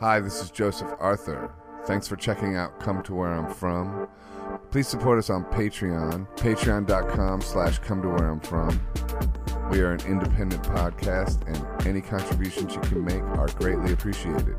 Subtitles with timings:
[0.00, 1.50] Hi, this is Joseph Arthur.
[1.84, 4.06] Thanks for checking out Come to Where I'm From.
[4.70, 8.80] Please support us on Patreon, patreon.com slash come to where I'm from.
[9.72, 14.56] We are an independent podcast, and any contributions you can make are greatly appreciated.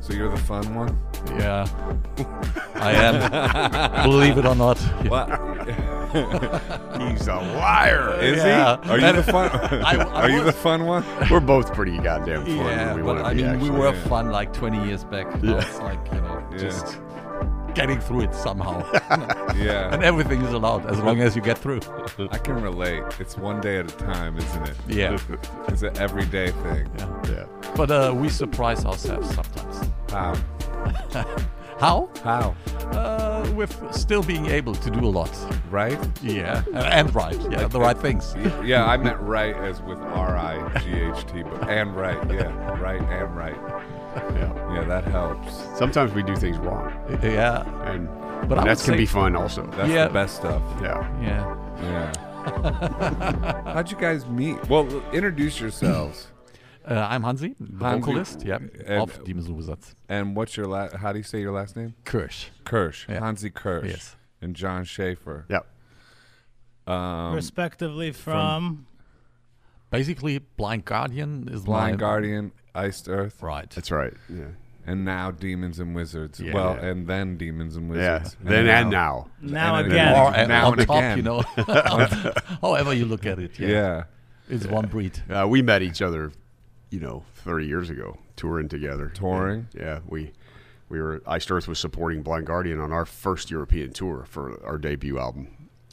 [0.00, 0.98] So you're the fun one?
[1.38, 1.68] Yeah,
[2.74, 4.10] I am.
[4.10, 4.78] Believe it or not.
[5.06, 5.28] What?
[7.10, 8.18] He's a liar.
[8.20, 8.78] Is Yeah.
[8.84, 8.90] he?
[8.90, 9.50] Are you the fun?
[9.84, 11.04] I- I are you the fun one?
[11.30, 12.56] We're both pretty goddamn fun.
[12.56, 13.70] Yeah, we but I mean, actually.
[13.70, 14.00] we were yeah.
[14.08, 15.26] fun like 20 years back.
[15.42, 15.66] Now Yeah.
[15.66, 16.58] it's like you know, Yeah.
[16.58, 16.98] just
[17.74, 18.84] getting through it somehow,
[19.56, 19.92] Yeah.
[19.92, 21.80] and everything is allowed as long as you get through.
[22.30, 23.02] I can relate.
[23.18, 24.76] It's one day at a time, isn't it?
[24.86, 25.18] Yeah,
[25.66, 26.88] It's an everyday thing.
[26.96, 27.08] yeah.
[27.28, 27.44] Yeah.
[27.74, 29.90] But uh, we surprise ourselves sometimes.
[30.08, 30.34] How?
[31.80, 32.08] How?
[32.22, 32.54] How?
[32.92, 33.13] Uh,
[33.54, 35.30] with still being able to do a lot.
[35.70, 35.98] Right?
[36.22, 37.38] Yeah, and right.
[37.50, 38.34] Yeah, the right things.
[38.64, 42.18] Yeah, I meant right as with R I G H T, but and right.
[42.30, 42.50] Yeah,
[42.80, 43.56] right and right.
[44.16, 44.74] Yeah.
[44.74, 45.52] Yeah, that helps.
[45.78, 48.08] Sometimes we do things wrong, Yeah, and
[48.48, 49.66] But I that can be fun also.
[49.76, 50.06] That's Yeah.
[50.08, 50.62] the best stuff.
[50.80, 51.20] Yeah.
[51.20, 51.56] yeah.
[51.82, 53.62] Yeah.
[53.74, 54.68] How'd you guys meet?
[54.68, 56.28] Well, introduce yourselves.
[56.86, 58.00] Uh, I'm Hansi, the Hansi.
[58.00, 58.42] vocalist.
[58.44, 60.96] Yeah, And- of Demons and And what's your last?
[60.96, 61.94] How do you say your last name?
[62.04, 62.46] Kürsch.
[62.64, 63.08] Kürsch.
[63.08, 63.20] Yeah.
[63.20, 63.86] Hansi Kürsch.
[63.88, 64.16] Yes.
[64.42, 65.46] And Jon Schaffer.
[65.48, 65.60] Yeah.
[66.86, 68.86] Um, respectively from,
[69.90, 73.70] Basically, Blind Guardian is Blind my Guardian, Iced Earth, Right.
[73.70, 74.12] That's right.
[74.28, 74.46] Yeah.
[74.86, 76.40] and now Demons and Wizards.
[76.40, 76.52] Yeah.
[76.52, 76.88] well, Yeah.
[76.88, 78.04] and then Demons and Wizards.
[78.04, 78.18] Yeah.
[78.18, 78.36] Wizards.
[78.42, 79.30] Then and now.
[79.40, 80.12] now and again.
[80.14, 81.16] Or uh, Now on and top, again.
[81.16, 81.40] you know.
[82.60, 83.58] However you look at it.
[83.58, 83.68] Yeah.
[83.68, 84.02] Yeah.
[84.50, 85.22] It's one breed.
[85.30, 86.32] Uh, we met each other,
[86.94, 89.08] you know, 30 years ago, touring together.
[89.08, 89.66] Touring?
[89.72, 89.98] And, yeah.
[90.06, 90.30] We
[90.88, 94.78] we were Iced Earth was supporting Blind Guardian on our first European tour for our
[94.78, 95.48] debut album,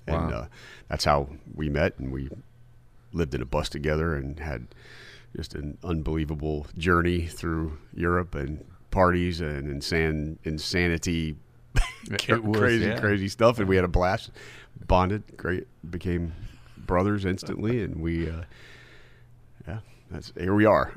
[0.05, 0.37] and Wow.
[0.41, 0.47] uh,
[0.89, 2.29] that's how we met, and we
[3.13, 4.67] lived in a bus together and had
[5.35, 11.35] just an unbelievable journey through Europe and parties and insan- insanity,
[12.11, 12.99] It was, crazy, yeah.
[12.99, 14.29] crazy stuff, and we had a blast.
[14.87, 16.33] Bonded, great, became
[16.77, 18.43] brothers instantly, and we, uh,
[20.11, 20.93] that's here we are.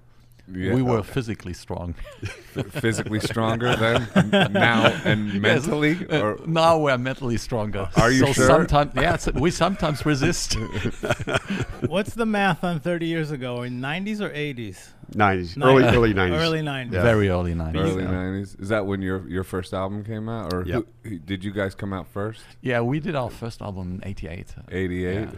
[0.46, 0.74] Yeah.
[0.74, 1.94] We were physically strong.
[2.70, 7.88] physically stronger then now and mentally Uh, or now we're mentally stronger.
[7.96, 8.46] Are you so sure?
[8.46, 10.54] Sometimes, yeah, so we sometimes resist.
[11.86, 13.62] What's the math on 30 years ago?
[13.62, 14.88] In 90s or 80s?
[15.14, 16.92] Nineties, Nin- early early nineties, Early 90s.
[16.92, 17.02] Yeah.
[17.02, 17.76] Very early 90s.
[17.76, 18.10] early yeah.
[18.10, 20.84] 90s is that when your your first album came out or Yep.
[21.04, 24.54] who, did you guys come out first Yeah, we did our first album in 88.
[24.70, 25.30] 88 Yeah.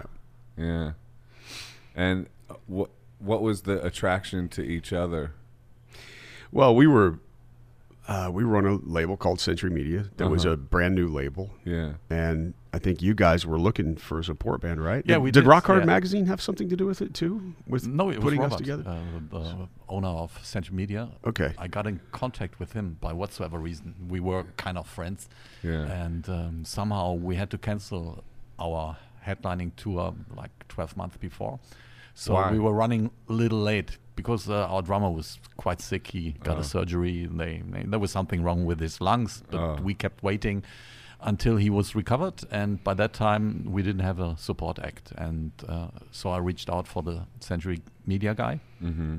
[0.57, 0.93] yeah,
[1.95, 5.33] and uh, what what was the attraction to each other
[6.53, 7.19] Well, we were
[8.09, 10.05] uh, we were on a label called Century Media.
[10.19, 10.53] That was Uh-huh.
[10.53, 14.61] a brand new label, yeah and I think you guys were looking for a support
[14.61, 15.03] band, right?
[15.07, 15.41] Yeah, did, we did.
[15.41, 15.87] did, Rock Hard yeah.
[15.87, 17.55] Magazine have something to do with it too?
[17.67, 18.85] With No, it was putting Robert, us together.
[18.87, 19.01] Uh,
[19.31, 21.09] the owner of Century Media.
[21.25, 21.55] Okay.
[21.59, 23.95] I got in contact with him by whatsoever reason.
[24.09, 25.27] We were kind of friends.
[25.63, 25.87] Yeah.
[26.05, 28.23] And um, somehow we had to cancel
[28.59, 31.59] our headlining tour like 12 months before.
[32.19, 32.51] So Why?
[32.51, 36.07] we were running a little late because uh, our drummer was quite sick.
[36.09, 36.61] He got Oh.
[36.61, 37.25] a surgery.
[37.25, 39.79] And they, they, there was something wrong with his lungs, but Oh.
[39.83, 40.63] we kept waiting
[41.21, 42.41] until he was recovered.
[42.51, 45.13] And by that time, we didn't have a support act.
[45.19, 48.61] And uh, so I reached out for the Century Media guy.
[48.83, 49.17] mm-hmm.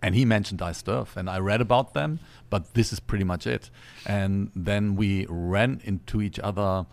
[0.00, 3.70] And he mentioned Earth, and I read about them, but this is pretty much it.
[4.06, 6.86] And then we ran into each other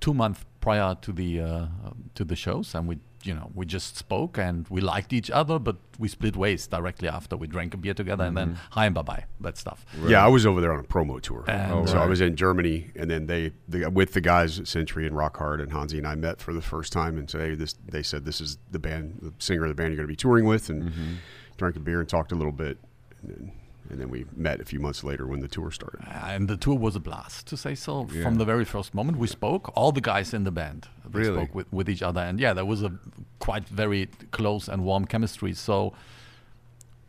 [0.00, 1.66] two months prior to the uh,
[2.14, 5.58] to the shows, and we you know we just spoke and we liked each other,
[5.58, 7.36] but we split ways directly after.
[7.36, 9.84] We drank a beer together, and then hi and bye bye, that stuff.
[10.06, 11.44] Yeah, I was over there on a promo tour.
[11.48, 14.66] And, Oh, so I was in Germany, and then they, they with the guys at
[14.68, 17.40] Century and Rock Hard and Hansi and I met for the first time, and said,
[17.40, 17.74] hey, this.
[17.86, 20.16] They said this is the band, the singer of the band you're going to be
[20.16, 21.12] touring with, and Mm-hmm.
[21.58, 22.78] drank a beer and talked a little bit,
[23.20, 23.52] and then,
[23.90, 26.00] and then we met a few months later when the tour started.
[26.06, 28.08] Uh, and the tour was a blast, to say so.
[28.12, 28.22] Yeah.
[28.22, 31.44] From the very first moment we spoke, all the guys in the band they Really?
[31.44, 32.92] spoke with, with each other, and yeah, there was a
[33.38, 35.52] quite very close and warm chemistry.
[35.54, 35.92] So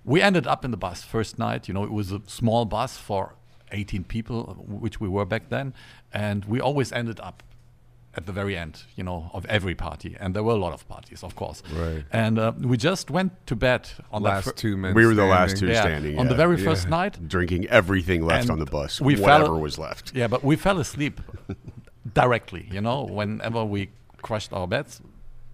[0.03, 1.67] we ended up in the bus first night.
[1.67, 3.35] You know, it was a small bus for
[3.71, 5.73] 18 people, which we were back then,
[6.13, 7.43] and we always ended up
[8.13, 10.85] at the very end, you know, of every party, and there were a lot of
[10.87, 11.63] parties, of course.
[11.73, 12.03] Right.
[12.11, 15.13] And uh, we just went to bed on that last fir- two men We were
[15.13, 16.65] the last two yeah, standing on the very Yeah.
[16.69, 17.13] first night.
[17.27, 20.13] drinking everything left And on the bus, we fell- was left.
[20.13, 21.21] Yeah, but we fell asleep
[22.13, 22.67] directly.
[22.71, 23.89] You know, whenever we
[24.21, 25.01] crushed our beds,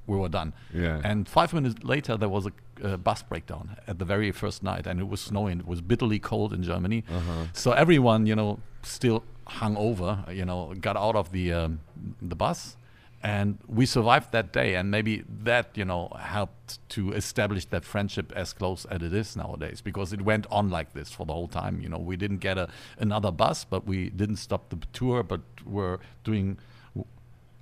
[0.08, 0.54] we were done.
[0.74, 1.02] Yeah.
[1.04, 2.52] And five minutes later, there was a
[2.84, 5.60] uh, bus breakdown at the very first night, and it was snowing.
[5.60, 7.04] It was bitterly cold in Germany.
[7.10, 7.46] Uh-huh.
[7.54, 10.24] So everyone, you know, still hung over.
[10.32, 11.80] You know, got out of the um,
[12.22, 12.78] the bus,
[13.24, 18.32] and we survived that day, and maybe that you know helped to establish that friendship
[18.36, 21.48] as close as it is nowadays because it went on like this for the whole
[21.48, 21.82] time.
[21.82, 25.42] You know, we didn't get a another bus, but we didn't stop the tour, but
[25.66, 26.60] we're doing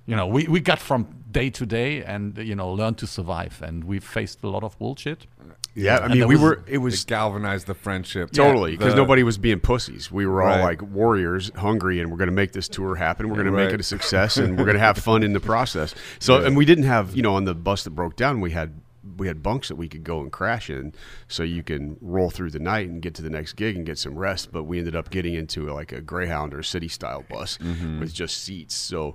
[0.06, 3.60] you know, we, we got from day to day and, you know, learned to survive.
[3.62, 5.26] And we faced a lot of bullshit.
[5.74, 6.52] Yeah, I mean, we was- were.
[6.66, 8.30] It It was galvanized the friendship.
[8.30, 10.10] totally because The- nobody was being pussies.
[10.10, 10.62] We were all Right.
[10.62, 13.28] like warriors, hungry, and we're going to make this tour happen.
[13.28, 15.40] We're going to make it a success, and we're going to have fun in the
[15.40, 15.94] process.
[16.18, 16.46] So, Yeah.
[16.46, 18.80] and we didn't have, you know, on the bus that broke down, we had
[19.18, 20.92] we had bunks that we could go and crash in,
[21.28, 23.96] so you can roll through the night and get to the next gig and get
[23.98, 24.50] some rest.
[24.52, 28.00] But we ended up getting into like a Greyhound or city style bus Mm-hmm.
[28.00, 29.14] with just seats, so.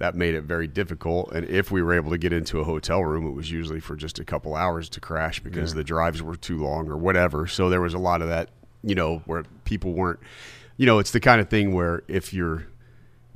[0.00, 3.04] That made it very difficult, and if we were able to get into a hotel
[3.04, 5.76] room, it was usually for just a couple hours to crash because Yeah.
[5.76, 7.46] the drives were too long or whatever.
[7.46, 8.48] So there was a lot of that,
[8.82, 10.18] you know, where people weren't,
[10.78, 12.64] you know, it's the kind of thing where if you're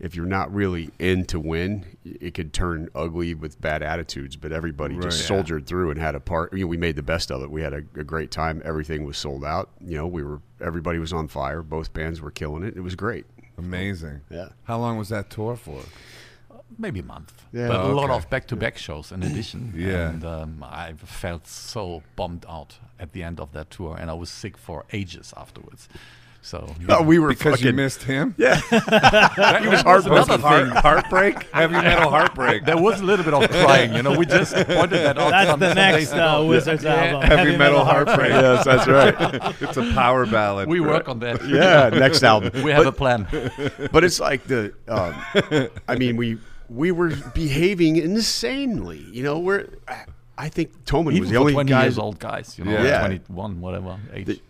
[0.00, 4.34] if you're not really in to win, it could turn ugly with bad attitudes.
[4.34, 5.26] But everybody just Yeah.
[5.28, 6.52] soldiered through and had a part.
[6.52, 7.50] You know, we made the best of it.
[7.50, 8.60] We had a, a great time.
[8.64, 9.70] Everything was sold out.
[9.80, 11.62] You know, we were everybody was on fire.
[11.62, 12.74] Both bands were killing it.
[12.76, 13.26] It was great.
[13.56, 14.22] Amazing.
[14.30, 14.48] Yeah.
[14.64, 15.82] How long was that tour for?
[16.78, 17.32] Maybe a month.
[17.52, 17.68] Yeah.
[17.68, 19.72] but a lot of back-to-back shows in addition.
[19.76, 20.10] Yeah.
[20.10, 24.14] And um, I felt so bummed out at the end of that tour, and I
[24.14, 25.88] was sick for ages afterwards.
[26.42, 28.34] So Oh, we were Because you missed him?
[28.36, 30.34] Yeah, that was was heartbroken.
[30.34, 31.42] another Heart, heartbreak?
[31.52, 32.64] Heavy metal heartbreak.
[32.66, 34.16] There was a little bit of crying, you know.
[34.18, 35.30] We just pointed that out.
[35.30, 36.44] That's some, the some next uh.
[36.46, 36.94] Wizards Yeah.
[37.04, 37.22] album.
[37.22, 38.28] Heavy metal heartbreak.
[38.30, 39.14] yes, that's right.
[39.62, 40.68] it's a power ballad.
[40.68, 41.42] We work on that.
[41.48, 42.62] Yeah, next album.
[42.62, 43.26] We have a plan.
[43.90, 45.14] but it's like the um,
[45.88, 46.38] i mean we
[46.68, 49.68] we were behaving insanely you know we're
[50.38, 53.00] i think Thomen Even was the only 20 guy years old guys, you know, Yeah.
[53.00, 54.26] 21, whatever age.
[54.26, 54.40] that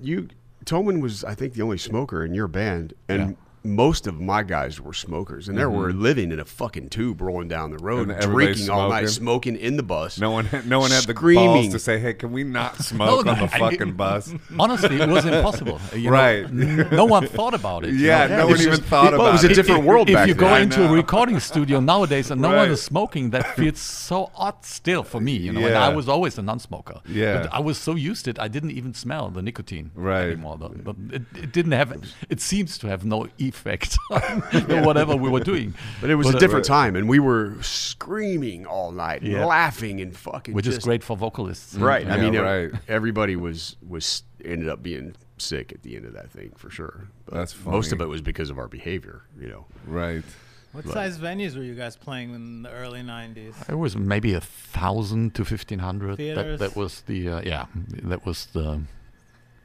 [0.00, 0.28] you
[0.64, 3.36] Thomen was i think the only smoker in your band and Yeah.
[3.64, 7.48] Most of my guys were smokers and they were living in a fucking tube rolling
[7.48, 8.10] down the road Mm-hmm.
[8.12, 9.54] And everybody's drinking all night smoking.
[9.54, 12.14] smoking in the bus No one, had, no one had the balls to say, "Hey,
[12.14, 15.80] can we not smoke no, on the I- fucking bus?" Honestly, it was impossible.
[15.94, 16.44] You Right.
[16.44, 17.90] n- no one thought about it.
[17.92, 18.36] you Yeah, know.
[18.38, 19.54] no It's one even thought well, about it It was a it.
[19.54, 20.48] different world if back you then.
[20.48, 24.64] go into a recording studio nowadays and no one is smoking, that feels so odd
[24.64, 25.36] still for me.
[25.36, 27.00] You know, and I was always a non-smoker.
[27.06, 27.42] Yeah.
[27.42, 30.26] but I was so used to it, I didn't even smell the nicotine Right.
[30.32, 30.58] anymore.
[30.58, 31.92] The- But it, it didn't have.
[32.28, 34.40] It seems to have no effect on
[34.88, 35.74] whatever we were doing.
[36.00, 39.44] but it was But, a uh, different time and we were screaming all night Yeah.
[39.44, 41.74] laughing and fucking which is great for vocalists.
[41.74, 42.06] Right.
[42.06, 42.70] I mean, right.
[42.88, 47.08] everybody was was ended up being sick at the end of that thing for sure.
[47.26, 49.22] But That's most of it was because of our behavior.
[49.40, 49.64] You know.
[49.86, 50.24] Right.
[50.72, 50.94] What Right.
[50.94, 53.54] size venues were you guys playing in the early 90s?
[53.68, 56.16] It was maybe a thousand to fifteen hundred.
[56.16, 57.66] That, that was the uh, yeah.
[58.12, 58.82] That was the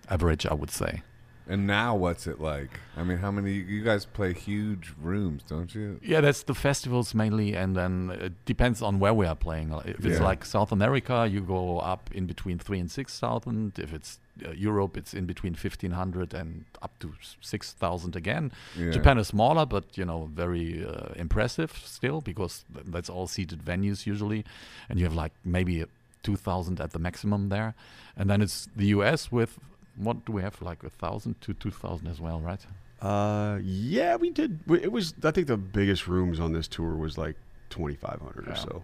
[0.10, 1.02] average, I would say.
[1.50, 2.80] And now, what's it like?
[2.98, 3.54] I mean, how many?
[3.54, 5.98] You guys play huge rooms, don't you?
[6.04, 9.72] Yeah, that's the festivals mainly, and then it depends on where we are playing.
[9.86, 10.24] If it's Yeah.
[10.26, 13.80] like South America, you go up in between three and six thousand.
[13.80, 18.52] If it's uh, Europe, it's in between fifteen hundred and up to six thousand again.
[18.78, 18.92] Yeah.
[18.92, 23.64] Japan is smaller, but you know, very uh, impressive still because th- that's all seated
[23.64, 24.44] venues usually,
[24.90, 25.86] and you have like maybe
[26.24, 27.74] two thousand at the maximum there,
[28.18, 29.32] and then it's the U.S.
[29.32, 29.60] with
[29.98, 32.66] what do we have like a thousand to two thousand as well, right?
[33.02, 34.60] Uh, yeah, we did.
[34.70, 35.14] It was.
[35.24, 37.36] I think the biggest rooms on this tour was like
[37.70, 38.84] twenty five hundred or so,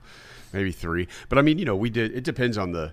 [0.51, 1.07] maybe three.
[1.29, 2.13] But I mean, you know, we did.
[2.15, 2.91] It depends on the.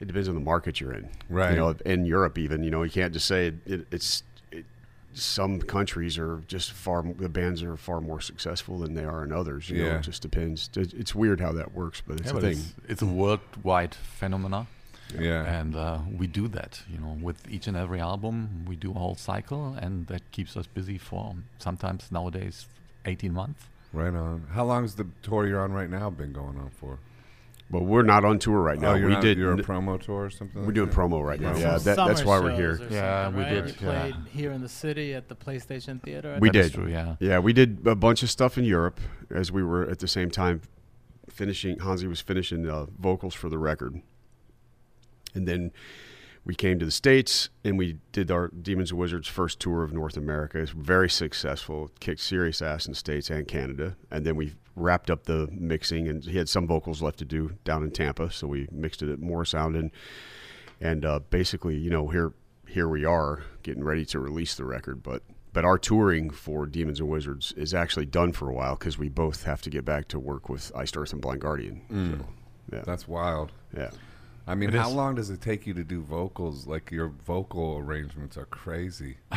[0.00, 1.08] It depends on the market you're in.
[1.28, 1.52] Right.
[1.52, 4.22] You know, in Europe, even you know, you can't just say it, it, it's.
[4.50, 4.64] It,
[5.14, 7.02] some countries are just far.
[7.02, 9.70] The bands are far more successful than they are in others.
[9.70, 9.96] You know, Yeah.
[9.98, 10.68] it just depends.
[10.76, 12.52] It's weird how that works, but it's yeah, a but thing.
[12.58, 14.66] it's, it's a worldwide phenomena.
[15.18, 15.44] Yeah.
[15.60, 18.94] and uh, we do that you know with each and every album we do a
[18.94, 22.66] whole cycle and that keeps us busy for sometimes nowadays
[23.04, 24.46] 18 months right on.
[24.52, 26.98] How long's the tour you're on right now been going on for?
[27.68, 28.92] But we're not on tour right now.
[28.92, 29.38] oh, you're we not, did.
[29.38, 30.60] You're a promo tour or something.
[30.60, 30.96] we're like doing that?
[30.96, 31.56] promo right now.
[31.56, 32.80] Yeah, that, that's why we're here.
[32.90, 33.50] Yeah, we right?
[33.50, 34.00] did, You yeah.
[34.00, 36.34] played here in the city at the PlayStation Theater.
[36.34, 36.52] I We think.
[36.52, 36.74] That is did.
[36.78, 39.00] true, yeah Yeah, we did a bunch of stuff in Europe
[39.34, 40.60] as we were at the same time
[41.28, 41.78] finishing.
[41.80, 44.00] Hansi was finishing uh, vocals for the record,
[45.34, 45.72] and then
[46.44, 49.92] we came to the states and we did our Demons and Wizards first tour of
[49.92, 50.58] North America.
[50.58, 55.10] It's very successful, kicked serious ass in the states and Canada, and then we wrapped
[55.10, 56.06] up the mixing.
[56.08, 59.10] And he had some vocals left to do down in Tampa, so we mixed it
[59.10, 59.90] at Morrisound,
[60.80, 62.32] and uh, basically, you know, here
[62.68, 65.22] here we are getting ready to release the record, but.
[65.52, 69.08] But our touring for Demons and Wizards is actually done for a while because we
[69.08, 71.80] both have to get back to work with Iced Earth and Blind Guardian.
[71.90, 72.18] Mm.
[72.18, 72.26] So,
[72.74, 73.52] yeah, That's wild.
[73.74, 73.88] yeah.
[74.46, 74.94] I mean, It how is.
[74.94, 76.66] long does it take you to do vocals?
[76.66, 79.16] Like your vocal arrangements are crazy.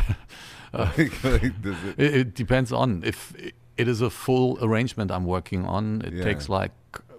[0.72, 1.66] Uh, like, like, it?
[1.98, 3.34] it, it depends on if
[3.76, 6.04] it is a full arrangement I'm working on.
[6.06, 6.24] It Yeah.
[6.24, 6.72] takes like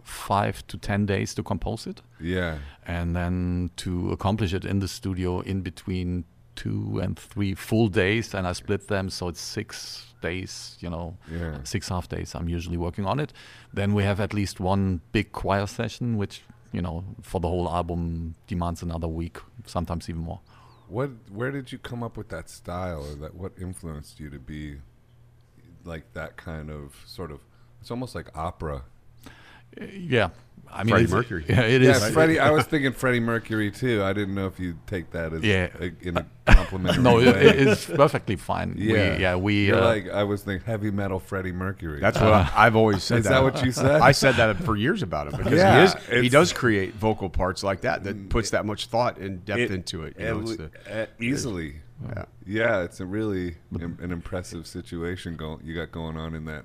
[0.04, 2.58] five to ten days to compose it, Yeah.
[2.86, 8.34] and then to accomplish it in the studio in between two and three full days,
[8.34, 10.76] and I split them so it's six days.
[10.80, 11.58] You know, Yeah.
[11.64, 12.36] six half days.
[12.36, 13.32] I'm usually working on it.
[13.74, 17.68] Then we have at least one big choir session, which you know for the whole
[17.68, 20.40] album demands another week, sometimes even more.
[20.88, 21.10] What?
[21.30, 23.34] Where did you come up with that style, or that?
[23.34, 24.78] What influenced you to be
[25.84, 27.40] like that kind of sort of?
[27.80, 28.82] It's almost like opera.
[29.80, 30.30] Uh, Yeah,
[30.72, 31.44] I mean, Freddie Mercury.
[31.48, 32.10] Yeah, it yeah, is.
[32.10, 32.38] Freddie.
[32.38, 34.02] I was thinking Freddie Mercury too.
[34.02, 35.68] I didn't know if you'd take that as Yeah.
[35.80, 38.74] a, in a complimentary no, it, it is perfectly fine.
[38.78, 39.66] yeah, we, yeah, we.
[39.66, 42.00] You're uh, like I was thinking heavy metal Freddie Mercury.
[42.00, 43.18] That's what I, I've always said.
[43.20, 44.00] Is that what you said?
[44.00, 46.22] I said that for years about him because Yeah, he is.
[46.22, 49.70] He does create vocal parts like that that puts that much thought and depth It-
[49.72, 50.16] into it.
[50.18, 51.76] You know, it's the, uh, easily.
[52.08, 52.24] yeah.
[52.46, 56.64] Yeah, it's a really im- an impressive situation going you got going on in that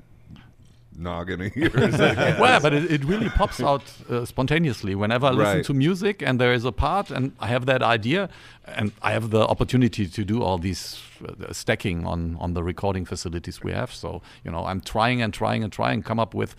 [0.97, 1.97] noggin of yours.
[2.39, 5.65] Well, but it, it really pops out uh, spontaneously whenever I listen Right.
[5.65, 8.29] to music and there is a part and I have that idea
[8.65, 13.05] and I have the opportunity to do all these uh, stacking on on the recording
[13.05, 13.91] facilities we have.
[13.93, 16.55] So you know, I'm trying and trying and trying come up with.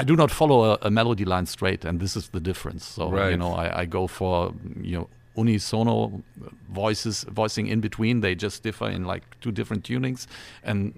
[0.00, 2.84] I do not follow a, a melody line straight, and this is the difference.
[2.86, 6.22] So you know, I, I go for you know unisono
[6.70, 8.20] voices voicing in between.
[8.20, 10.26] They just differ in like two different tunings,
[10.62, 10.92] and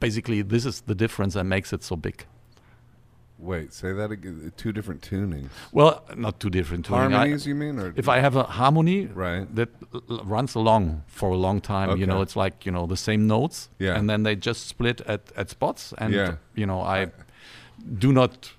[0.00, 2.24] basically this is the difference that makes it so big.
[3.38, 4.40] Wait, say that again.
[4.46, 5.48] Uh, two different tunings.
[5.72, 7.12] Well, not two different tuning.
[7.12, 7.78] I- Harmonies, you mean?
[7.80, 9.52] Or if I have a harmony Right.
[9.56, 9.68] that
[10.24, 13.68] runs along for a long time, you know, it's like you know the same notes,
[13.80, 13.96] Yeah.
[13.98, 16.36] and then they just split at, at spots, and Yeah.
[16.54, 17.10] you know I
[17.98, 18.52] do not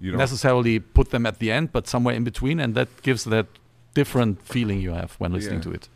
[0.00, 3.46] necessarily put them at the end, but somewhere in between, and that gives that
[3.94, 5.70] different feeling you have when listening Yeah.
[5.70, 5.88] to it.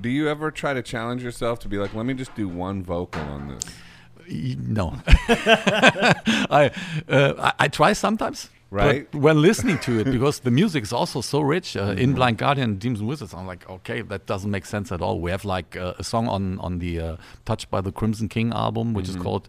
[0.00, 2.82] Do you ever try to challenge yourself to be like, let me just do one
[2.82, 3.64] vocal on this?
[4.58, 6.70] No, I,
[7.08, 8.50] uh, I I try sometimes.
[8.70, 9.06] Right.
[9.10, 12.38] But when listening to it, because the music is also so rich uh, in Blind
[12.38, 15.20] Guardian, and Demons and Wizards, I'm like, okay, that doesn't make sense at all.
[15.20, 18.52] We have like uh, a song on on the uh, Touched by the Crimson King
[18.52, 19.48] album, which is called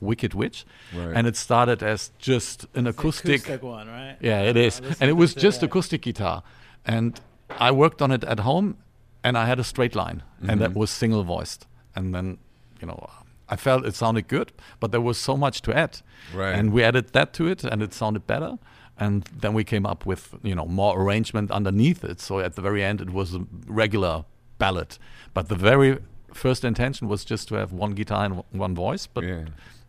[0.00, 1.12] Wicked Witch, Right.
[1.16, 3.42] and it started as just an acoustic.
[3.42, 4.16] acoustic one, right?
[4.20, 5.66] Yeah, it is, and it was just that.
[5.66, 6.42] acoustic guitar,
[6.86, 7.20] and
[7.60, 8.76] I worked on it at home,
[9.24, 10.78] and I had a straight line, and that mm-hmm.
[10.80, 12.38] was single voiced, and then
[12.80, 13.10] you know.
[13.48, 14.50] I felt it sounded good,
[14.80, 16.00] but there was so much to add,
[16.32, 16.54] Right.
[16.54, 18.58] and we added that to it, and it sounded better.
[18.96, 22.20] And then we came up with you know more arrangement underneath it.
[22.20, 24.24] So at the very end, it was a regular
[24.58, 24.96] ballad.
[25.34, 25.98] But the very
[26.32, 29.06] first intention was just to have one guitar and w- one voice.
[29.06, 29.44] But Yeah.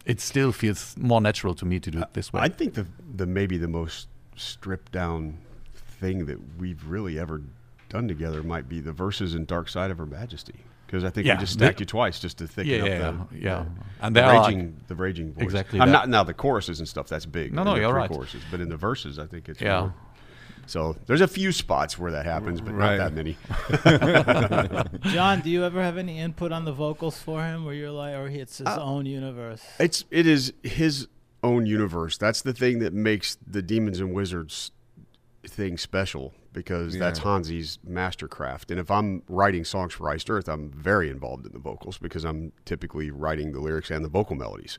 [0.05, 2.41] it still feels more natural to me to do it this way.
[2.41, 2.85] I think the
[3.15, 5.37] the maybe the most stripped down
[5.99, 7.41] thing that we've really ever
[7.93, 10.55] done together might be the verses in Dark Side of Her Majesty.
[10.87, 12.87] Because I think Yeah, we just the- stacked you twice just to thicken Yeah, up
[12.87, 13.63] yeah, the, yeah, yeah.
[13.63, 15.43] the, And the there are, like- raging the raging voice.
[15.43, 15.93] Exactly I'm that.
[15.93, 17.07] not now the choruses and stuff.
[17.07, 17.53] That's big.
[17.53, 18.09] No, no, the you're right.
[18.09, 19.79] Choruses, but in the verses, I think it's Yeah.
[19.81, 19.93] more.
[20.65, 22.97] So there's a few spots where that happens, but Right.
[22.97, 23.37] not that many.
[25.13, 28.15] John, do you ever have any input on the vocals for him, where you're like,
[28.15, 29.61] or it's his Uh, own universe?
[29.79, 31.07] It's it is his
[31.43, 32.17] own universe.
[32.17, 34.71] That's the thing that makes the Demons and Wizards
[35.45, 37.25] thing special because that's Yeah.
[37.25, 38.71] Hansi's mastercraft.
[38.71, 42.23] And if I'm writing songs for Iced Earth, I'm very involved in the vocals because
[42.23, 44.77] I'm typically writing the lyrics and the vocal melodies.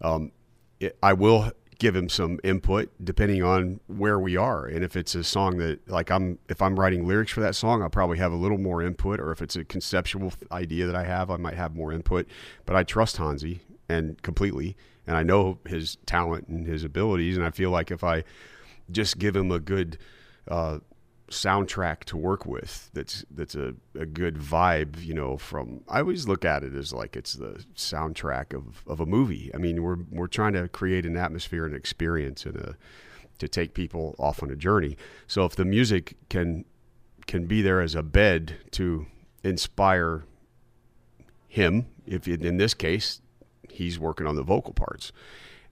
[0.00, 0.32] Um,
[0.78, 5.14] it, I will give him some input depending on where we are and if it's
[5.14, 8.32] a song that like i'm if i'm writing lyrics for that song i'll probably have
[8.32, 11.54] a little more input or if it's a conceptual idea that i have i might
[11.54, 12.26] have more input
[12.66, 14.76] but i trust hansi and completely
[15.06, 18.22] and i know his talent and his abilities and i feel like if i
[18.90, 19.96] just give him a good
[20.48, 20.80] uh,
[21.30, 26.26] soundtrack to work with that's that's a, a good vibe you know from i always
[26.26, 29.98] look at it as like it's the soundtrack of, of a movie i mean we're
[30.10, 32.76] we're trying to create an atmosphere and experience and a
[33.38, 34.96] to take people off on a journey
[35.26, 36.64] so if the music can
[37.26, 39.06] can be there as a bed to
[39.44, 40.24] inspire
[41.46, 43.22] him if in in this case
[43.70, 45.12] he's working on the vocal parts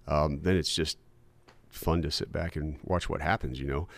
[0.07, 0.97] um, then it's just
[1.69, 3.61] fun to sit back and watch what happens.
[3.61, 3.89] You know,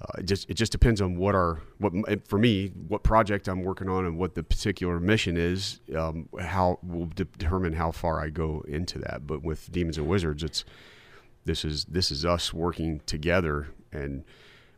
[0.00, 1.92] uh, it just it just depends on what our what
[2.28, 5.80] for me what project I'm working on and what the particular mission is.
[5.96, 9.26] Um, how will de- determine how far I go into that.
[9.26, 10.64] But with Demons and Wizards, it's
[11.44, 14.24] this is this is us working together and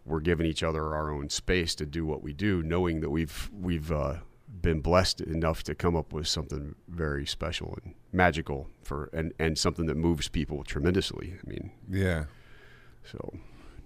[0.05, 3.51] we're giving each other our own space to do what we do, knowing that we've
[3.53, 4.19] we've uh,
[4.63, 9.59] been blessed enough to come up with something very special and magical for and and
[9.59, 11.35] something that moves people tremendously.
[11.45, 12.25] I mean, Yeah.
[13.05, 13.35] so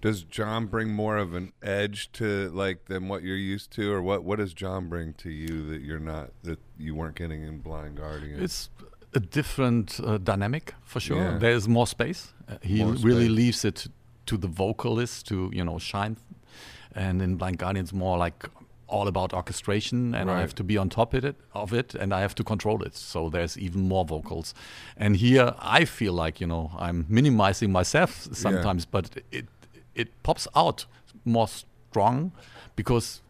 [0.03, 4.01] Does John bring more of an edge to like than what you're used to, or
[4.01, 4.25] what?
[4.25, 7.95] What does John bring to you that you're not that you weren't getting in Blind
[7.95, 8.43] Guardian?
[8.43, 8.69] It's
[9.13, 11.23] a different uh, dynamic for sure.
[11.23, 11.37] Yeah.
[11.37, 12.33] There is more space.
[12.49, 13.37] Uh, he More really space.
[13.37, 13.87] leaves it
[14.25, 16.17] to the vocalist to you know shine,
[16.93, 18.49] and in Blind Guardian it's more like
[18.87, 22.13] all about orchestration, and I have to be on top of it, of it, and
[22.13, 22.95] I have to control it.
[22.95, 24.53] So there's even more vocals,
[24.97, 29.47] and here I feel like you know I'm minimizing myself sometimes, but it
[29.95, 30.85] it pops out
[31.25, 32.31] more strong
[32.75, 33.21] because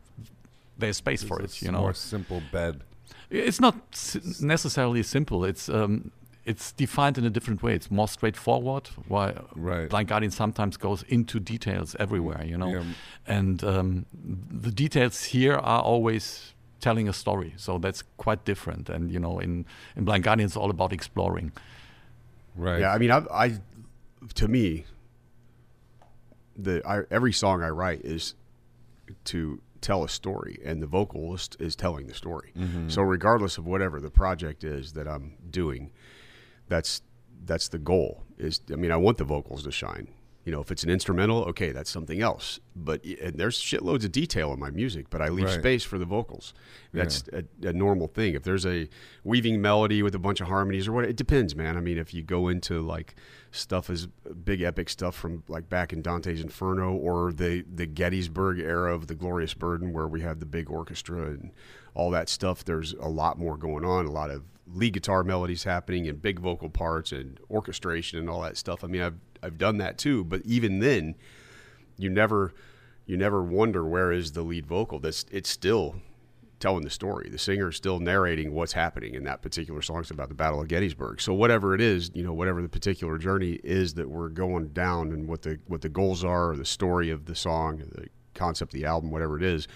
[0.78, 1.66] there's space for It's it.
[1.66, 2.82] You know, more simple bed.
[3.30, 5.44] it's not s- necessarily simple.
[5.46, 6.12] It's um,
[6.46, 7.74] it's defined in a different way.
[7.76, 8.90] It's more straightforward.
[9.08, 9.90] Why Right.
[9.90, 12.84] Blind Guardian sometimes goes into details everywhere, you know, Yeah.
[13.28, 14.06] and um,
[14.62, 17.54] the details here are always telling a story.
[17.58, 18.90] So that's quite different.
[18.90, 19.66] And you know, in
[19.96, 21.52] in Blind Guardian, it's all about exploring.
[22.56, 22.82] Right.
[22.82, 23.60] Yeah, I mean, I, I
[24.36, 24.86] to me,
[26.56, 28.36] the I, every song I write is
[29.26, 32.54] to tell a story, and the vocalist is telling the story.
[32.58, 32.90] Mm-hmm.
[32.90, 35.92] So regardless of whatever the project is that I'm doing,
[36.68, 37.02] that's
[37.46, 38.24] that's the goal.
[38.38, 40.08] Is I mean, I want the vocals to shine.
[40.46, 42.60] You know, if it's an instrumental, okay, that's something else.
[42.76, 45.60] But and there's shitloads of detail in my music, but I leave Right.
[45.60, 46.54] space for the vocals.
[46.92, 48.34] That's a, a normal thing.
[48.36, 48.90] If there's a
[49.24, 51.78] weaving melody with a bunch of harmonies or what, it depends, man.
[51.78, 53.16] I mean, if you go into like
[53.52, 54.08] stuff as
[54.44, 59.08] big epic stuff from like back in Dante's Inferno or the the Gettysburg era of
[59.08, 61.52] the Glorious Burden, where we have the big orchestra and
[61.94, 64.06] all that stuff, there's a lot more going on.
[64.06, 68.42] A lot of lead guitar melodies happening and big vocal parts and orchestration and all
[68.42, 68.84] that stuff.
[68.84, 71.16] I mean, I've I've done that too, but even then,
[71.98, 72.54] you never
[73.06, 75.00] you never wonder where is the lead vocal.
[75.00, 75.96] That's it's still
[76.60, 77.30] telling the story.
[77.30, 80.00] The singer is still narrating what's happening in that particular song.
[80.00, 81.20] It's about the Battle of Gettysburg.
[81.20, 85.12] So whatever it is, you know, whatever the particular journey is that we're going down,
[85.12, 88.08] and what the what the goals are, or the story of the song, or the
[88.34, 89.68] concept of the album, whatever it is,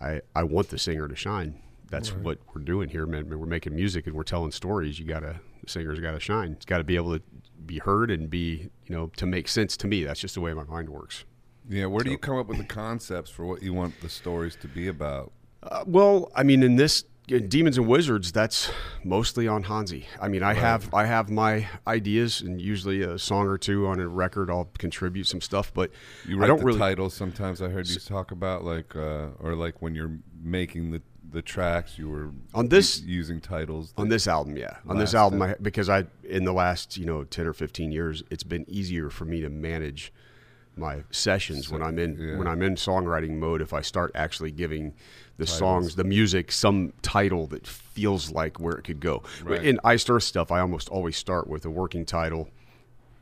[0.00, 1.62] I I want the singer to shine.
[1.90, 3.30] That's what we're doing here, man.
[3.30, 4.98] We're making music and we're telling stories.
[4.98, 6.52] You gotta the singer's got to shine.
[6.52, 7.22] It's got to be able to
[7.66, 10.04] be heard and be you know to make sense to me.
[10.04, 11.24] That's just the way my mind works.
[11.68, 11.86] Yeah.
[11.86, 14.68] Where do you come up with the concepts for what you want the stories to
[14.68, 15.32] be about?
[15.62, 18.70] Uh, well, I mean, in this in Demons and Wizards, that's
[19.04, 20.06] mostly on Hansi.
[20.18, 24.00] I mean, I have I have my ideas, and usually a song or two on
[24.00, 25.72] a record, I'll contribute some stuff.
[25.74, 25.90] But
[26.26, 26.78] You I write don't the really.
[26.78, 27.12] titles.
[27.12, 31.02] Sometimes I heard you talk about like, uh, or like when you're making the
[31.38, 33.94] the tracks, you were On this- u- using titles.
[33.96, 34.78] On this album, yeah.
[34.88, 35.40] On this album.
[35.40, 39.08] I, because I in the last you know ten or fifteen years, it's been easier
[39.08, 40.12] for me to manage
[40.76, 42.36] my sessions when I'm in yeah.
[42.38, 43.60] when I'm in songwriting mode.
[43.62, 44.94] If I start actually giving
[45.36, 45.58] the Titles.
[45.58, 49.22] songs, the music, some title that feels like where it could go.
[49.44, 49.64] Right.
[49.64, 52.48] In Iced Earth stuff, I almost always start with a working title,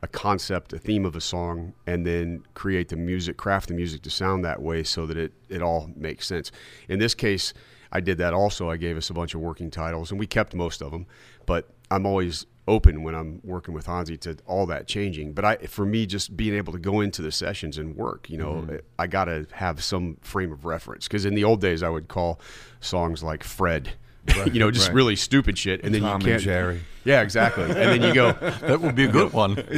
[0.01, 4.01] a concept, a theme of a song, and then create the music, craft the music
[4.01, 6.51] to sound that way so that it, it all makes sense.
[6.89, 7.53] In this case,
[7.91, 8.69] I did that also.
[8.69, 11.07] I gave us a bunch of working titles, and we kept most of them.
[11.45, 15.33] But I'm always open when I'm working with Hansi to all that changing.
[15.33, 18.37] But I, for me, just being able to go into the sessions and work, you
[18.37, 18.75] know, mm-hmm.
[18.99, 21.07] I got to have some frame of reference.
[21.07, 22.39] Because in the old days, I would call
[22.81, 23.91] songs like Fred.
[24.51, 24.95] you know, just right.
[24.95, 26.41] really stupid shit, and then Tom you and can't.
[26.41, 26.81] Jerry.
[27.05, 27.63] Yeah, exactly.
[27.63, 29.55] And then you go, That would be a good one.
[29.65, 29.71] but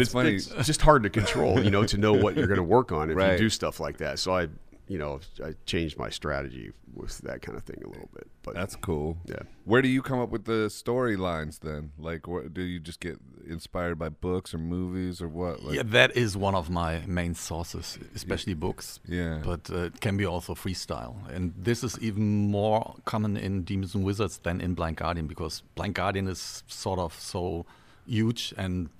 [0.00, 0.36] it's, funny.
[0.36, 3.10] it's just hard to control, you know, to know what you're going to work on
[3.10, 3.32] if Right.
[3.32, 4.18] you do stuff like that.
[4.18, 4.48] So I,
[4.86, 8.28] you know, I changed my strategy with that kind of thing a little bit.
[8.42, 9.16] But That's cool.
[9.26, 9.40] yeah.
[9.64, 11.92] Where do you come up with the storylines then?
[11.98, 13.18] Like, what, do you just get
[13.48, 15.62] inspired by books or movies or what?
[15.62, 19.00] Like, yeah, that is one of my main sources, especially books.
[19.08, 19.40] Yeah.
[19.42, 21.16] But uh, it can be also freestyle.
[21.34, 25.62] And this is even more common in Demons and Wizards than in Blind Guardian because
[25.74, 27.64] Blind Guardian is sort of so
[28.06, 28.90] huge and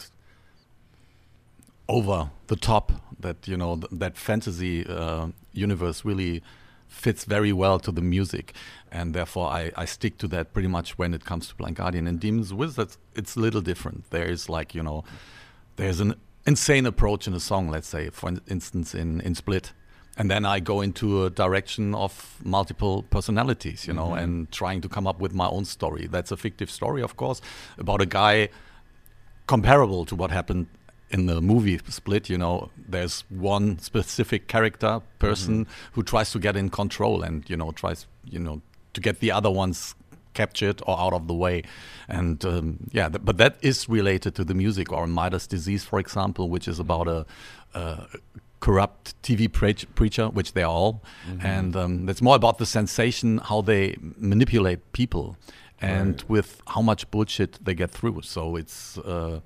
[1.87, 6.43] over the top that, you know, th- that fantasy uh, universe really
[6.88, 8.55] fits very well to the music.
[8.90, 12.07] And therefore, I, I stick to that pretty much when it comes to Blind Guardian.
[12.07, 14.11] And Demons Wizards, it's a little different.
[14.11, 15.05] There is like, you know,
[15.77, 16.14] there's an
[16.47, 19.73] insane approach in a song, let's say, for instance, in, in Split.
[20.17, 24.19] And then I go into a direction of multiple personalities, you know, mm-hmm.
[24.19, 26.07] and trying to come up with my own story.
[26.07, 27.40] That's a fictive story, of course,
[27.79, 28.49] about a guy
[29.47, 30.69] comparable to what happened
[31.14, 32.29] in the movie Split.
[32.29, 37.57] You know, there's one specific character, person who tries to get in control and, you
[37.57, 38.61] know, tries, you know,
[38.94, 39.94] to get the other ones
[40.35, 41.62] captured or out of the way.
[42.09, 45.98] And um, yeah, th- but that is related to the music or Midas disease, for
[46.00, 47.24] example, which is about a,
[47.74, 48.07] a
[48.59, 51.03] corrupt TV preach- preacher, which they are all.
[51.40, 55.37] And um, it's more about the sensation, how they manipulate people
[55.81, 58.22] and with how much bullshit they get through.
[58.22, 58.98] So it's.
[58.98, 59.40] Uh,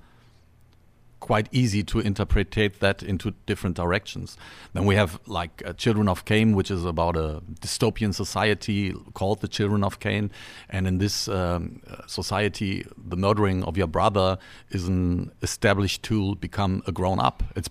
[1.19, 4.37] quite easy to interpret that into different directions.
[4.73, 9.41] Then we have like uh, Children of Cain, which is about a dystopian society called
[9.41, 10.31] the Children of Cain,
[10.69, 14.37] and in this um, uh, society, the murdering of your brother
[14.69, 17.43] is an established tool become a grown up.
[17.55, 17.69] It's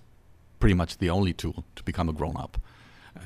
[0.61, 2.58] pretty much the only tool to become a grown up,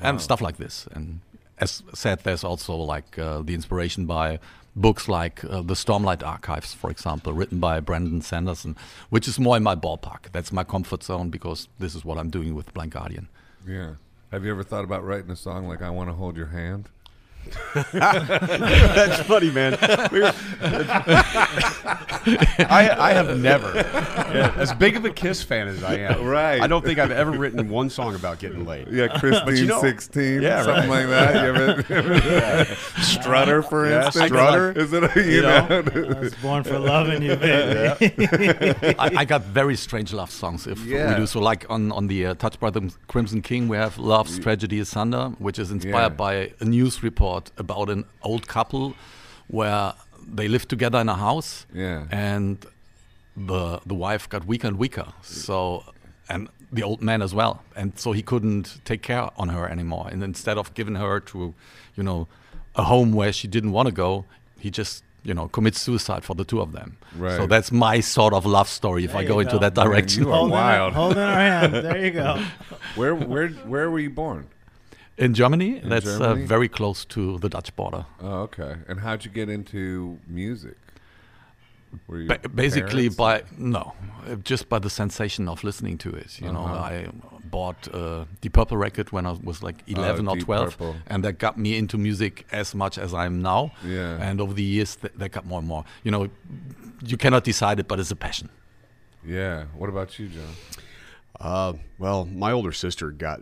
[0.01, 0.87] and stuff like this.
[0.93, 1.21] And
[1.59, 4.39] as said, there's also like uh, the inspiration by
[4.75, 8.75] books like uh, the Stormlight Archives, for example, written by Brandon Sanderson,
[9.09, 10.31] which is more in my ballpark.
[10.31, 13.29] That's my comfort zone because this is what I'm doing with Blind Guardian.
[13.67, 13.95] Yeah.
[14.31, 16.89] Have you ever thought about writing a song like "I Want to Hold Your Hand"?
[17.93, 19.77] That's funny, man.
[20.11, 20.33] We were-
[22.69, 26.61] I, I have never, yeah, as big of a Kiss fan as I am, Right.
[26.61, 28.87] I don't think I've ever written one song about getting laid.
[28.89, 31.35] Yeah, Christine you know- sixteen, Yeah, something like that.
[31.35, 34.27] You ever, Strutter, for Yeah, instance.
[34.27, 34.71] Strutter.
[34.71, 35.15] Is it?
[35.15, 35.67] You, You know.
[35.81, 36.15] know?
[36.15, 38.95] I was born for loving you, baby.
[38.99, 41.09] I, I got very strange love songs if Yeah.
[41.09, 41.39] we do so.
[41.39, 44.89] Like on on the uh, Touched by the Crimson King, we have "Love's Tragedy is
[44.91, 46.25] Thunder," which is inspired Yeah.
[46.25, 48.93] by a news report about an old couple
[49.47, 49.93] where
[50.35, 52.05] they lived together in a house, Yeah.
[52.11, 52.57] and
[53.35, 55.07] the the wife got weaker and weaker.
[55.21, 55.83] So
[56.29, 60.07] and the old man as well, and so he couldn't take care on her anymore.
[60.11, 61.53] And instead of giving her to,
[61.97, 62.27] you know,
[62.75, 64.25] a home where she didn't want to go,
[64.59, 66.97] he just you know commits suicide for the two of them.
[67.17, 67.37] right.
[67.37, 69.59] So that's my sort of love story if There I you go into go.
[69.59, 70.23] that Man, direction.
[70.23, 70.93] you are holding, our, wild.
[70.93, 71.73] holding our hand.
[71.73, 72.43] There you go.
[72.95, 74.45] Where, where, where were you born?
[75.17, 76.43] In Germany, that's Germany?
[76.43, 78.05] Uh, very close to the Dutch border.
[78.19, 78.75] Oh, okay.
[78.87, 80.75] And how'd you get into music?
[82.07, 83.15] Were you Ba- basically, parents?
[83.17, 83.93] by no,
[84.27, 86.41] uh, just by the sensation of listening to it.
[86.41, 86.79] You know, Uh-huh.
[86.95, 87.07] I
[87.51, 90.95] bought uh, the Purple record when I was like 11 or Deep 12, Purple.
[91.05, 93.71] and that got me into music as much as I am now.
[93.85, 94.17] Yeah.
[94.19, 95.83] And over the years, th- that got more and more.
[96.03, 96.29] You know,
[97.05, 98.49] you cannot decide it, but it's a passion.
[99.23, 99.65] Yeah.
[99.77, 100.53] What about you, John?
[101.39, 103.41] Uh, well, my older sister got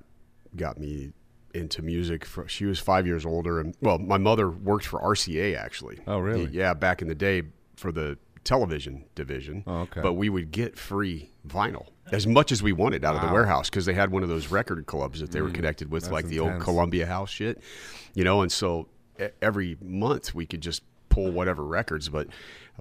[0.57, 1.13] got me
[1.53, 2.25] into music.
[2.25, 5.99] For, she was five years older, and well, my mother worked for RCA actually.
[6.07, 6.45] Oh, really?
[6.51, 7.43] Yeah, back in the day
[7.75, 9.63] for the television division.
[9.67, 10.01] Oh, okay.
[10.01, 13.69] But we would get free vinyl as much as we wanted out of the warehouse
[13.69, 16.25] because they had one of those record clubs that they were connected with, Mm, like
[16.25, 16.59] the old.
[16.61, 17.61] Columbia House shit,
[18.13, 18.41] you know.
[18.41, 18.87] And so
[19.41, 22.09] every month we could just pull whatever records.
[22.09, 22.27] But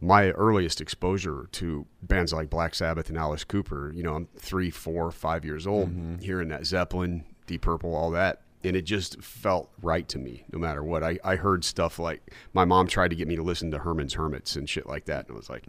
[0.00, 4.70] my earliest exposure to bands like Black Sabbath and Alice Cooper, you know, I'm three,
[4.70, 6.18] four, five years old, Mm-hmm.
[6.18, 8.40] hearing that Zeppelin, Deep Purple, all that.
[8.62, 11.02] And it just felt right to me, no matter what.
[11.02, 14.14] I, I heard stuff like my mom tried to get me to listen to Herman's
[14.14, 15.26] Hermits and shit like that.
[15.26, 15.64] And I was like,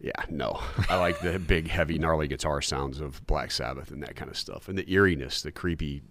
[0.00, 0.60] yeah, no.
[0.88, 4.36] I like the big, heavy, gnarly guitar sounds of Black Sabbath and that kind of
[4.36, 4.68] stuff.
[4.68, 6.02] And the eeriness, the creepy.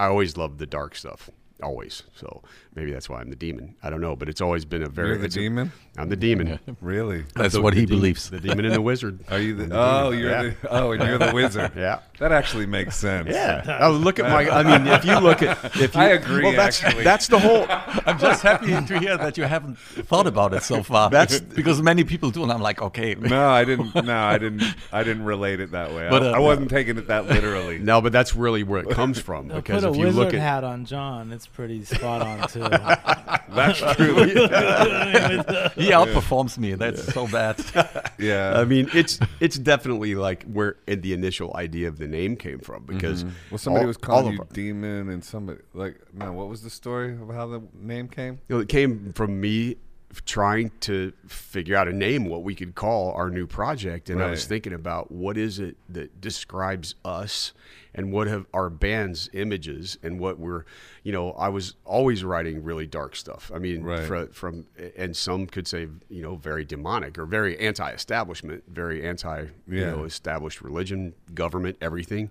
[0.00, 1.30] I always loved the dark stuff.
[1.62, 2.02] Always.
[2.16, 2.42] So
[2.74, 3.76] maybe that's why I'm the demon.
[3.82, 4.16] I don't know.
[4.16, 5.10] But it's always been a very.
[5.10, 5.72] You're the demon?
[5.96, 6.58] I'm the demon.
[6.80, 7.24] Really?
[7.36, 8.28] That's The- what the he demon- believes.
[8.28, 9.20] The demon and the wizard.
[9.30, 9.66] Are you the?
[9.66, 10.18] The Oh, demon.
[10.18, 10.42] you're Yeah.
[10.42, 10.68] the.
[10.70, 11.72] Oh, and you're the wizard.
[11.76, 12.00] Yeah.
[12.18, 13.28] That actually makes sense.
[13.30, 13.78] Yeah.
[13.80, 14.48] Oh, look at my.
[14.50, 17.04] I mean, if you look at, if you, I agree, Well, that's actually.
[17.04, 17.66] that's the whole.
[17.68, 21.08] I'm just happy to hear that you haven't thought about it so far.
[21.10, 23.94] That's- because many people do, and I'm like, okay, No, I didn't.
[23.94, 24.62] No, I didn't.
[24.92, 26.08] I didn't relate it that way.
[26.10, 27.78] But, I, uh, I wasn't taking it that literally.
[27.78, 29.48] No, but that's really where it comes from.
[29.48, 31.32] Because put a if you wizard look at, hat on John.
[31.32, 32.60] It's pretty spot on too.
[33.54, 34.14] That's true.
[34.24, 36.74] he outperforms me.
[36.74, 37.62] That's so bad.
[38.16, 38.58] Yeah.
[38.58, 42.60] I mean, it's it's definitely like where eh, the initial idea of the name came
[42.60, 43.34] from because mm-hmm.
[43.50, 46.62] well, somebody all- was all calling you our- demon, and somebody like man, What was
[46.62, 48.38] the story of how the name came?
[48.48, 49.76] you know, it came from me
[50.24, 54.10] trying to figure out a name what we could call our new project.
[54.10, 57.52] And I was thinking about what is it that describes us
[57.94, 60.64] and what have our band's images and what we're
[61.04, 63.50] you know I was always writing really dark stuff.
[63.54, 64.04] I mean Right.
[64.04, 69.46] fro- from and some could say you know very demonic or very anti-establishment very anti
[69.68, 72.30] you know established religion government everything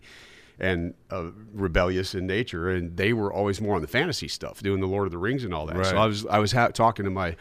[0.59, 4.81] and uh, rebellious in nature, and they were always more on the fantasy stuff, doing
[4.81, 5.75] the Lord of the Rings and all that.
[5.85, 7.35] So I was I was ha- talking to my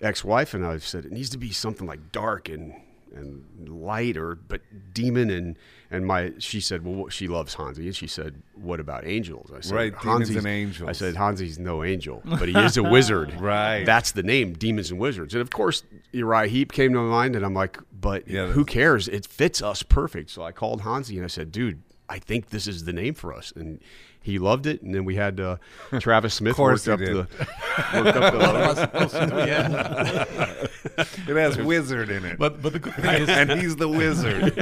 [0.00, 2.74] ex-wife, and I've said it needs to be something like dark and
[3.12, 4.60] and light, or but
[4.94, 5.58] demon and
[5.90, 9.50] and my she said well she loves Hansi, and she said what about angels?
[9.54, 10.88] I said Right, demons "Hansi's-" and angels.
[10.88, 13.40] I said Hansi's no angel, but he is a wizard.
[13.40, 13.84] Right.
[13.84, 15.82] that's the name, demons and wizards, and of course
[16.12, 19.08] Uriah Heep came to my mind, and I'm like, but Yeah, who cares?
[19.08, 20.30] It fits us perfect.
[20.30, 23.32] So I called Hansi and I said, dude, I think this is the name for
[23.32, 23.52] us.
[23.54, 23.80] And
[24.22, 24.82] he loved it.
[24.82, 25.56] And then we had uh,
[26.00, 27.08] Travis Smith worked up did.
[27.08, 27.14] the
[27.94, 31.04] worked up the yeah.
[31.28, 34.52] It has wizard in it, But but the good thing is, and he's the wizard.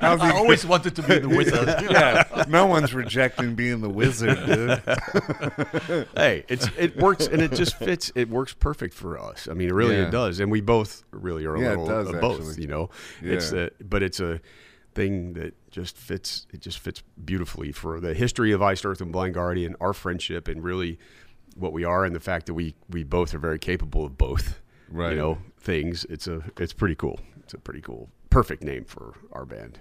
[0.00, 0.32] How's I he?
[0.32, 1.68] always wanted to be the wizard.
[1.90, 6.08] yeah, no one's rejecting being the wizard, dude.
[6.16, 8.10] hey, it's it works and it just fits.
[8.14, 9.48] It works perfect for us.
[9.50, 10.08] I mean, really, Yeah.
[10.08, 10.40] it does.
[10.40, 12.40] And we both really are a Yeah, it little does, of both.
[12.48, 12.62] actually.
[12.62, 12.90] You know,
[13.22, 13.68] it's Yeah.
[13.80, 14.40] a but it's a
[14.98, 16.46] thing that just fits.
[16.52, 20.48] It just fits beautifully for the history of Iced Earth and Blind Guardian, our friendship,
[20.48, 20.98] and really
[21.54, 24.60] what we are, and the fact that we we both are very capable of both.
[24.90, 25.10] Right.
[25.10, 26.06] You know things.
[26.08, 27.20] It's a it's pretty cool.
[27.40, 29.78] It's a pretty cool, perfect name for our band.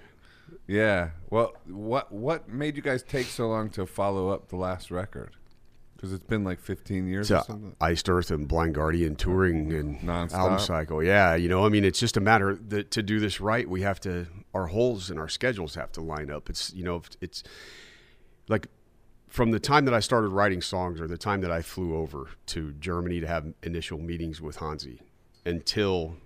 [0.68, 1.12] Yeah.
[1.30, 5.37] Well, what what made you guys take so long to follow up the last record?
[5.98, 7.76] Because it's been like 15 years or something.
[7.82, 10.34] Iced Earth and Blind Guardian touring and Nonstop.
[10.34, 11.04] album cycle.
[11.04, 13.82] Yeah, you know, I mean, it's just a matter that to do this right, we
[13.82, 16.50] have to our holes and our schedules have to line up.
[16.50, 17.42] It's you know, it's
[18.48, 18.68] like
[19.28, 22.28] from the time that I started writing songs or the time that I flew over
[22.48, 25.02] to Germany to have initial meetings with Hansi
[25.48, 26.18] until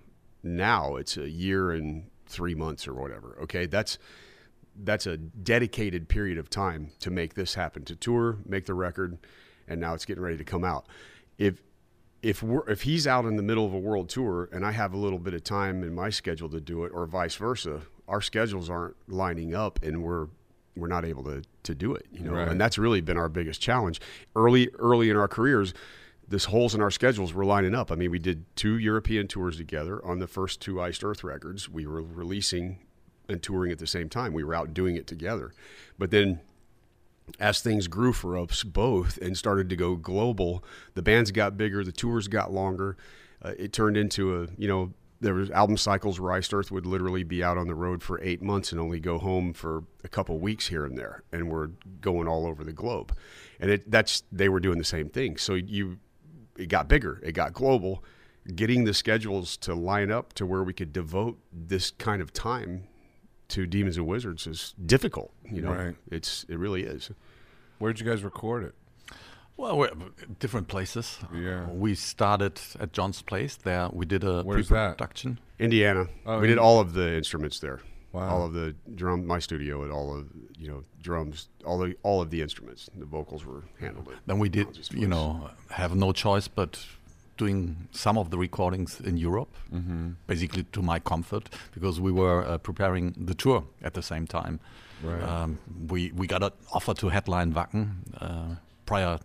[0.42, 3.38] now, it's a year and three months or whatever.
[3.42, 3.98] Okay, that's
[4.74, 9.18] that's a dedicated period of time to make this happen to tour make the record
[9.68, 10.86] and now it's getting ready to come out
[11.38, 11.62] if
[12.22, 14.92] if we're if he's out in the middle of a world tour and i have
[14.92, 18.20] a little bit of time in my schedule to do it or vice versa our
[18.20, 20.26] schedules aren't lining up and we're
[20.76, 22.48] we're not able to to do it you know Right.
[22.48, 24.00] and that's really been our biggest challenge
[24.36, 25.74] early early in our careers
[26.28, 27.92] this holes in our schedules were lining up.
[27.92, 31.68] I mean, we did two European tours together on the first two Iced Earth records.
[31.68, 32.78] We were releasing
[33.28, 34.32] and touring at the same time.
[34.32, 35.52] We were out doing it together.
[35.98, 36.40] But then
[37.38, 41.84] as things grew for us both and started to go global, the bands got bigger,
[41.84, 42.96] the tours got longer.
[43.42, 46.84] Uh, it turned into a, you know, there was album cycles where Iced Earth would
[46.84, 50.08] literally be out on the road for eight months and only go home for a
[50.08, 51.68] couple weeks here and there, and we're
[52.00, 53.16] going all over the globe.
[53.60, 55.36] And it that's they were doing the same thing.
[55.36, 55.98] So you,
[56.58, 58.04] it got bigger, it got global.
[58.56, 62.88] Getting the schedules to line up to where we could devote this kind of time
[63.52, 65.30] to Demons and Wizards is difficult.
[65.50, 65.96] You know, Right.
[66.10, 67.10] it's it really is.
[67.78, 68.74] Where'd you guys record it?
[69.56, 69.90] Well, we're
[70.38, 71.18] different places.
[71.34, 71.66] Yeah.
[71.70, 73.56] We started at John's place.
[73.56, 75.38] There, we did a Where's pre-production.
[75.58, 76.06] Indiana.
[76.26, 77.80] Oh, we did all of the instruments there.
[78.12, 78.28] Wow.
[78.28, 80.26] All of the drum, my studio, and all of
[80.58, 82.88] you know drums, all the all of the instruments.
[82.98, 84.08] The vocals were handled.
[84.26, 86.78] Then we did, you know, have no choice but
[87.36, 90.10] doing some of the recordings in Europe, Mm-hmm.
[90.26, 94.58] basically to my comfort, because we were uh, preparing the tour at the same time.
[95.02, 95.22] Right.
[95.22, 97.86] Um, we we got an offer to headline Wacken
[98.20, 98.54] uh,
[98.86, 99.18] prior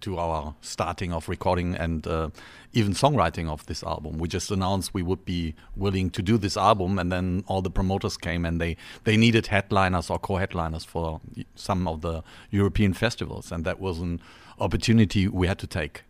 [0.00, 2.28] to our starting of recording and uh,
[2.72, 4.18] even songwriting of this album.
[4.18, 7.70] We just announced we would be willing to do this album, and then all the
[7.70, 11.20] promoters came and they they needed headliners or co-headliners for
[11.54, 14.20] some of the European festivals, and that was an
[14.58, 16.02] opportunity we had to take.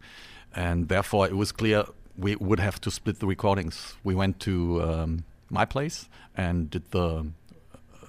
[0.55, 1.85] And therefore, it was clear
[2.17, 3.97] we would have to split the recordings.
[4.05, 7.27] We went to um, my place and did the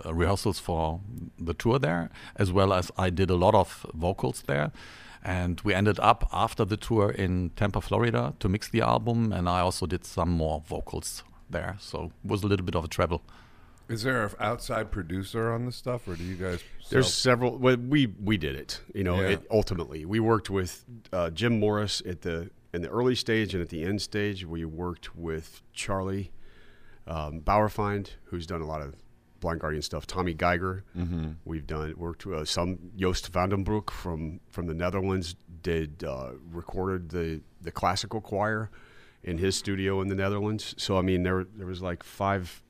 [0.06, 1.00] uh, rehearsals for
[1.40, 4.72] the tour there, as well as I did a lot of vocals there.
[5.24, 9.50] And we ended up after the tour in Tampa, Florida to mix the album, and
[9.50, 11.78] I also did some more vocals there.
[11.80, 13.24] So it was a little bit of a travel.
[13.88, 16.60] Is there an outside producer on this stuff, or do you guys?
[16.90, 17.58] There's several.
[17.58, 18.82] Well, we we did it.
[18.94, 19.28] You know, Yeah.
[19.30, 23.62] it, ultimately we worked with uh, Jim Morris at the in the early stage and
[23.62, 24.44] at the end stage.
[24.46, 26.32] We worked with Charlie
[27.08, 28.96] um, Bauerfeind, who's done a lot of
[29.40, 30.08] Blind Guardian stuff.
[30.08, 30.84] Tommy Geiger.
[30.98, 31.32] Mm-hmm.
[31.46, 36.04] We've done worked with uh, some Joost van den Broek from from the Netherlands did
[36.04, 38.72] uh, recorded the the classical choir
[39.24, 40.74] in his studio in the Netherlands.
[40.78, 42.62] So I mean there there was like five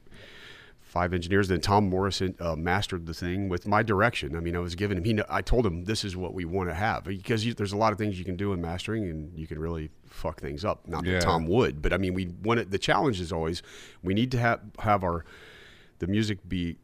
[0.96, 1.50] five engineers.
[1.50, 4.34] Then Tom Morrison uh, mastered the thing with my direction.
[4.34, 6.70] I mean I was giving him he I told him this is what we want
[6.70, 9.38] to have because you, there's a lot of things you can do in mastering and
[9.38, 10.88] you can really fuck things up.
[10.88, 11.16] Not Yeah.
[11.20, 13.62] that Tom would, but I mean we want it, the challenge is always
[14.04, 15.26] we need to have have our
[16.00, 16.78] the music be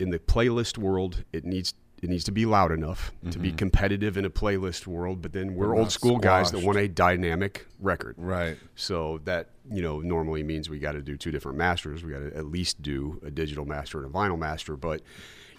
[0.00, 1.22] in the playlist world.
[1.32, 5.22] It needs it needs to be loud enough to be competitive in a playlist world.
[5.22, 8.14] But then we're But old school guys that want a dynamic record.
[8.18, 8.58] Right.
[8.76, 12.04] So that you know normally means we got to do two different masters.
[12.04, 14.76] We got to at least do a digital master and a vinyl master.
[14.76, 15.00] But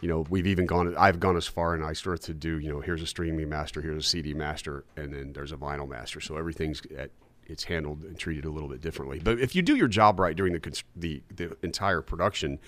[0.02, 0.96] you know we've even gone.
[0.96, 3.82] I've gone as far in Iced Earth to do you know here's a streaming master,
[3.82, 6.22] here's a CD master, and then there's a vinyl master.
[6.22, 7.10] So everything's at
[7.48, 9.20] it's handled and treated a little bit differently.
[9.20, 12.60] But if you do your job right during the the the entire production,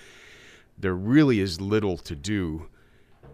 [0.80, 2.70] there really is little to do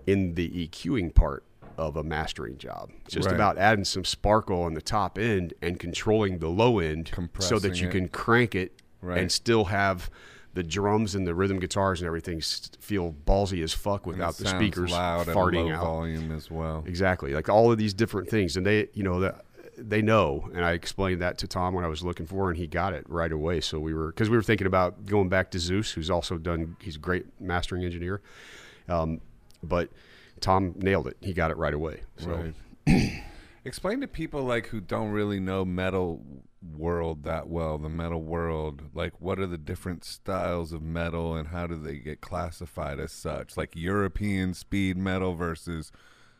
[0.07, 1.43] in the EQing part
[1.77, 2.91] of a mastering job.
[3.05, 3.35] It's just Right.
[3.35, 7.81] about adding some sparkle on the top end and controlling the low end so that
[7.81, 7.91] you it.
[7.91, 9.17] can crank it Right.
[9.19, 10.09] and still have
[10.53, 12.39] the drums and the rhythm guitars and everything
[12.79, 15.83] feel ballsy as fuck without the speakers loud farting at a low out.
[15.83, 16.83] volume as well.
[16.85, 17.33] Exactly.
[17.33, 18.55] Like all of these different things.
[18.55, 19.43] And they, you know, that
[19.75, 20.47] they know.
[20.53, 23.03] And I explained that to Tom when I was looking for, and he got it
[23.09, 23.61] right away.
[23.61, 26.75] So we were, because we were thinking about going back to Zeuss, who's also done,
[26.79, 28.21] he's a great mastering engineer.
[28.87, 29.21] Um,
[29.63, 29.89] but
[30.39, 31.17] Tom nailed it.
[31.21, 32.01] He got it right away.
[32.17, 32.51] So
[32.87, 33.23] Right.
[33.65, 36.21] Explain to people like who don't really know metal
[36.75, 41.47] world that well, the metal world, like what are the different styles of metal and
[41.47, 43.55] how do they get classified as such?
[43.55, 45.93] Like European speed metal versus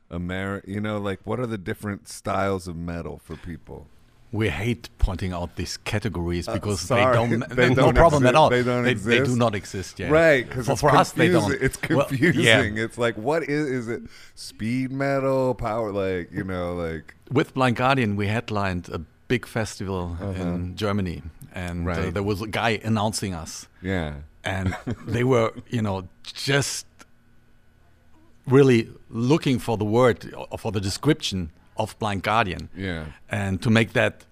[0.10, 3.88] American, you know, like what are the different styles of metal for people?
[4.34, 7.06] We hate pointing out these categories Uh, because sorry.
[7.06, 7.50] they don't.
[7.56, 8.50] They no don't problem at exist- all.
[8.50, 10.10] they don't they, they do not exist yet.
[10.12, 11.54] Right, because for, us they don't.
[11.68, 12.44] It's Well, confusing.
[12.78, 12.84] yeah.
[12.86, 14.02] It's like what is is it?
[14.36, 20.18] Speed metal, power, like you know, like With Blind Guardian, we headlined a big festival
[20.42, 21.22] in Germany,
[21.54, 22.12] and uh, Uh-huh.
[22.12, 24.76] There was a guy announcing us, yeah, and
[25.08, 26.86] they were, you know, just
[28.48, 33.06] really looking for the word or for the description of Blind Guardian, yeah.
[33.30, 34.26] and to make that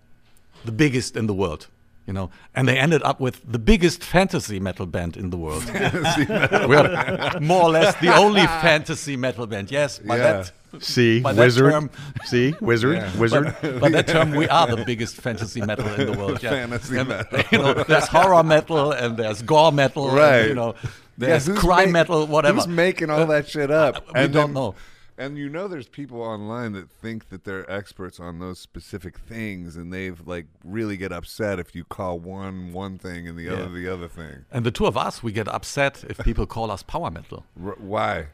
[0.66, 1.68] the biggest in the world.
[2.08, 5.64] You know, and they ended up with the biggest fantasy metal band in the world.
[6.70, 9.72] we are more or less the only fantasy metal band.
[9.72, 10.24] Yes, by Yeah.
[10.34, 11.72] that See, By that wizard.
[11.72, 11.90] term-
[12.26, 13.18] See, wizard, Yeah.
[13.20, 13.56] wizard.
[13.82, 16.42] by that term, we are the biggest fantasy metal in the world.
[16.42, 16.52] Yeah.
[16.52, 17.40] Fantasy And, metal.
[17.52, 20.08] You know, there's horror metal and there's gore metal.
[20.10, 20.48] and, Right.
[20.48, 20.76] you know,
[21.18, 22.56] there's who's crime ma- metal, whatever.
[22.58, 24.06] Who's making all uh, that shit uh, up?
[24.16, 24.76] we don't know.
[25.18, 29.76] And you know, there's people online that think that they're experts on those specific things,
[29.76, 33.70] and they've like really get upset if you call one one thing and the other
[33.70, 34.46] the other thing.
[34.52, 37.46] and the two of us, we get upset if people call us power metal.
[37.64, 38.28] R- why?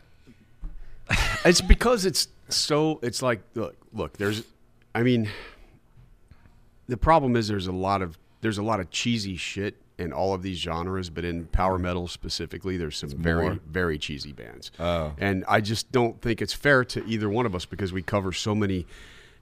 [1.45, 2.99] It's because it's so.
[3.01, 4.17] It's like look, look.
[4.17, 4.43] There's,
[4.93, 5.29] I mean,
[6.87, 10.33] the problem is there's a lot of there's a lot of cheesy shit in all
[10.33, 13.60] of these genres, but in power metal specifically, there's some very more.
[13.67, 14.71] very cheesy bands.
[14.79, 15.13] Oh.
[15.17, 18.31] and I just don't think it's fair to either one of us because we cover
[18.31, 18.86] so many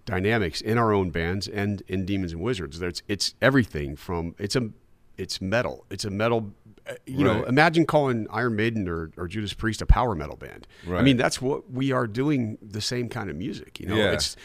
[0.05, 2.79] dynamics in our own bands and in Demons and Wizards.
[2.79, 4.69] There's it's everything from it's a
[5.17, 5.85] it's metal.
[5.89, 6.51] It's a metal.
[6.87, 10.67] uh, You know, imagine calling Iron Maiden or, or Judas Priest a power metal band.
[10.89, 12.57] I mean, that's what we are doing.
[12.61, 13.79] The same kind of music.
[13.79, 14.11] You know, Yeah.
[14.11, 14.35] it's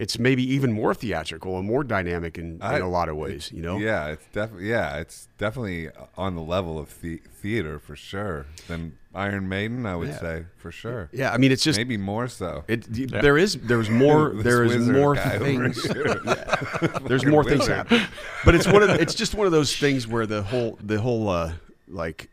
[0.00, 3.52] it's maybe even more theatrical and more dynamic in, I- in a lot of ways.
[3.54, 7.94] You know, Yeah, it's definitely yeah, it's definitely on the level of the- theater for
[7.96, 9.86] sure than Iron Maiden.
[9.86, 10.20] I would Yeah.
[10.20, 11.08] say for sure.
[11.12, 11.32] yeah.
[11.32, 12.64] I mean, it's just Maybe more so.
[12.68, 16.20] It, there is there's more there is more things here.
[16.24, 16.98] Yeah.
[17.06, 17.76] there's more things wizard.
[17.76, 18.06] happening
[18.44, 20.98] but it's one of the, it's just one of those things where the whole the
[21.00, 21.52] whole uh
[21.88, 22.30] like it's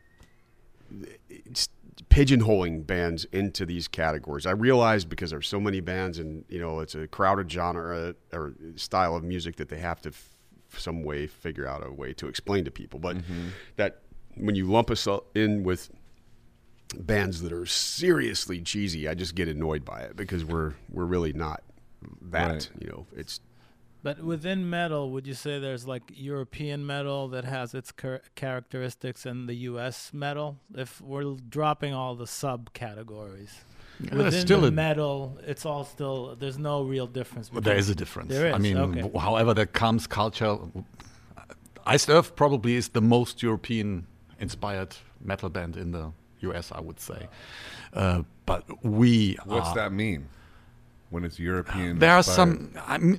[2.10, 6.80] pigeonholing bands into these categories I realize because there's so many bands and you know
[6.80, 10.30] it's a crowded genre uh, or style of music that they have to f-
[10.76, 13.48] some way figure out a way to explain to people but Mm-hmm.
[13.76, 14.02] that
[14.36, 15.90] when you lump us in with
[16.98, 21.32] bands that are seriously cheesy, I just get annoyed by it because we're we're really
[21.32, 21.62] not
[22.30, 22.50] that.
[22.52, 22.70] Right.
[22.80, 23.40] You know, it's
[24.02, 29.26] But within metal, would you say there's like European metal that has its char- characteristics
[29.26, 30.12] and the U.S.
[30.12, 30.58] metal?
[30.74, 33.50] If we're dropping all the subcategories,
[34.00, 36.36] there's within still the a- metal, it's all still.
[36.38, 37.48] There's no real difference.
[37.48, 38.28] But there between- is a difference.
[38.30, 39.00] There I mean, okay.
[39.00, 40.56] w- however that comes culture.
[41.86, 44.06] Iced Earth probably is the most European
[44.38, 47.28] inspired metal band in the US, I would say.
[47.92, 50.28] Uh, but we What's are, that mean?
[51.10, 52.70] When it's European, There are some,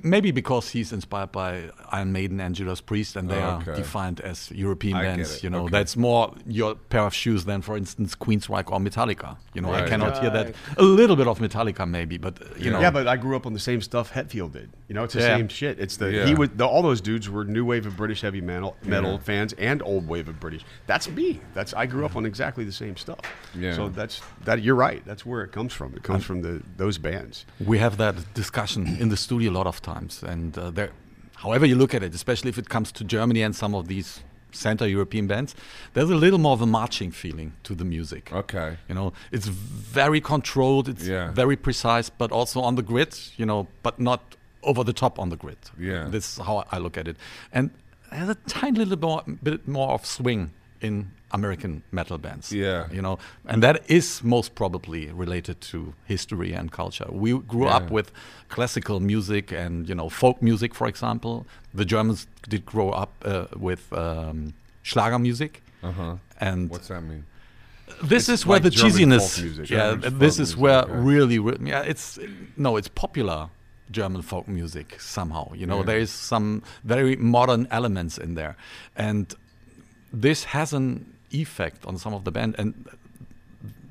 [0.04, 4.20] maybe because he's inspired by Iron Maiden and Judas Priest, and they Oh, are defined
[4.20, 5.42] as European I bands.
[5.42, 5.72] You know, okay.
[5.72, 9.38] that's more your pair of shoes than, for instance, Queensryche or Metallica.
[9.54, 9.88] You know, I Right.
[9.88, 10.54] cannot hear that.
[10.76, 12.70] A little bit of Metallica, maybe, but you Yeah.
[12.72, 14.70] know, yeah, but I grew up on the same stuff Hetfield did.
[14.86, 15.36] You know, it's the Yeah.
[15.36, 15.80] same shit.
[15.80, 16.26] It's the Yeah.
[16.26, 19.18] he would the, all those dudes were new wave of British heavy metal metal Yeah.
[19.18, 20.64] fans and old wave of British.
[20.86, 21.40] That's me.
[21.54, 23.18] That's I grew up on exactly the same stuff.
[23.58, 23.74] Yeah.
[23.74, 24.62] So that's that.
[24.62, 25.02] You're right.
[25.04, 25.94] That's where it comes from.
[25.94, 27.46] It comes from the those bands.
[27.58, 30.90] we have that discussion in the studio a lot of times, and uh, there,
[31.34, 34.20] however you look at it, especially if it comes to Germany and some of these
[34.52, 35.54] Central European bands,
[35.94, 38.32] there's a little more of a marching feeling to the music.
[38.32, 38.76] Okay.
[38.88, 41.30] You know, it's very controlled, it's Yeah.
[41.34, 43.12] very precise, but also on the grid.
[43.36, 44.20] You know, but not
[44.62, 45.58] over the top on the grid.
[45.78, 46.08] Yeah.
[46.10, 47.16] this is how I look at it,
[47.52, 47.70] and
[48.12, 52.50] there's a tiny little more, bit more of swing in American metal bands.
[52.52, 52.86] Yeah.
[52.92, 57.06] you know, and that is most probably related to history and culture.
[57.10, 57.76] We grew Yeah.
[57.76, 58.10] up with
[58.48, 61.46] classical music and you know folk music, for example.
[61.74, 66.16] The Germans did grow up uh, with um, Schlager music, Uh huh.
[66.40, 67.24] and What's that mean?
[68.02, 69.42] this is where like the German cheesiness.
[69.42, 69.70] music.
[69.70, 70.92] yeah, German this is music, where okay.
[70.92, 72.18] really, re- yeah, it's
[72.56, 73.48] no, it's popular
[73.90, 75.52] German folk music somehow.
[75.54, 75.86] You know, Yeah.
[75.86, 78.54] there is some very modern elements in there,
[78.96, 79.34] and
[80.12, 82.88] this has an effect on some of the band and.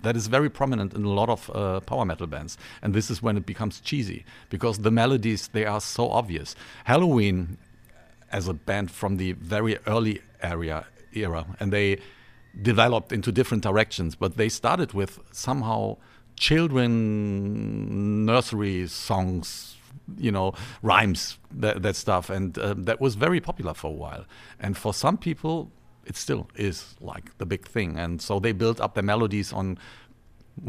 [0.02, 3.22] That is very prominent in a lot of uh, power metal bands, and this is
[3.22, 6.56] when it becomes cheesy because the melodies they are so obvious.
[6.88, 7.58] Helloween,
[8.32, 12.00] as a band from the very early area era, and they
[12.62, 14.16] developed into different directions.
[14.16, 15.98] But they started with somehow
[16.38, 19.76] children nursery songs
[20.18, 24.26] you know, rhymes, that, that stuff, and uh, that was very popular for a while.
[24.60, 25.72] And for some people,
[26.10, 29.78] it still is like the big thing, and so they build up their melodies on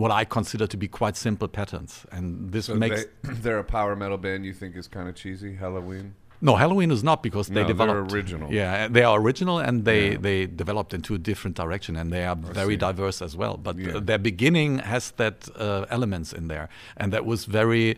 [0.01, 3.65] what I consider to be quite simple patterns, and this So makes they, they're a
[3.65, 6.13] power metal band you think is kind of cheesy, Helloween?
[6.43, 8.49] no Helloween is not because No, they they're developed original.
[8.53, 10.19] Yeah, they are original, and they Yeah.
[10.29, 12.87] they developed into a different direction, and they are very see.
[12.89, 13.57] diverse as well.
[13.67, 13.97] But Yeah.
[13.97, 17.97] uh, their beginning has that uh, elements in there, and that was very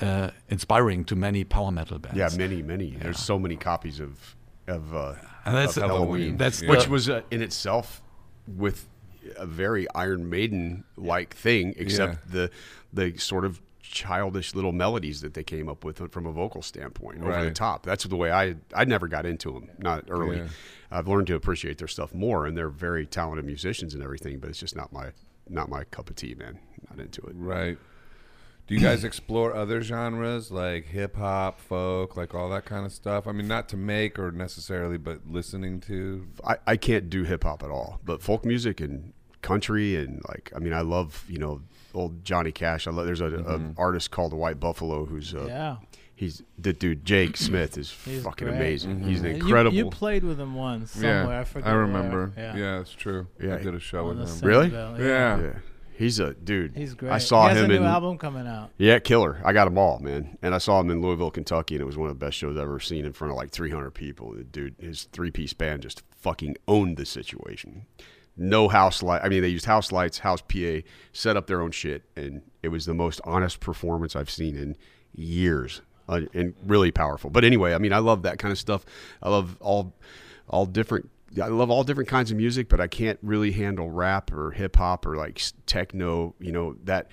[0.00, 2.18] uh, inspiring to many power metal bands.
[2.18, 2.88] Yeah, many, many.
[3.02, 4.10] There's so many copies of
[4.68, 5.14] of, uh,
[5.44, 8.02] And that's- of Helloween, that's which was uh, in itself
[8.46, 8.88] with
[9.36, 12.32] a very Iron Maiden like thing, except Yeah.
[12.32, 12.50] the
[13.12, 17.22] the sort of childish little melodies that they came up with from a vocal standpoint
[17.22, 17.84] over the top.
[17.84, 19.68] That's the way I I never got into them.
[19.78, 20.38] Not early.
[20.38, 20.48] Yeah.
[20.90, 24.38] I've learned to appreciate their stuff more, and they're very talented musicians and everything.
[24.38, 25.12] But it's just not my
[25.48, 26.58] not my cup of tea, man.
[26.90, 27.34] Not into it.
[27.36, 27.78] Right.
[28.72, 32.92] Do you guys explore other genres like hip hop, folk, like all that kind of
[32.92, 33.26] stuff?
[33.26, 36.26] I mean, not to make or necessarily, but listening to.
[36.42, 39.12] I, I can't do hip hop at all, but folk music and
[39.42, 41.60] country and like I mean I love you know
[41.94, 42.86] old Johnny Cash.
[42.86, 43.72] I love there's a, Mm-hmm.
[43.76, 45.76] artist called the White Buffalo who's uh, Yeah.
[46.14, 48.56] he's the dude Jake Smith is He's fucking great.
[48.56, 49.00] amazing.
[49.00, 49.08] Mm-hmm.
[49.08, 49.76] He's an And you- incredible.
[49.76, 51.26] You, played with him once somewhere.
[51.26, 51.80] I yeah, forget I where.
[51.82, 52.32] remember.
[52.38, 52.56] Yeah.
[52.56, 53.26] Yeah, it's true.
[53.42, 53.56] Yeah.
[53.56, 54.48] I did a show On with him.
[54.48, 54.68] Really?
[54.70, 55.40] bill, Yeah.
[55.40, 55.52] yeah,
[55.96, 56.76] he's a dude.
[56.76, 57.12] He's great.
[57.12, 58.70] I saw he has him a in new album coming out.
[58.78, 59.40] yeah killer.
[59.44, 61.96] I got them all man, and I saw him in Louisville, Kentucky, and it was
[61.96, 64.32] one of the best shows I've ever seen in front of like 300 people.
[64.34, 67.86] The dude, his three piece band just fucking owned the situation.
[68.36, 69.20] no house light.
[69.22, 70.78] I mean, they used house lights, house PA,
[71.12, 74.76] set up their own shit, and it was the most honest performance I've seen in
[75.14, 77.28] years, uh, and really powerful.
[77.30, 78.84] But anyway, I mean, I love that kind of stuff.
[79.22, 79.94] I love all
[80.48, 81.10] all different.
[81.40, 84.76] I love all different kinds of music, but I can't really handle rap or hip
[84.76, 86.34] hop or like techno.
[86.40, 87.10] You know that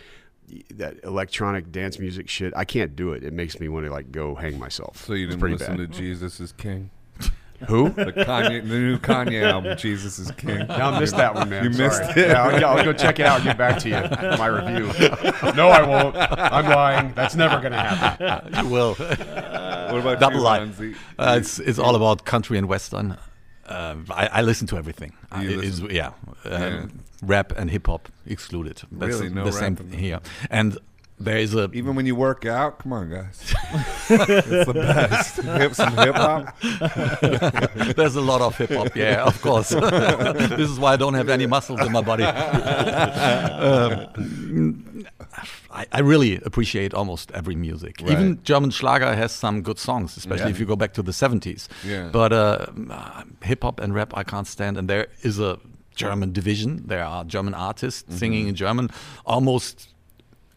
[0.76, 2.52] that electronic dance music shit.
[2.56, 3.24] I can't do it.
[3.24, 5.06] It makes me want to like go hang myself.
[5.06, 5.92] So you It's didn't pretty listen bad.
[5.94, 6.90] to Jesus is King?
[7.68, 7.90] Who?
[7.90, 10.60] The Kanye, the new Kanye album, Jesus is King.
[10.60, 11.66] No, I missed that one, man.
[11.66, 11.90] You Sorry.
[11.90, 12.30] missed it.
[12.30, 14.38] Yeah, I'll, I'll go check it out and get back to you.
[14.38, 14.86] My review.
[15.56, 16.16] No, I won't.
[16.18, 17.14] I'm lying.
[17.16, 18.64] That's never going to happen.
[18.66, 18.94] you will.
[18.96, 20.72] What about Double you, lie.
[21.18, 23.18] Uh, it's it's all about country and western.
[23.70, 25.14] Uh, I, I listen to everything.
[25.40, 26.12] You it is- listen- yeah,
[26.46, 26.86] um, Yeah.
[27.22, 28.82] rap and hip hop excluded.
[28.92, 29.30] That's Really?
[29.30, 30.20] No the same here.
[30.50, 30.78] And
[31.22, 33.54] there is a Even when you work out, come on, guys.
[34.10, 35.36] it's the best.
[35.42, 36.58] Hip, some hip hop.
[37.96, 38.96] there's a lot of hip hop.
[38.96, 39.70] Yeah, of course.
[39.70, 42.24] this is why I don't have any muscles in my body.
[42.24, 44.08] Um,
[45.72, 48.02] I, I really appreciate almost every music.
[48.02, 48.12] Right.
[48.12, 50.52] Even German Schlager has some good songs, especially Yeah.
[50.56, 51.68] if you go back to the 70s.
[51.86, 52.10] Yeah.
[52.12, 52.66] But uh,
[53.44, 54.78] hip hop and rap I can't stand.
[54.78, 55.60] And there is a
[55.96, 56.84] German division.
[56.88, 58.18] There are German artists Mm-hmm.
[58.18, 58.90] singing in German,
[59.26, 59.90] almost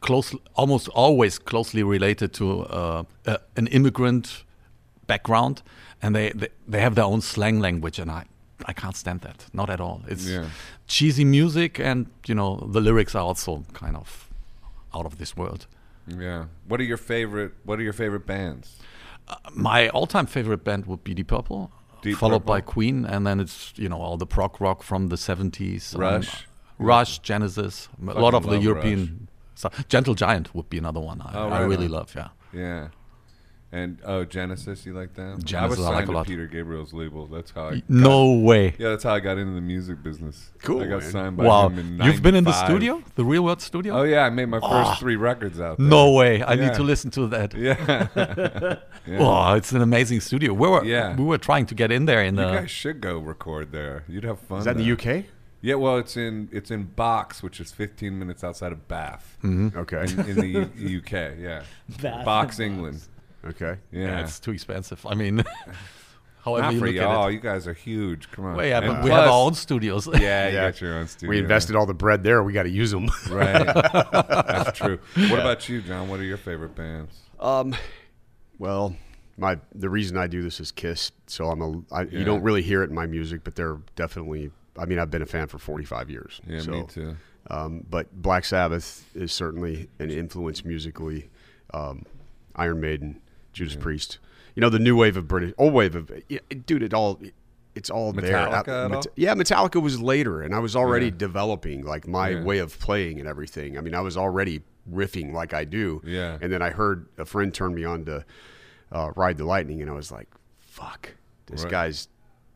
[0.01, 4.45] close, almost always closely related to uh, uh, an immigrant
[5.07, 5.63] background,
[6.01, 8.25] and they, they they have their own slang language, and I
[8.67, 10.01] I can't stand that, not at all.
[10.09, 10.45] It's Yeah.
[10.87, 14.29] cheesy music, and you know the lyrics are also kind of
[14.95, 15.67] out of this world.
[16.07, 16.47] Yeah.
[16.67, 17.53] What are your favorite?
[17.65, 18.77] What are your favorite bands?
[19.29, 21.71] Uh, my all-time favorite band would be Deep Purple.
[22.03, 25.17] Deep followed by Queen, and then it's you know all the prog rock from the
[25.17, 25.95] seventies.
[25.95, 26.47] Um, Rush.
[26.79, 29.29] Rush, Genesis, a lot of the European.
[29.55, 29.87] stuff.
[29.89, 31.93] Gentle Giant would be another one I, Oh, I really on.
[31.93, 32.13] love.
[32.17, 32.89] Yeah, Yeah.
[33.75, 35.37] And oh, Genesis, you like that?
[35.39, 36.27] I Genesis, was I like signed a to lot.
[36.27, 37.27] Peter Gabriel's label.
[37.27, 37.75] That's how I.
[37.77, 38.75] got- no way.
[38.79, 40.51] Yeah, that's how I got into the music business.
[40.63, 41.11] Cool, I got man.
[41.11, 43.95] signed by Wow, him in you've been in the studio, the Real World studio.
[43.95, 44.85] Oh yeah, I made my ah.
[44.85, 45.87] first three records out there.
[45.87, 46.43] No way!
[46.43, 46.67] I Yeah.
[46.67, 47.55] need to listen to that.
[47.55, 48.09] Yeah.
[49.07, 49.19] yeah.
[49.19, 50.53] Oh, it's an amazing studio.
[50.53, 51.17] We were Yeah.
[51.17, 54.05] we were trying to get in there in you the guys should go record there.
[54.07, 54.59] You'd have fun.
[54.59, 55.25] Is that in the UK?
[55.63, 59.79] Yeah, well, it's in it's in Box, which is 15 minutes outside of Bath, mm-hmm.
[59.79, 60.03] Okay.
[60.03, 61.39] in, in the U- UK.
[61.39, 61.63] Yeah,
[62.03, 63.01] Bath Box, and England.
[63.45, 63.77] Okay.
[63.91, 65.05] Yeah, yeah, it's too expensive.
[65.07, 65.43] I mean,
[66.45, 67.25] however not you for look y'all.
[67.25, 67.35] at it.
[67.35, 68.31] You guys are huge.
[68.31, 68.57] Come on.
[68.57, 70.07] Well, yeah, And but we have our own studios.
[70.13, 70.71] Yeah, you Yeah.
[70.71, 71.31] got your own studio.
[71.31, 72.43] We invested all the bread there.
[72.43, 73.09] We got to use them.
[73.31, 73.67] Right.
[74.13, 74.99] That's true.
[75.17, 76.09] What about you, Jon?
[76.09, 77.19] What are your favorite bands?
[77.41, 77.75] Um,
[78.59, 78.95] well,
[79.37, 81.83] my the reason I do this is Kiss, so I'm a.
[81.95, 82.19] I, Yeah.
[82.21, 84.51] You don't really hear it in my music, but they're definitely.
[84.79, 86.41] I mean, I've been a fan for 45 years.
[86.47, 87.17] Yeah, so, me too.
[87.51, 91.31] Um, but Black Sabbath is certainly an influence musically.
[91.75, 92.05] Um,
[92.57, 93.21] Iron Maiden,
[93.53, 94.19] Judas Priest.
[94.55, 96.83] You know, the new wave of British, old wave of, yeah, dude.
[96.83, 97.19] It all,
[97.75, 98.33] it's all there.
[98.35, 99.13] Metallica at Met- all?
[99.17, 101.13] Yeah, Metallica was later, and I was already Yeah.
[101.17, 102.43] developing like my Yeah.
[102.45, 103.79] way of playing and everything.
[103.79, 106.03] I mean, I was already riffing like I do.
[106.05, 106.37] Yeah.
[106.41, 108.25] And then I heard a friend turn me on to
[108.91, 110.29] uh, Ride the Lightning, and I was like,
[110.59, 111.15] "Fuck,
[111.47, 111.71] this Right.
[111.71, 112.09] guy's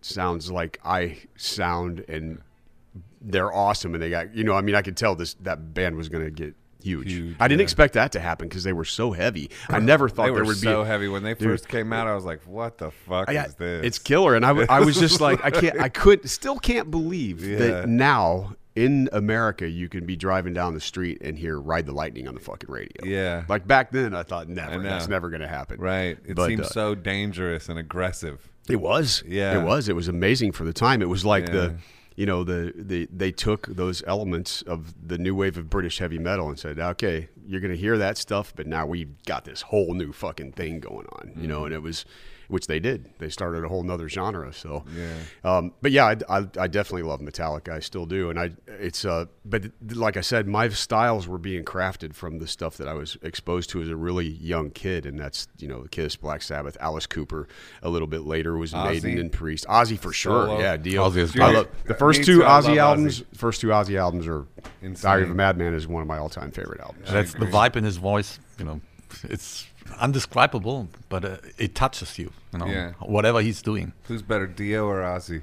[0.03, 2.43] sounds like I sound, and
[3.23, 5.97] they're awesome." And they got, you know, I mean, I could tell this that band
[5.97, 6.55] was going to get
[6.87, 7.13] huge.
[7.13, 7.65] Huge, I didn't yeah.
[7.65, 9.51] expect that to happen because they were so heavy.
[9.69, 10.67] I never thought They there would so be.
[10.73, 11.49] So heavy when they Dude.
[11.49, 12.07] first came out.
[12.07, 15.21] I was like, "What the fuck I- is this?" It's killer, and I was just
[15.21, 17.59] like, I can't, I could, still can't believe Yeah.
[17.59, 21.93] that now in America you can be driving down the street and hear "Ride the
[21.93, 23.05] Lightning" on the fucking radio.
[23.05, 23.45] Yeah.
[23.49, 25.81] like back then, I thought never, I that's never going to happen.
[25.81, 26.19] right.
[26.27, 28.49] It But, seems uh, so dangerous and aggressive.
[28.69, 29.23] It was.
[29.27, 29.61] Yeah.
[29.61, 29.89] It was.
[29.89, 31.01] It was amazing for the time.
[31.01, 31.53] It was like Yeah.
[31.55, 31.75] the
[32.17, 36.19] you know, the, the they took those elements of the new wave of British heavy
[36.19, 39.95] metal and said, Okay, you're gonna hear that stuff, but now we've got this whole
[39.95, 41.29] new fucking thing going on.
[41.29, 41.49] You Mm-hmm.
[41.49, 42.05] know, and it was
[42.49, 43.11] which they did.
[43.19, 44.53] They started a whole nother genre.
[44.53, 45.13] So Yeah.
[45.57, 47.71] um, but yeah, I, I, I definitely love Metallica.
[47.73, 51.65] I still do, and I it's uh, but like I said, my styles were being
[51.65, 55.19] crafted from the stuff that I was exposed to as a really young kid, and
[55.19, 57.49] that's you know Kiss, Black Sabbath, Alice Cooper.
[57.83, 60.47] A little bit later was Maiden and Priest, Ozzy for sure.
[60.47, 60.61] Solo.
[60.61, 61.09] Yeah, Dio.
[61.09, 63.21] Ozzy is I love, the first two too, Ozzy albums.
[63.23, 63.37] Ozzy.
[63.37, 64.47] First two Ozzy albums are
[64.83, 65.09] Insane.
[65.11, 67.11] Diary of a Madman is one of my all-time favorite albums.
[67.11, 68.39] That's the vibe in his voice.
[68.59, 68.81] You know,
[69.25, 69.67] it's
[69.99, 72.33] undescribable, but uh, it touches you.
[72.53, 72.93] You know, Yeah.
[73.01, 75.43] whatever he's doing, Who's better, Dio or Ozzy?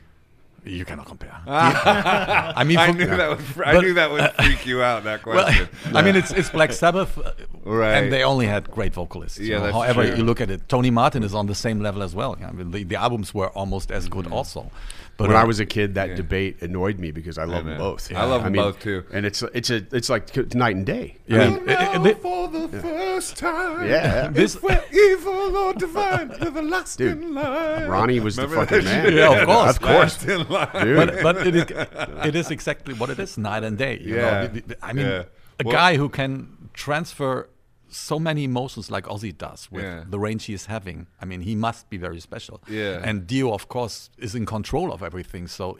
[0.65, 1.35] you cannot compare.
[1.47, 3.41] I mean, I knew that would.
[3.41, 5.03] fr- I But- knew that would freak you out.
[5.03, 5.67] That well, question.
[5.93, 7.31] I mean, it's it's Black Sabbath, uh,
[7.65, 7.95] Right.
[7.97, 9.39] and they only had great vocalists.
[9.39, 9.63] you Yeah, know.
[9.65, 10.15] that's However, true.
[10.17, 12.37] you look at it, Tony Martin is on the same level as well.
[12.41, 14.71] I mean, the, the albums were almost as good also.
[15.15, 16.15] But when uh, I was a kid, that yeah.
[16.15, 17.91] debate annoyed me because I love them know.
[17.91, 18.11] both.
[18.15, 19.03] I love them mean, both, too.
[19.13, 21.17] And it's it's a it's like it's night and day.
[21.29, 23.87] I yeah, mean, it- it- it- for the first time.
[23.87, 24.29] Yeah.
[24.29, 27.87] This- If we're evil or divine, you're the last Dude, in line.
[27.87, 29.13] Ronnie was the fucking man.
[29.13, 29.69] Yeah, of course.
[29.75, 30.25] of course.
[30.25, 30.85] Last in line.
[30.85, 30.95] Dude.
[30.97, 31.65] but but it is
[32.29, 33.99] it is exactly what it is, night and day.
[34.01, 34.21] you know.
[34.21, 34.47] Yeah.
[34.47, 35.23] The- the- I mean, Yeah.
[35.59, 37.47] a Well- guy who can transfer
[37.95, 40.03] so many emotions like Ozzy does with Yeah.
[40.09, 41.07] the range he is having.
[41.21, 42.61] I mean, he must be very special.
[42.67, 43.01] Yeah.
[43.03, 45.77] And Dio, of course, is in control of everything, so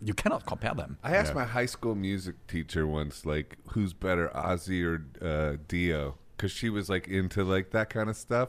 [0.00, 0.98] you cannot compare them.
[1.04, 6.16] I asked my high school music teacher once, like, who's better, Ozzy or uh, Dio?
[6.36, 8.48] Because she was like into like that kind of stuff,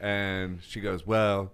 [0.00, 1.52] and she goes, "Well,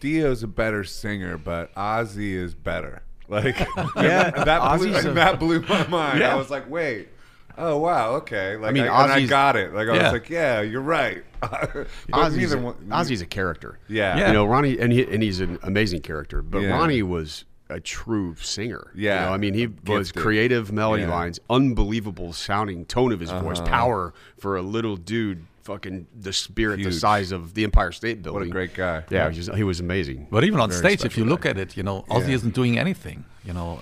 [0.00, 3.58] Dio's a better singer, but Ozzy is better." Like,
[3.96, 6.20] Yeah, that blew, a- that blew my mind.
[6.20, 6.32] Yeah.
[6.32, 7.08] I was like, "Wait."
[7.56, 8.12] Oh wow!
[8.16, 9.72] Okay, like I mean, mean, and I got it.
[9.72, 10.02] Like I Yeah.
[10.04, 13.78] was like, "Yeah, you're right." But Ozzy's, a, one- Ozzy's a character.
[13.88, 14.26] yeah, Yeah.
[14.28, 16.42] You know, Ronnie, and, he, and he's an amazing character.
[16.42, 16.70] But Yeah.
[16.70, 18.90] Ronnie was a true singer.
[18.94, 19.20] Yeah.
[19.20, 21.10] You know, I mean, he was creative melody Yeah.
[21.10, 23.66] lines, unbelievable sounding tone of his voice, Uh-huh.
[23.68, 28.40] power for a little dude, fucking the spirit the size of the Empire State Building.
[28.40, 29.04] What a great guy.
[29.10, 30.28] Yeah, he was, he was amazing.
[30.30, 31.50] But even on Very stage, if special you look guy.
[31.50, 32.34] at it, you know, Ozzy Yeah.
[32.36, 33.24] isn't doing anything.
[33.44, 33.80] You know,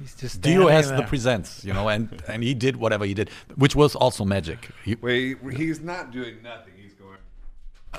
[0.00, 3.12] He's just Dio standing has the presents, you know, and and he did whatever he
[3.12, 4.70] did, which was also magic.
[4.82, 6.72] He, Wait, he's not doing nothing.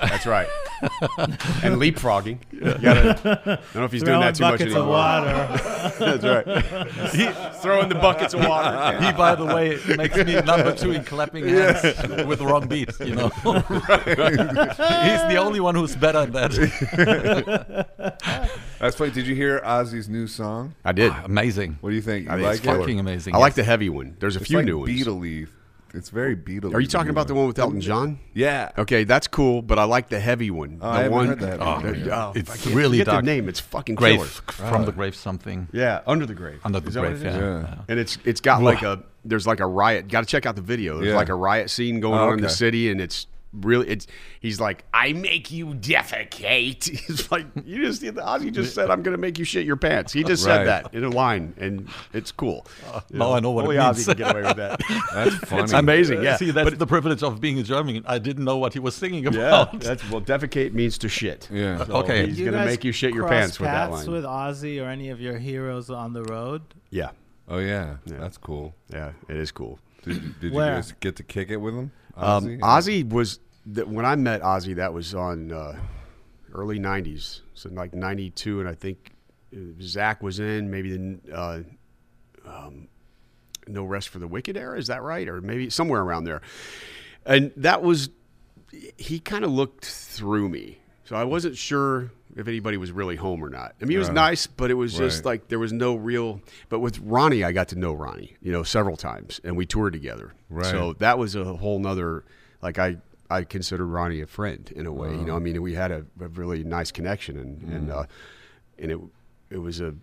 [0.00, 0.10] going.
[0.10, 0.48] That's right.
[1.62, 2.38] and leapfrogging.
[2.50, 4.82] You gotta, I don't know if he's doing that too much buckets anymore.
[4.82, 5.60] of water.
[6.18, 7.10] That's right.
[7.14, 7.26] He,
[7.60, 9.00] throwing the buckets of water.
[9.04, 11.82] he, by the way, makes me number two in clapping hands
[12.26, 12.90] with the wrong beat.
[13.00, 16.52] You know, he's the only one who's better at that.
[18.80, 19.10] That's funny.
[19.12, 20.74] Did you hear Ozzy's new song?
[20.84, 21.12] I did.
[21.12, 21.78] Ah, amazing.
[21.80, 22.26] What do you think?
[22.26, 22.68] You I think like it's it?
[22.68, 22.80] killer.
[22.80, 24.16] Fucking amazing, I like the heavy one.
[24.18, 24.90] There's a It's few like new ones.
[24.90, 25.46] Beatle-y.
[25.94, 26.74] It's very Beatle.
[26.74, 28.18] Are you talking about the one with Elton John?
[28.34, 28.70] Yeah.
[28.78, 30.78] Okay, that's cool, but I like the heavy one.
[30.80, 31.60] Oh, the I haven't one, heard that.
[31.60, 33.24] Oh, Oh, the- oh, It's I really forget dark.
[33.24, 33.48] the name.
[33.48, 34.26] It's fucking Grave killer.
[34.70, 36.60] from the grave something Yeah, under the grave.
[36.64, 37.22] under the Is grave.
[37.22, 37.38] Yeah.
[37.38, 37.60] Yeah.
[37.60, 37.74] yeah.
[37.88, 40.08] And it's it's got like a there's like a riot.
[40.08, 40.96] Got to check out the video.
[40.96, 41.16] There's Yeah.
[41.16, 44.06] like a riot scene going Oh, on in the city, and it's really it's
[44.40, 46.88] he's like I make you defecate.
[47.06, 50.12] He's like you just the Ozzy just said I'm gonna make you shit your pants.
[50.12, 50.58] He just Right.
[50.58, 52.66] said that in a line, and it's cool.
[52.80, 53.98] You oh, now I know what it only means.
[53.98, 54.80] Ozzy can get away with that.
[55.14, 55.62] That's funny.
[55.64, 56.22] it's amazing.
[56.22, 58.02] Yeah, uh, See, that's the privilege of being a German.
[58.06, 59.30] I didn't know what he was singing yeah.
[59.30, 59.80] about.
[59.80, 61.48] That's well, defecate means to shit.
[61.52, 61.84] Yeah.
[61.84, 62.26] So Okay.
[62.26, 64.16] he's You gonna make you shit your pants with that paths line.
[64.16, 66.62] with Ozzy or any of your heroes on the road?
[66.90, 67.10] yeah,
[67.48, 67.96] Oh yeah.
[68.06, 68.16] yeah.
[68.18, 68.74] That's cool.
[68.92, 69.78] yeah, it is cool.
[70.04, 71.92] Did, you- did you guys get to kick it with him?
[72.16, 72.60] Um, Ozzy?
[72.60, 74.74] Ozzy was the, when I met Ozzy.
[74.76, 75.78] That was on uh,
[76.52, 79.12] early '90s, so like '92, and I think
[79.52, 81.62] uh, Zakk was in maybe the uh,
[82.46, 82.88] um,
[83.66, 84.78] No Rest for the Wicked era.
[84.78, 86.42] Is that right, or maybe somewhere around there?
[87.24, 88.10] And that was
[88.96, 93.44] he kind of looked through me, so I wasn't sure if anybody was really home
[93.44, 93.74] or not.
[93.80, 94.14] I mean, he was Right.
[94.14, 95.32] nice, but it was just Right.
[95.32, 96.40] like there was no real.
[96.68, 99.92] But with Ronnie, I got to know Ronnie, you know, several times, and we toured
[99.92, 100.32] together.
[100.48, 100.66] Right.
[100.66, 102.24] So that was a whole nother.
[102.62, 102.96] Like I,
[103.30, 105.10] I considered Ronnie a friend in a way.
[105.10, 107.96] You know, I mean, we had a, a really nice connection, and and Mm.
[108.02, 108.04] uh,
[108.78, 108.98] and it
[109.50, 109.94] it was a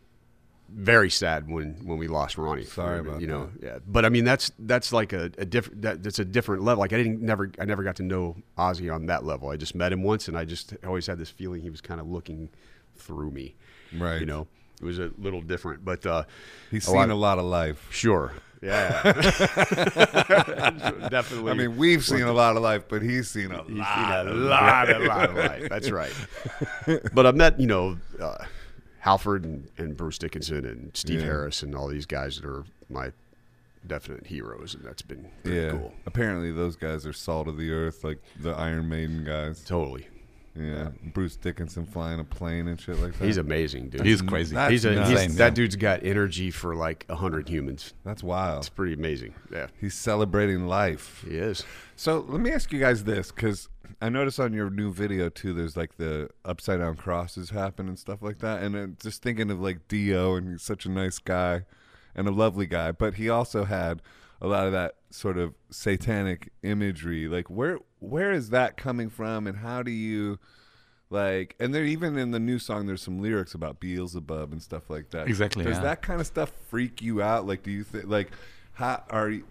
[0.71, 2.63] very sad when when we lost Ronnie.
[2.65, 3.49] Sorry about you know.
[3.61, 6.79] Yeah, but I mean that's that's like a, a different that, that's a different level.
[6.81, 9.49] Like I didn't never I never got to know Ozzy on that level.
[9.49, 11.99] I just met him once, and I just always had this feeling he was kind
[11.99, 12.49] of looking
[12.95, 13.55] through me.
[13.97, 14.19] Right.
[14.19, 14.47] You know.
[14.81, 16.23] it was a little different, but uh,
[16.71, 17.87] He's a seen lot- a lot of life.
[17.91, 19.01] sure, yeah,
[21.09, 21.51] definitely.
[21.51, 24.25] I mean, we've seen a lot of life, but he's seen a He's lot.
[24.25, 25.69] seen a lot, a lot of life.
[25.69, 26.13] That's right.
[27.13, 28.37] But I met, you know, uh,
[28.99, 31.25] Halford and, and Bruce Dickinson and Steve Yeah.
[31.27, 33.11] Harris and all these guys that are my
[33.87, 35.71] definite heroes, and that's been pretty Yeah.
[35.71, 35.93] cool.
[36.05, 39.63] Apparently, those guys are salt of the earth, like the Iron Maiden guys.
[39.63, 40.07] Totally.
[40.55, 40.89] Yeah.
[41.13, 43.25] Bruce Dickinson flying a plane and shit like that.
[43.25, 44.05] He's amazing, dude.
[44.05, 44.55] He's crazy.
[44.55, 47.93] That's He's a, he's, Insane, that dude's got energy for like a hundred humans.
[48.03, 48.59] That's wild.
[48.59, 49.33] It's pretty amazing.
[49.53, 51.23] Yeah, He's celebrating life.
[51.25, 51.63] he is.
[51.95, 53.69] So let me ask you guys this, because
[54.01, 57.97] I noticed on your new video too, there's like the upside down crosses happen and
[57.97, 58.63] stuff like that.
[58.63, 61.63] And then just thinking of like Dio, and he's such a nice guy
[62.15, 64.01] and a lovely guy, but he also had
[64.41, 67.27] a lot of that sort of satanic imagery.
[67.27, 70.39] Like where where is that coming from, and how do you
[71.09, 71.55] like?
[71.59, 75.09] And there even in the new song, there's some lyrics about Beelzebub and stuff like
[75.11, 75.27] that.
[75.27, 75.83] Exactly, Does yeah.
[75.83, 77.45] that kind of stuff freak you out?
[77.45, 78.31] Like, do you think like
[78.73, 79.45] how are you?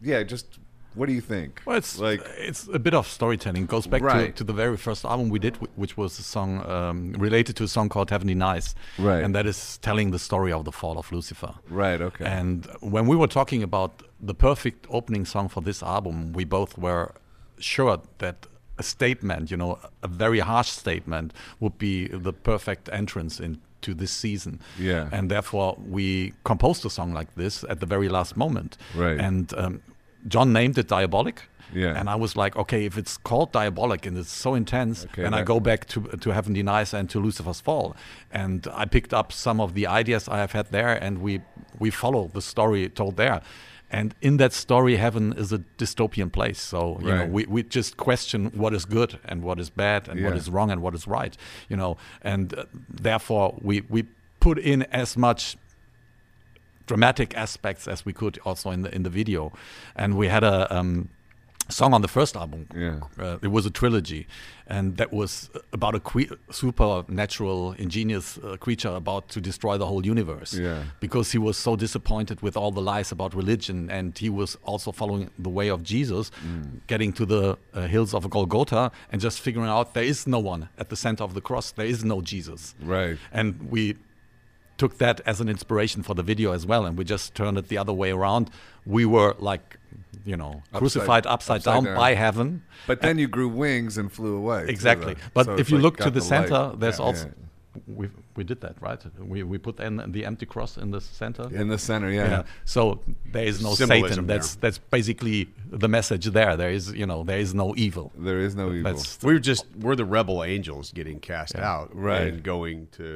[0.00, 0.58] Yeah, just
[0.94, 1.60] what do you think?
[1.66, 3.66] Well, it's like it's a bit of storytelling.
[3.66, 4.36] Goes back to, Right.
[4.36, 7.68] to the very first album we did, which was a song um, related to a
[7.68, 9.22] song called "Heaven Denies," Right.
[9.24, 11.54] and that is telling the story of the fall of Lucifer.
[11.68, 12.24] right, okay.
[12.24, 16.76] And when we were talking about the perfect opening song for this album, we both
[16.78, 17.12] were
[17.58, 18.46] sure that
[18.78, 24.10] a statement, you know, a very harsh statement, would be the perfect entrance into this
[24.10, 24.60] season.
[24.78, 25.08] Yeah.
[25.12, 28.78] And therefore, we composed a song like this at the very last moment.
[28.96, 29.18] Right.
[29.20, 29.82] And um,
[30.28, 31.42] Jon named it Diabolic.
[31.74, 31.98] Yeah.
[31.98, 35.34] And I was like, okay, if it's called Diabolic and it's so intense, Okay, and
[35.34, 37.94] I go back to to Heaven Denies and to Lucifer's Fall,
[38.30, 41.40] and I picked up some of the ideas I have had there, and we
[41.78, 43.40] we follow the story told there.
[43.94, 46.60] And in that story, heaven is a dystopian place.
[46.62, 50.22] So you know, we, we just question what is good and what is bad and
[50.24, 50.38] what Yeah.
[50.40, 51.36] is wrong and what is right.
[51.68, 52.64] You know, and uh,
[53.02, 54.04] therefore we we
[54.40, 55.56] put in as much
[56.86, 59.52] dramatic aspects as we could also in the in the video,
[59.96, 61.08] and we had a um,
[61.68, 62.66] song on the first album.
[62.76, 63.00] Yeah.
[63.18, 64.26] Uh, it was a trilogy,
[64.66, 70.04] and that was about a que- supernatural, ingenious uh, creature about to destroy the whole
[70.04, 70.54] universe.
[70.54, 70.84] Yeah.
[71.00, 74.92] Because he was so disappointed with all the lies about religion, and he was also
[74.92, 76.80] following the way of Jesus, Mm.
[76.86, 80.68] getting to the uh, hills of Golgotha and just figuring out there is no one
[80.78, 81.70] at the center of the cross.
[81.72, 82.74] There is no Jesus.
[82.82, 83.18] Right.
[83.32, 83.96] And we
[84.82, 87.66] took that as an inspiration for the video as well, and we just turned it
[87.72, 88.44] the other way around.
[88.96, 89.66] We were like,
[90.30, 91.96] you know, crucified upside, upside down, down.
[92.04, 92.46] by heaven.
[92.90, 94.60] But then you grew wings and flew away.
[94.76, 95.14] Exactly.
[95.14, 95.30] though.
[95.38, 96.28] But So if you like look to got the, light.
[96.34, 97.06] center, there's Yeah.
[97.08, 97.26] also
[97.98, 98.04] we
[98.38, 99.00] we did that right.
[99.32, 101.44] We we put in the empty cross in the center.
[101.60, 102.28] in the center, yeah.
[102.34, 102.42] Yeah.
[102.74, 102.80] So
[103.34, 104.26] there is no Symbolism Satan.
[104.26, 104.36] there.
[104.38, 105.38] That's that's basically
[105.82, 106.54] the message there.
[106.62, 108.06] There is you know there is no evil.
[108.28, 108.86] There is no evil.
[108.88, 112.26] That's We're just we're the rebel angels getting cast out, Right.
[112.28, 113.06] And going to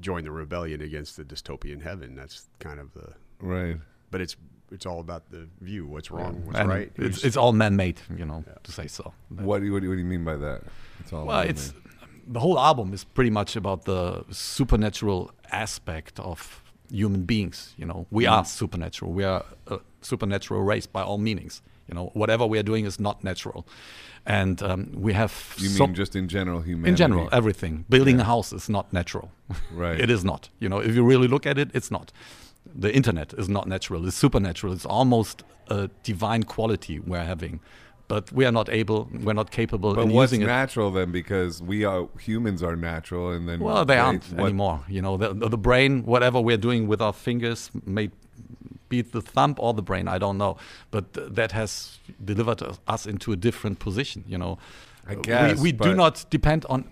[0.00, 2.14] join the rebellion against the dystopian heaven.
[2.16, 3.12] That's kind of the.
[3.40, 3.76] right.
[4.10, 4.36] But it's
[4.72, 5.86] it's all about the view.
[5.86, 6.42] What's wrong?
[6.46, 6.90] What's and right?
[6.96, 9.12] It's who's- it's all man-made, you know, to say so.
[9.28, 10.62] What do you what do you, what do you mean by that?
[11.00, 11.50] It's all Well, man-made.
[11.50, 11.74] it's
[12.26, 17.74] the whole album is pretty much about the supernatural aspect of human beings.
[17.76, 18.30] You know, we Mm.
[18.32, 19.12] are supernatural.
[19.12, 21.62] We are a supernatural race by all meanings.
[21.90, 23.66] You know, whatever we are doing is not natural,
[24.24, 26.90] and um, we have you so- mean just in general humanity?
[26.90, 27.84] in general everything.
[27.88, 29.30] Building a house is not natural.
[29.74, 30.00] Right.
[30.00, 30.48] it is not.
[30.60, 32.12] You know, if you really look at it, it's not.
[32.84, 34.06] The internet is not natural.
[34.06, 34.72] It's supernatural.
[34.72, 37.58] It's almost a divine quality we're having.
[38.06, 40.46] But we are not able, we're not capable But what's using it.
[40.46, 41.12] natural then?
[41.12, 44.80] Because we are humans are natural, and then Well, they aren't what- anymore.
[44.88, 48.10] You know, the, the, brain, whatever we're doing with our fingers, may
[48.90, 50.58] be it the thumb or the brain, I don't know.
[50.90, 54.24] But th- that has delivered us- us into a different position.
[54.28, 54.58] You know,
[55.08, 56.90] I guess, we, we do not depend on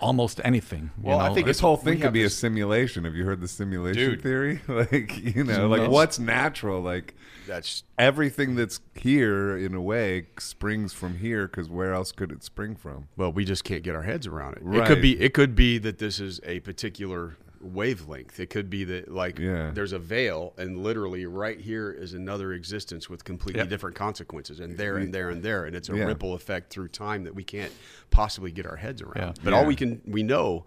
[0.00, 0.90] almost anything.
[0.96, 3.04] you Well, I think This whole thing could be a simulation.
[3.04, 4.22] Have you heard the simulation Dude.
[4.22, 4.60] theory?
[4.68, 5.90] Like you know, like No.
[5.90, 6.80] what's natural?
[6.80, 7.14] Like
[7.46, 11.46] that's everything that's here, in a way, springs from here.
[11.48, 13.08] Because where else could it spring from?
[13.16, 14.62] well, we just can't get our heads around it.
[14.64, 18.40] It could be it could be that this is a particular wavelength.
[18.40, 19.70] It could be that like Yeah.
[19.74, 23.66] there's a veil and literally right here is another existence with completely Yeah.
[23.68, 26.04] different consequences and there and there and there and it's a Yeah.
[26.04, 27.72] ripple effect through time that we can't
[28.10, 29.36] possibly get our heads around.
[29.38, 29.44] Yeah.
[29.44, 30.64] But all we can we know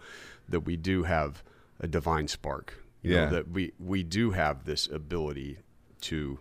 [0.49, 1.43] that we do have
[1.79, 2.75] a divine spark.
[3.01, 3.29] You know, Yeah.
[3.31, 5.57] that we we do have this ability
[6.01, 6.39] to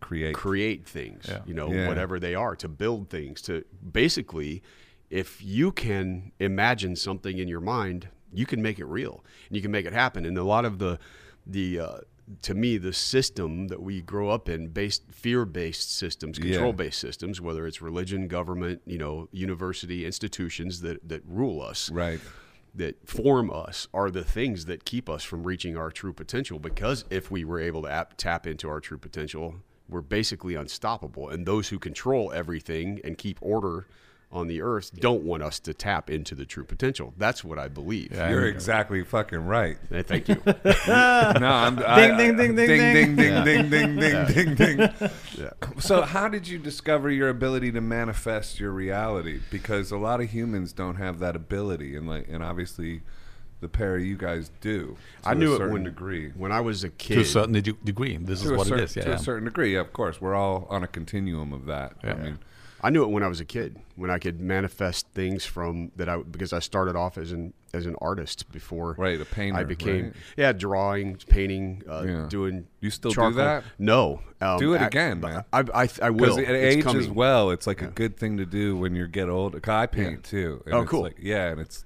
[0.00, 0.34] Create.
[0.34, 1.42] create things, Yeah.
[1.46, 1.88] you know, Yeah.
[1.88, 4.62] whatever they are, to build things, to basically,
[5.10, 9.62] if you can imagine something in your mind, you can make it real and you
[9.62, 10.24] can make it happen.
[10.24, 10.98] And a lot of the,
[11.46, 11.98] the, uh,
[12.42, 17.66] to me, the system that we grow up in, based fear-based systems, control-based systems, whether
[17.66, 22.20] it's religion, government, you know, university institutions that that rule us, right.
[22.74, 26.58] that form us are the things that keep us from reaching our true potential.
[26.58, 29.56] Because if we were able to ap- tap into our true potential,
[29.88, 31.28] we're basically unstoppable.
[31.28, 33.88] And those who control everything and keep order
[34.32, 37.12] on the earth don't want us to tap into the true potential.
[37.18, 38.12] That's what I believe.
[38.12, 38.30] Yeah.
[38.30, 39.76] You're exactly fucking right.
[39.90, 40.36] Thank you.
[40.46, 43.44] No, I'm I- Ding, ding, ding, ding, ding, ding, ding.
[43.44, 44.78] ding, ding, ding, ding, ding, ding.
[45.38, 45.50] Yeah.
[45.78, 49.40] So, how did you discover your ability to manifest your reality?
[49.50, 53.02] Because a lot of humans don't have that ability, and like, and obviously,
[53.60, 54.96] the pair of you guys do.
[55.22, 56.30] To I knew a it certain when degree.
[56.30, 57.14] when I was a kid.
[57.16, 58.16] to a certain de- degree.
[58.16, 58.96] This To is what cer- it is.
[58.96, 59.14] Yeah, to yeah.
[59.16, 61.94] a certain degree, yeah, of course, we're all on a continuum of that.
[62.02, 62.14] I Yeah.
[62.14, 62.38] mean,
[62.84, 66.08] I knew it when I was a kid, when I could manifest things from that
[66.08, 69.64] I because I started off as an as an artist before Right, a painter, I
[69.64, 70.12] became right?
[70.36, 72.26] yeah, drawing, painting, uh, Yeah.
[72.28, 72.66] doing.
[72.80, 73.64] You still do that?
[73.78, 75.44] No, um, Do it I- again, man.
[75.52, 76.38] I I, I will.
[76.38, 79.28] at It's age as well, it's like a good thing to do when you get
[79.28, 79.60] older.
[79.60, 80.62] 'Cause I paint too.
[80.66, 81.02] and Oh, it's cool.
[81.02, 81.84] Like, yeah, and it's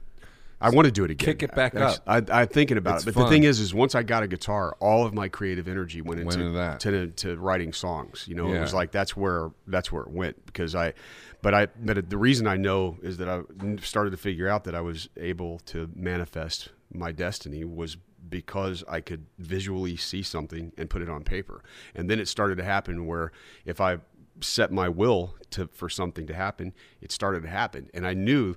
[0.60, 1.26] I want to do it again.
[1.26, 2.30] Kick it back That's- up.
[2.30, 4.28] I, I'm thinking about It's it, but the thing is, is once I got a
[4.28, 6.80] guitar, all of my creative energy went into, Went into that.
[6.80, 8.24] To, to writing songs.
[8.26, 10.94] You know, it was like that's where that's where it went because I,
[11.42, 13.42] but I, but the reason I know is that I
[13.82, 17.98] started to figure out that I was able to manifest my destiny was
[18.28, 21.62] because I could visually see something and put it on paper,
[21.94, 23.30] and then it started to happen where
[23.66, 23.98] if I
[24.40, 28.56] set my will to for something to happen, it started to happen, and I knew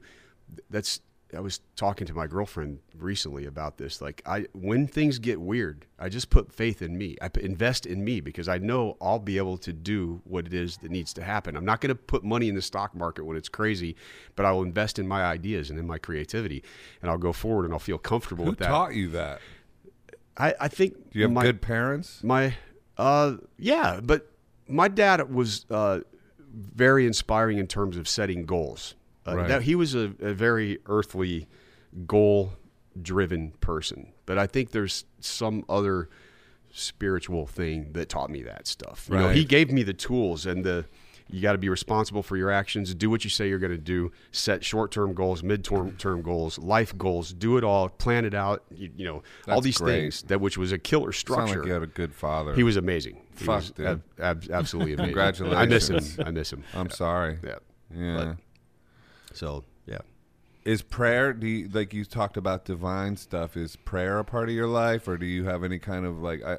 [0.70, 1.02] that's
[1.36, 4.02] I was talking to my girlfriend recently about this.
[4.02, 7.18] Like, I when things get weird, I just put faith in me.
[7.22, 10.78] I invest in me because I know I'll be able to do what it is
[10.78, 11.56] that needs to happen.
[11.56, 13.96] I'm not going to put money in the stock market when it's crazy,
[14.36, 16.64] but I will invest in my ideas and in my creativity,
[17.02, 18.68] and I'll go forward and I'll feel comfortable who with that.
[18.68, 19.40] Who taught you that?
[20.36, 21.12] I, I think.
[21.12, 22.24] Do you have my, good parents?
[22.24, 22.56] my
[22.98, 24.30] uh yeah but
[24.68, 26.02] my dad was uh
[26.52, 28.96] very inspiring in terms of setting goals
[29.32, 29.48] uh, Right.
[29.48, 31.48] that he was a, a very earthly
[32.06, 32.54] goal
[33.02, 36.10] driven person but i think there's some other
[36.72, 40.64] spiritual thing that taught me that stuff you know he gave me the tools and
[40.64, 40.86] the
[41.32, 43.78] you got to be responsible for your actions do what you say you're going to
[43.78, 48.64] do set short-term goals mid-term term goals life goals do it all plan it out
[48.72, 49.94] you, you know all these great.
[50.02, 52.54] things that which was a killer Sound structure like you had a good father.
[52.56, 53.22] he was amazing.
[53.38, 53.86] He Fuck, was dude.
[53.88, 55.14] ab- ab- absolutely amazing.
[55.16, 55.56] Congratulations.
[55.60, 56.26] I miss him.
[56.26, 56.64] I miss him.
[56.74, 57.38] I'm sorry.
[57.44, 57.56] Yeah.
[57.96, 58.34] Yeah.
[59.34, 60.00] So yeah.
[60.66, 61.34] Is prayer?
[61.34, 63.56] Do you, like you talked about divine stuff?
[63.58, 66.44] Is prayer a part of your life, or do you have any kind of like
[66.44, 66.58] uh,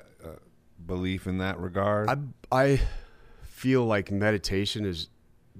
[0.86, 2.08] belief in that regard?
[2.08, 2.16] I
[2.50, 2.80] I
[3.42, 5.08] feel like meditation is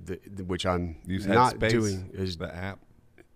[0.04, 2.80] the, the- which I'm not Headspace, doing is the app,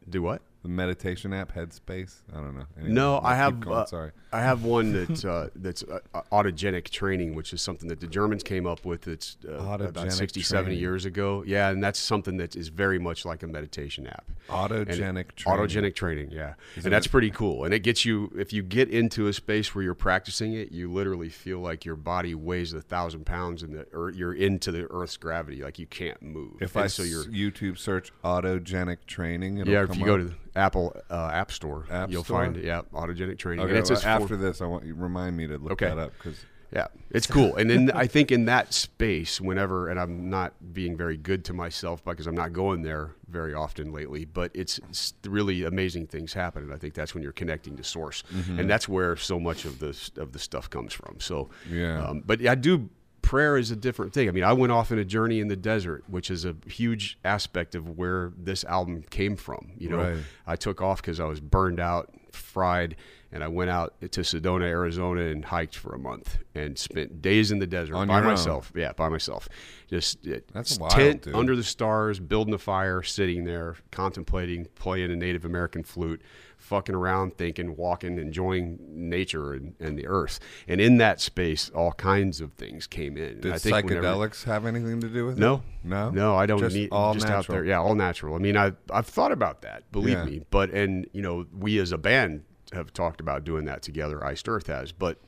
[0.08, 0.40] do what?
[0.62, 2.22] the meditation app, Headspace.
[2.32, 2.64] I don't know.
[2.78, 4.12] Anyway, No, I have going, uh, sorry.
[4.34, 6.00] I have one that uh, that's uh,
[6.32, 9.06] autogenic training, which is something that the Germans came up with.
[9.06, 11.44] It's uh, about 60, 70 years ago.
[11.46, 14.24] Yeah, and that's something that is very much like a meditation app.
[14.48, 15.60] Autogenic training.
[15.60, 17.64] Autogenic training, yeah, and that's pretty cool.
[17.64, 20.90] And it gets you if you get into a space where you're practicing it, you
[20.92, 24.88] literally feel like your body weighs a thousand pounds, and the earth, you're into the
[24.90, 26.60] Earth's gravity, like you can't move.
[26.60, 30.24] If And I so you're YouTube search autogenic training, it'll yeah, if you go to
[30.24, 32.44] the Apple uh, App Store, App you'll Store?
[32.44, 33.64] find yeah autogenic training.
[33.64, 35.86] Okay, and it's well, just after this, I want you remind me to look Okay.
[35.88, 37.54] that up because Yeah, it's cool.
[37.54, 41.52] And then I think in that space, whenever, and I'm not being very good to
[41.52, 46.32] myself because I'm not going there very often lately, but it's, it's really amazing things
[46.32, 46.64] happen.
[46.64, 48.24] And I think that's when you're connecting to source.
[48.34, 48.58] Mm-hmm.
[48.58, 51.20] And that's where so much of the, of the stuff comes from.
[51.20, 52.04] So, Yeah.
[52.08, 52.88] um, but I do,
[53.22, 54.28] prayer is a different thing.
[54.28, 57.18] I mean, I went off on a journey in the desert, which is a huge
[57.24, 59.70] aspect of where this album came from.
[59.78, 60.16] You know, Right.
[60.44, 62.96] I took off because I was burned out, fried,
[63.34, 67.50] and I went out to Sedona, Arizona, and hiked for a month and spent days
[67.50, 68.30] in the desert On by your own?
[68.30, 68.72] myself.
[68.76, 69.48] Yeah, by myself.
[69.90, 71.34] Just uh, That's wild, tent dude.
[71.34, 76.22] under the stars, building a fire, sitting there, contemplating, playing a Native American flute,
[76.58, 80.38] fucking around, thinking, walking, enjoying nature and, and the earth.
[80.68, 83.40] And in that space, all kinds of things came in.
[83.40, 85.60] Did I think whenever- psychedelics have anything to do with no, it?
[85.82, 86.10] No, no.
[86.10, 86.36] No.
[86.36, 87.64] I don't Just need all just out there.
[87.64, 88.36] Yeah, all natural.
[88.36, 89.90] I mean, I I've thought about that.
[89.90, 90.24] Believe Yeah.
[90.24, 90.42] me.
[90.50, 92.44] But and you know, we as a band
[92.74, 94.24] have talked about doing that together.
[94.24, 95.18] Iced Earth has, but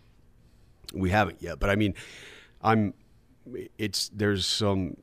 [0.95, 1.59] we haven't yet.
[1.59, 1.95] But I mean,
[2.63, 2.95] I'm.
[3.79, 4.97] It's there's some.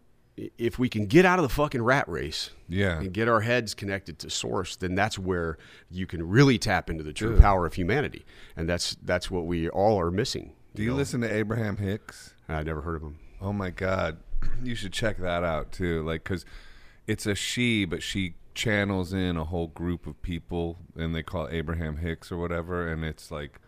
[0.57, 2.99] If we can get out of the fucking rat race, Yeah.
[2.99, 5.59] and get our heads connected to source, then that's where
[5.91, 7.41] you can really tap into the true Dude.
[7.41, 8.25] power of humanity,
[8.57, 10.53] and that's that's what we all are missing.
[10.73, 10.95] Do you know?
[10.95, 12.33] listen to Abraham Hicks?
[12.49, 13.19] I never heard of him.
[13.41, 14.17] Oh my God,
[14.63, 16.01] you should check that out too.
[16.03, 16.45] Like, cause
[17.05, 21.47] it's a she, but she channels in a whole group of people, and they call
[21.49, 22.87] Abraham Hicks or whatever.
[22.87, 23.59] And it's like,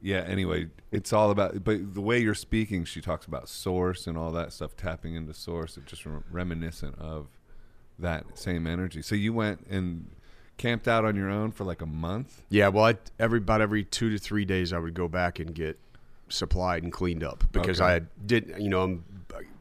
[0.00, 0.24] yeah.
[0.26, 1.64] Anyway, it's all about.
[1.64, 5.34] But the way you're speaking, she talks about source and all that stuff, tapping into
[5.34, 5.76] source.
[5.76, 7.28] It's just rem- reminiscent of
[7.98, 9.02] that same energy.
[9.02, 10.08] So you went and
[10.56, 12.42] camped out on your own for like a month.
[12.48, 15.54] Yeah, well, I, every about every two to three days, I would go back and
[15.54, 15.78] get
[16.28, 17.96] supplied and cleaned up because Okay.
[17.96, 19.04] I did, you know, I'm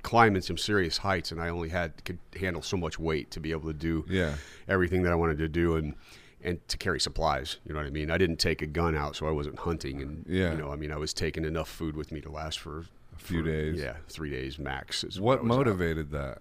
[0.04, 3.52] climbing some serious heights, and I only had could handle so much weight to be
[3.52, 4.36] able to do Yeah.
[4.68, 5.96] everything that I wanted to do, and
[6.44, 7.58] and to carry supplies.
[7.66, 8.10] You know what I mean?
[8.10, 10.54] I didn't take a gun out, so I wasn't hunting, and Yeah.
[10.54, 12.80] you know, I mean, I was taking enough food with me to last for
[13.16, 13.80] a few days.
[13.80, 15.04] Yeah, three days max.
[15.20, 15.58] What I was out.
[15.58, 16.40] motivated that?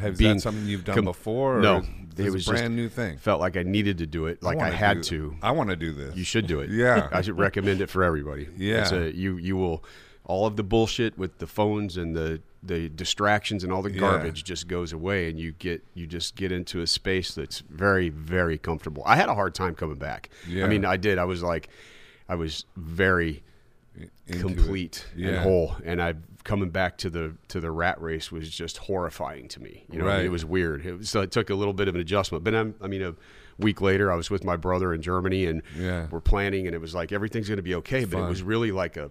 [0.00, 1.58] Has Being that something you've done com- before?
[1.58, 1.82] Or No,
[2.18, 3.18] it was a brand new thing.
[3.18, 5.36] Felt like I needed to do it, like I, wanna had to.
[5.40, 6.16] I want to do this.
[6.16, 6.70] You should do it.
[6.72, 7.08] Yeah.
[7.12, 8.48] I should recommend it for everybody.
[8.56, 8.82] Yeah.
[8.82, 9.84] It's a, you you will
[10.24, 14.00] all of the bullshit with the phones and the the distractions and all the Yeah.
[14.00, 18.08] garbage just goes away and you get you just get into a space that's very
[18.08, 19.02] very comfortable.
[19.06, 20.30] I had a hard time coming back.
[20.48, 20.64] Yeah.
[20.64, 21.18] I mean, I did.
[21.18, 21.68] I was like
[22.28, 23.42] I was very
[24.26, 26.14] Into complete and whole and I
[26.44, 29.84] coming back to the to the rat race was just horrifying to me.
[29.90, 30.84] You know, I mean, it was weird.
[30.84, 32.44] It was, so it took a little bit of an adjustment.
[32.44, 33.14] But I'm, I mean, a
[33.58, 36.06] week later, I was with my brother in Germany, and Yeah.
[36.10, 38.04] we're planning, and it was like everything's going to be okay.
[38.04, 38.26] but fun.
[38.26, 39.10] it was really like a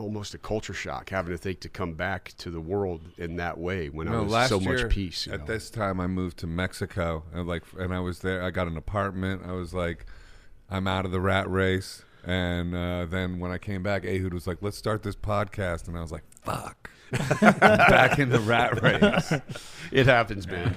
[0.00, 3.58] almost a culture shock having to think to come back to the world in that
[3.58, 5.26] way when I was last so year, much peace.
[5.26, 5.46] you At know.
[5.46, 8.42] this time, I moved to Mexico, and like, and I was there.
[8.42, 9.42] I got an apartment.
[9.46, 10.06] I was like,
[10.70, 12.02] I'm out of the rat race.
[12.24, 15.96] And uh, then when I came back, Ehud was like, "Let's start this podcast," and
[15.96, 19.32] I was like, "Fuck." I'm back in the rat race.
[19.92, 20.76] it happens, man.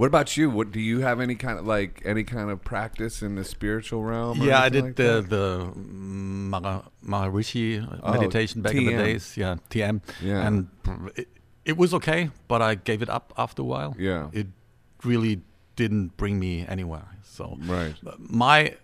[0.00, 0.48] What about you?
[0.48, 4.02] What do you have any kind of like any kind of practice in the spiritual
[4.02, 4.40] realm?
[4.40, 5.28] or Yeah, I did like the that?
[5.28, 9.36] the Mara, Maharishi Oh, meditation back in the days.
[9.36, 10.00] Yeah, TM.
[10.22, 10.46] Yeah.
[10.46, 10.68] And
[11.16, 11.28] it,
[11.66, 13.94] it was okay, but I gave it up after a while.
[13.98, 14.30] Yeah.
[14.32, 14.46] It
[15.04, 15.42] really
[15.76, 17.04] didn't bring me anywhere.
[17.22, 17.94] So right.
[18.16, 18.76] my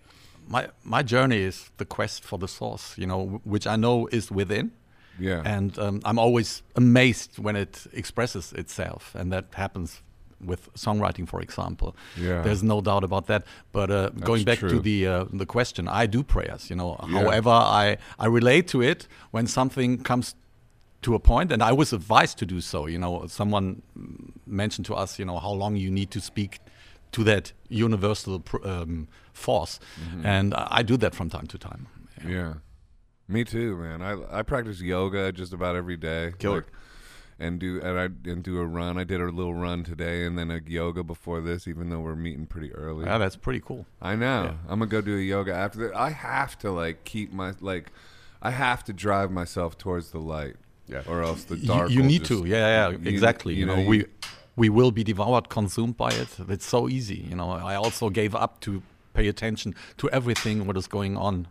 [0.47, 2.95] my my journey is the quest for the source.
[2.95, 4.71] You know, which I know is within.
[5.19, 5.41] Yeah.
[5.43, 10.03] And um, I'm always amazed when it expresses itself, and that happens
[10.39, 11.95] with songwriting, for example.
[12.15, 12.41] Yeah.
[12.41, 13.43] There's no doubt about that.
[13.71, 14.69] But uh, going back true.
[14.69, 16.69] to the uh, the question, I do prayers.
[16.69, 17.19] You know, Yeah.
[17.19, 20.35] however, I I relate to it when something comes
[21.01, 22.87] to a point, and I was advised to do so.
[22.87, 23.81] You know, someone
[24.45, 26.59] mentioned to us, you know, how long you need to speak
[27.11, 29.79] to that universal pr- um, force,
[30.23, 31.87] and I, do that from time to time.
[32.19, 32.31] Mm-hmm.
[32.31, 32.53] Yeah.
[33.27, 34.01] Me too, man.
[34.01, 36.33] I I practice yoga just about every day.
[36.39, 36.55] Killer.
[36.55, 36.71] Like,
[37.39, 38.97] and do and I and do a run.
[38.97, 41.67] I did a little run today, and then a yoga before this.
[41.67, 43.05] Even though we're meeting pretty early.
[43.05, 43.85] Yeah, that's pretty cool.
[44.01, 44.43] I know.
[44.45, 44.53] Yeah.
[44.69, 45.95] I'm gonna go do a yoga after that.
[45.95, 47.91] I have to like keep my like.
[48.41, 50.55] I have to drive myself towards the light.
[50.87, 51.01] Yeah.
[51.07, 51.89] Or else the dark.
[51.89, 53.55] You, will need just- to, yeah, yeah, you- exactly.
[53.55, 54.05] You, know, you- we
[54.55, 56.29] we will be devoured, consumed by it.
[56.47, 57.25] It's so easy.
[57.29, 58.81] You know, I also gave up to
[59.13, 61.47] pay attention to everything what is going on,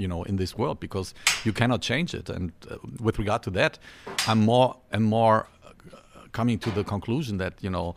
[0.00, 2.30] you know, in this world because you cannot change it.
[2.30, 3.78] And uh, with regard to that,
[4.28, 5.46] I'm more and more
[5.92, 5.96] uh,
[6.32, 7.94] coming to the conclusion that you know,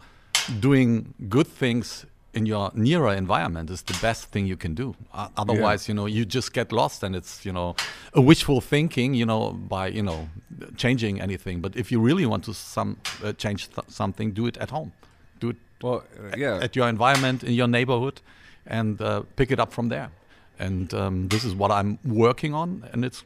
[0.59, 4.95] doing good things in your nearer environment is the best thing you can do.
[5.13, 7.75] Uh, otherwise, you know, you just get lost, and it's you know,
[8.13, 10.27] a wishful thinking, you know, by you know,
[10.75, 11.61] changing anything.
[11.61, 14.91] But if you really want to some uh, change th- something, do it at home,
[15.39, 16.63] do it Well, uh, yeah.
[16.63, 18.21] at your environment in your neighborhood,
[18.65, 20.09] and uh, pick it up from there.
[20.59, 23.23] And um, this is what I'm working on, and it's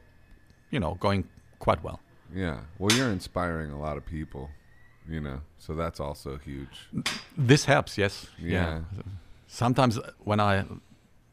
[0.72, 1.24] you know going
[1.60, 2.00] quite well.
[2.36, 2.60] Yeah.
[2.80, 4.50] Well, you're inspiring a lot of people,
[5.08, 6.90] you know, so that's also huge.
[7.38, 8.28] This helps, yes.
[8.38, 8.82] Yeah.
[9.48, 10.66] Sometimes when I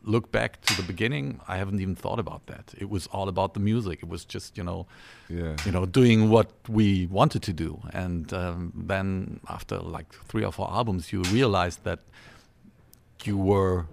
[0.05, 2.75] look back to the beginning, I haven't even thought about that.
[2.79, 4.03] It was all about the music.
[4.03, 4.87] It was just, you know,
[5.29, 5.57] Yeah.
[5.65, 7.81] you know, doing what we wanted to do.
[7.93, 11.99] And um, then after like three or four albums, you realize that
[13.25, 13.87] you were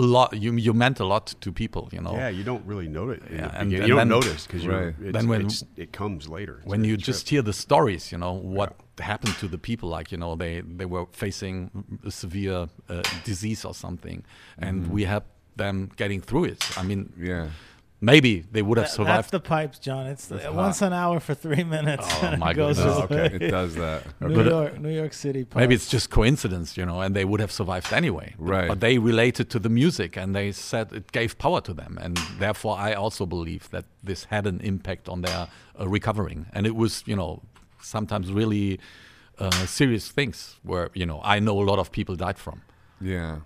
[0.00, 0.28] a lot.
[0.44, 1.84] You you meant a lot to people.
[1.96, 2.14] You know.
[2.20, 3.22] Yeah, you don't really notice.
[3.26, 4.94] it Yeah, and- and you don't notice because Right.
[5.16, 5.48] Then when-
[5.84, 6.56] it comes later.
[6.72, 8.70] When you just hear the stories, you know what
[9.12, 9.88] happened to the people.
[9.98, 11.70] Like you know, they they were facing
[12.04, 14.18] a severe uh, disease or something,
[14.58, 16.60] and we helped them getting through it.
[16.78, 17.48] I mean, Yeah.
[18.02, 19.18] Maybe they would have That- survived.
[19.18, 20.06] that's the pipes, Jon.
[20.06, 22.06] It's the, once an hour for three minutes.
[22.08, 22.96] Oh, and it my goes goodness.
[22.98, 23.36] Oh, okay.
[23.44, 24.04] It does that.
[24.20, 25.44] New But, uh, York, New York City.
[25.44, 25.56] Pipes.
[25.60, 28.34] Maybe it's just coincidence, you know, and they would have survived anyway.
[28.38, 28.68] Right.
[28.68, 31.98] But they related to the music and they said it gave power to them.
[32.00, 35.48] And therefore, I also believe that this had an impact on their
[35.78, 36.46] uh, recovering.
[36.54, 37.42] And it was, you know,
[37.82, 38.80] sometimes really
[39.38, 42.62] uh, serious things where, you know, I know a lot of people died from.
[42.98, 43.40] Yeah.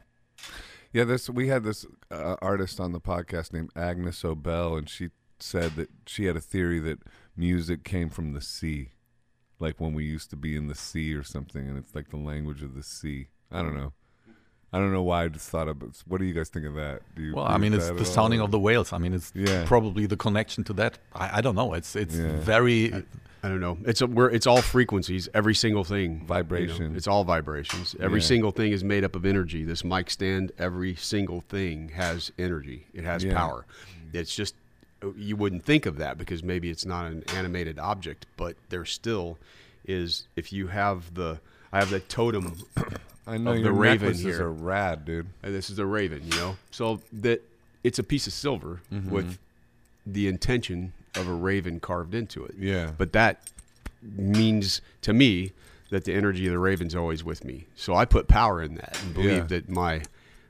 [0.94, 5.10] Yeah, this we had this uh, artist on the podcast named Agnes Obel, and she
[5.40, 7.00] said that she had a theory that
[7.36, 8.90] music came from the sea,
[9.58, 12.16] like when we used to be in the sea or something, and it's like the
[12.16, 13.26] language of the sea.
[13.50, 13.92] I don't know.
[14.72, 16.02] I don't know why I just thought of it.
[16.06, 17.00] What do you guys think of that?
[17.16, 18.04] Do you Well, I mean, it's the at all?
[18.04, 18.92] sounding of the whales.
[18.92, 19.64] I mean, it's Yeah.
[19.66, 20.98] probably the connection to that.
[21.12, 21.74] I, I don't know.
[21.74, 22.38] It's it's Yeah.
[22.40, 23.02] very I
[23.48, 23.78] don't know.
[23.84, 25.28] It's a, we're, it's all frequencies.
[25.34, 26.24] Every single thing, you know.
[26.26, 26.96] Vibration.
[26.96, 27.94] it's all vibrations.
[28.00, 28.26] Every Yeah.
[28.26, 29.64] single thing is made up of energy.
[29.64, 32.86] This mic stand, every single thing has energy.
[32.94, 33.34] It has Yeah.
[33.36, 33.66] power.
[34.12, 34.54] It's just
[35.18, 39.36] you wouldn't think of that because maybe it's not an animated object, but there still
[39.86, 40.26] is.
[40.36, 41.40] If you have the,
[41.72, 42.56] I have the totem.
[43.26, 44.46] I know Of the your raven necklaces here.
[44.46, 45.26] are rad, dude.
[45.42, 46.56] and this is a raven, you know.
[46.70, 47.42] So that
[47.82, 49.10] it's a piece of silver Mm-hmm.
[49.10, 49.38] with
[50.06, 52.54] the intention of a raven carved into it.
[52.58, 52.92] Yeah.
[52.96, 53.50] But that
[54.02, 55.52] means to me
[55.90, 57.66] that the energy of the raven's always with me.
[57.76, 59.44] So I put power in that and believe Yeah.
[59.44, 60.02] that my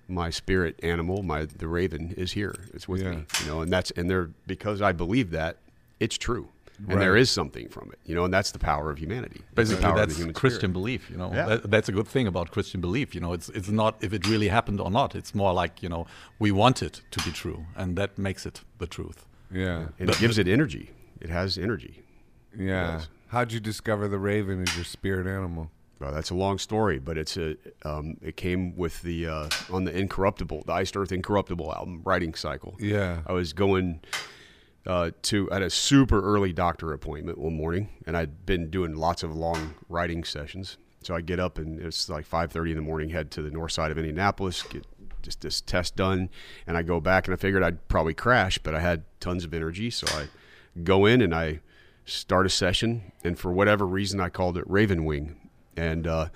[0.07, 2.55] my spirit animal, my the raven is here.
[2.75, 3.11] It's with Yeah.
[3.13, 3.25] me.
[3.43, 5.57] You know, and that's and there because I believe that,
[5.99, 6.49] it's true.
[6.89, 7.21] And there Right.
[7.23, 9.43] is something from it, you know, and that's the power of humanity.
[9.55, 10.73] Basically, power of the that's human Christian spirit.
[10.73, 11.09] belief.
[11.11, 11.47] You know, Yeah.
[11.47, 13.15] that, that's a good thing about Christian belief.
[13.15, 15.15] You know, it's it's not if it really happened or not.
[15.15, 16.07] It's more like you know
[16.39, 19.25] we want it to be true, and that makes it the truth.
[19.53, 19.87] Yeah.
[19.99, 20.91] And it gives it energy.
[21.21, 22.03] It has energy.
[22.57, 23.03] Yeah.
[23.29, 25.71] How'd you discover the raven as your spirit animal?
[26.01, 29.85] Well, that's a long story, but it's a um, it came with the uh, on
[29.85, 32.75] the Incorruptible, the Iced Earth Incorruptible album writing cycle.
[32.79, 33.21] Yeah.
[33.27, 34.01] I was going
[34.87, 39.23] uh, to at a super early doctor appointment one morning, and I'd been doing lots
[39.23, 40.77] of long writing sessions.
[41.03, 43.51] So I get up and it's like five thirty in the morning, head to the
[43.51, 44.85] north side of Indianapolis, get
[45.25, 46.29] just this test done,
[46.67, 49.53] and I go back and I figured I'd probably crash, but I had tons of
[49.53, 50.29] energy, so I
[50.83, 51.61] go in and I
[52.05, 55.37] start a session, and for whatever reason I called it Raven Wing,
[55.77, 56.29] and uh,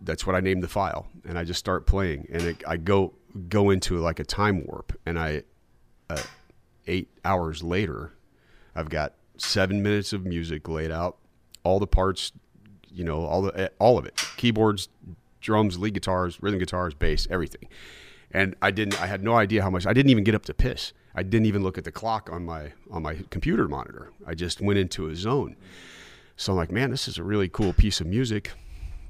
[0.00, 3.12] that's what I named the file, and I just start playing, and it, I go
[3.48, 5.42] go into like a time warp, and I
[6.08, 6.22] uh,
[6.86, 8.12] eight hours later,
[8.74, 11.18] I've got seven minutes of music laid out,
[11.64, 12.32] all the parts,
[12.90, 14.88] you know, all the eh, all of it, keyboards,
[15.42, 17.68] drums, lead guitars, rhythm guitars, bass, everything.
[18.30, 19.86] And I didn't, I had no idea how much.
[19.86, 20.92] I didn't even get up to piss.
[21.14, 24.10] I didn't even look at the clock on my on my computer monitor.
[24.26, 25.56] I just went into a zone.
[26.36, 28.52] So I'm like, man, this is a really cool piece of music.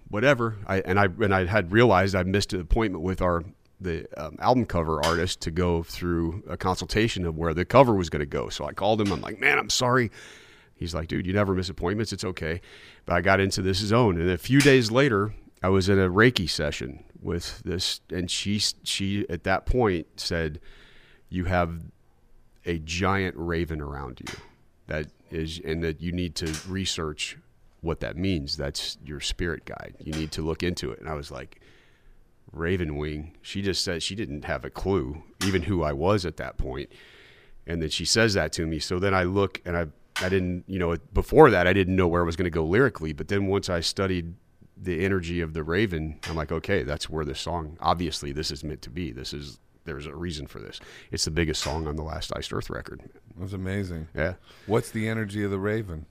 [0.08, 0.56] Whatever.
[0.66, 3.44] I and I and I had realized I missed an appointment with our
[3.80, 8.10] the um, album cover artist to go through a consultation of where the cover was
[8.10, 8.48] going to go.
[8.48, 9.12] So I called him.
[9.12, 10.10] I'm like, man, I'm sorry.
[10.74, 12.12] He's like, dude, you never miss appointments.
[12.12, 12.60] It's okay.
[13.06, 16.08] But I got into this zone, and a few days later, I was in a
[16.08, 20.60] Reiki session with this, and she she at that point said,
[21.28, 21.82] "You have
[22.64, 24.34] a giant raven around you.
[24.86, 27.38] That is, and that you need to research
[27.80, 28.56] what that means.
[28.56, 29.94] That's your spirit guide.
[30.00, 31.60] You need to look into it." And I was like,
[32.52, 33.32] Raven Wing.
[33.40, 36.60] She just said she didn't have a clue, even who I was at that.
[37.66, 38.78] And then she says that to me.
[38.78, 39.86] So then I look and I
[40.20, 42.64] I didn't, you know, before that I didn't know where I was going to go
[42.64, 44.34] lyrically, but then once I studied
[44.82, 47.76] the energy of the Raven, I'm like, okay, that's where this song.
[47.80, 49.12] Obviously, this is meant to be.
[49.12, 50.80] This is there's a reason for this.
[51.10, 53.02] It's the biggest song on the last Iced Earth record.
[53.04, 54.08] It was amazing.
[54.14, 54.34] Yeah.
[54.66, 56.06] What's the energy of the raven?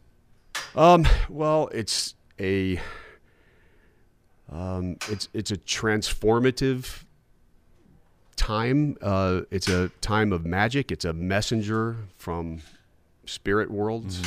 [0.75, 1.05] Um.
[1.29, 2.79] Well, it's a.
[4.49, 4.97] Um.
[5.09, 7.03] It's it's a transformative
[8.35, 8.97] time.
[9.01, 9.41] Uh.
[9.51, 10.91] It's a time of magic.
[10.91, 12.61] It's a messenger from
[13.25, 14.21] spirit worlds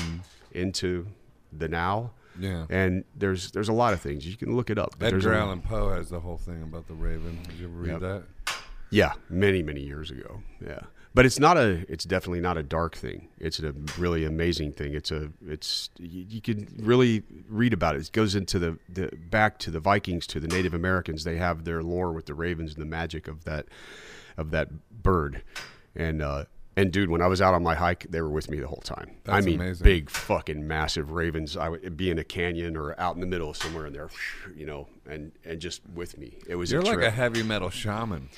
[0.53, 1.07] into
[1.53, 2.13] the now.
[2.39, 2.67] Yeah.
[2.71, 4.95] And there's there's a lot of things you can look it up.
[5.01, 7.39] Edgar a- Allan Poe has the whole thing about the raven.
[7.49, 8.01] Did you ever read Yep.
[8.01, 8.23] that?
[8.91, 10.43] Yeah, many many years ago.
[10.65, 10.81] Yeah,
[11.15, 11.85] but it's not a.
[11.89, 13.29] It's definitely not a dark thing.
[13.39, 14.95] It's a really amazing thing.
[14.95, 15.31] It's a.
[15.45, 18.03] It's you, you can really read about it.
[18.03, 21.25] It goes into the, the back to the Vikings to the Native Americans.
[21.25, 23.67] They have their lore with the ravens and the magic of that
[24.37, 24.69] of that
[25.03, 25.43] bird,
[25.97, 26.45] and uh,
[26.77, 28.83] and dude, when I was out on my hike, they were with me the whole
[28.83, 29.17] time.
[29.27, 29.85] I mean, amazing.
[29.85, 31.57] big fucking massive ravens.
[31.57, 34.09] I would be in a canyon or out in the middle somewhere in there,
[34.57, 36.39] you know, and and just with me.
[36.47, 38.29] It was You're a like a heavy metal shaman.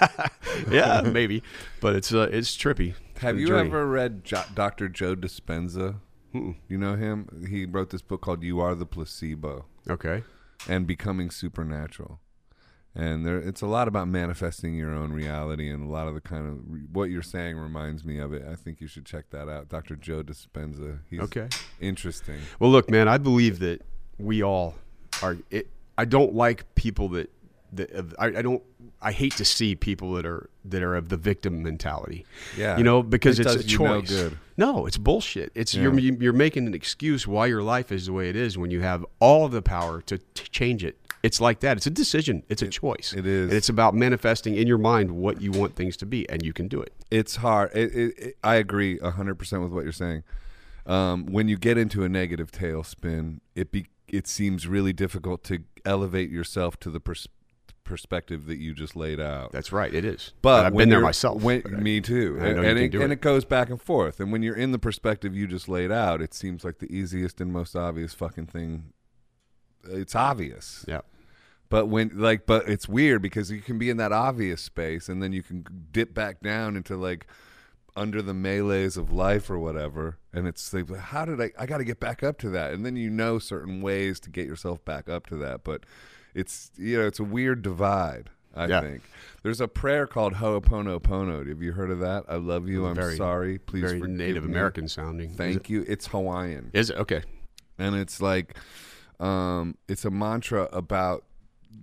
[0.70, 1.42] yeah, maybe,
[1.80, 2.94] but it's uh, it's trippy.
[3.20, 3.68] Have you journey.
[3.68, 4.88] ever read jo- Dr.
[4.88, 5.96] Joe Dispenza?
[6.32, 7.46] You know him?
[7.48, 10.22] He wrote this book called "You Are the Placebo" Okay.
[10.68, 12.20] and "Becoming Supernatural."
[12.94, 16.20] And there, it's a lot about manifesting your own reality, and a lot of the
[16.20, 16.58] kind of
[16.94, 18.44] what you're saying reminds me of it.
[18.50, 19.94] I think you should check that out, Dr.
[19.94, 20.98] Joe Dispenza.
[21.08, 21.48] He's Okay.
[21.80, 22.40] interesting.
[22.58, 23.82] Well, look, man, I believe that
[24.18, 24.74] we all
[25.22, 25.36] are.
[25.50, 27.30] It, I don't like people that
[27.78, 28.62] of- I, I don't.
[29.02, 32.26] I hate to see people that are that are of the victim mentality.
[32.56, 32.76] Yeah.
[32.76, 34.32] you know, because It it's a you no choice.
[34.56, 35.52] No, it's bullshit.
[35.54, 35.82] It's Yeah.
[35.84, 38.80] you're you're making an excuse why your life is the way it is when you
[38.82, 40.96] have all of the power to, to change it.
[41.22, 41.76] It's like that.
[41.76, 42.42] It's a decision.
[42.48, 43.12] It's a choice.
[43.16, 43.48] it is.
[43.48, 46.52] And it's about manifesting in your mind what you want things to be, and you
[46.54, 46.94] can do it.
[47.10, 47.70] It's hard.
[47.74, 50.22] It, it, it, I agree hundred percent with what you're saying.
[50.86, 55.60] Um, when you get into a negative tailspin, it be it seems really difficult to
[55.84, 57.28] elevate yourself to the pers-
[57.90, 59.52] perspective that you just laid out.
[59.52, 59.92] That's right.
[59.92, 60.32] It is.
[60.40, 61.42] But And I've been there myself.
[61.42, 62.36] when- I- me too.
[62.38, 63.10] And and, it, and it.
[63.12, 64.20] it goes back and forth.
[64.20, 67.40] And when you're in the perspective you just laid out, it seems like the easiest
[67.40, 68.92] and most obvious fucking thing.
[69.84, 70.84] It's obvious.
[70.88, 71.00] Yeah.
[71.68, 75.22] But when like, but it's weird because you can be in that obvious space, and
[75.22, 77.26] then you can dip back down into like
[77.96, 81.50] under the melees of life or whatever, and it's like, how did I?
[81.58, 84.30] I got to get back up to that, and then you know certain ways to
[84.30, 85.84] get yourself back up to that, but
[86.34, 88.30] it's you know it's a weird divide.
[88.54, 88.80] I Yeah.
[88.80, 89.02] think
[89.44, 91.46] there's a prayer called Ho'oponopono.
[91.48, 92.24] Have you heard of that?
[92.28, 92.84] I love you.
[92.86, 93.58] I'm Very- sorry.
[93.58, 94.50] Please Very Native me.
[94.50, 95.30] American sounding.
[95.30, 95.84] Thank it- you.
[95.86, 97.22] It's Hawaiian Is it okay?
[97.78, 98.56] and it's like
[99.20, 101.24] um it's a mantra about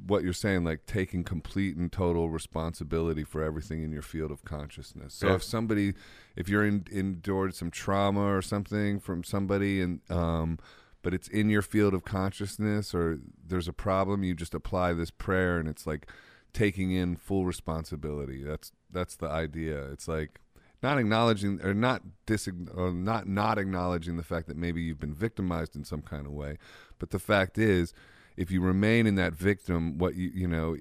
[0.05, 4.43] what you're saying like taking complete and total responsibility for everything in your field of
[4.43, 5.35] consciousness so Yeah.
[5.35, 5.93] if somebody
[6.35, 10.59] if you're in, endured some trauma or something from somebody and um
[11.07, 15.09] but it's in your field of consciousness or there's a problem you just apply this
[15.09, 16.05] prayer and it's like
[16.51, 18.43] taking in full responsibility.
[18.43, 19.85] That's that's the idea.
[19.85, 20.41] It's like
[20.83, 25.13] not acknowledging or not dis or not not acknowledging the fact that maybe you've been
[25.13, 26.57] victimized in some kind of way
[26.99, 27.93] but the fact is
[28.35, 30.75] if you remain in that victim what you you know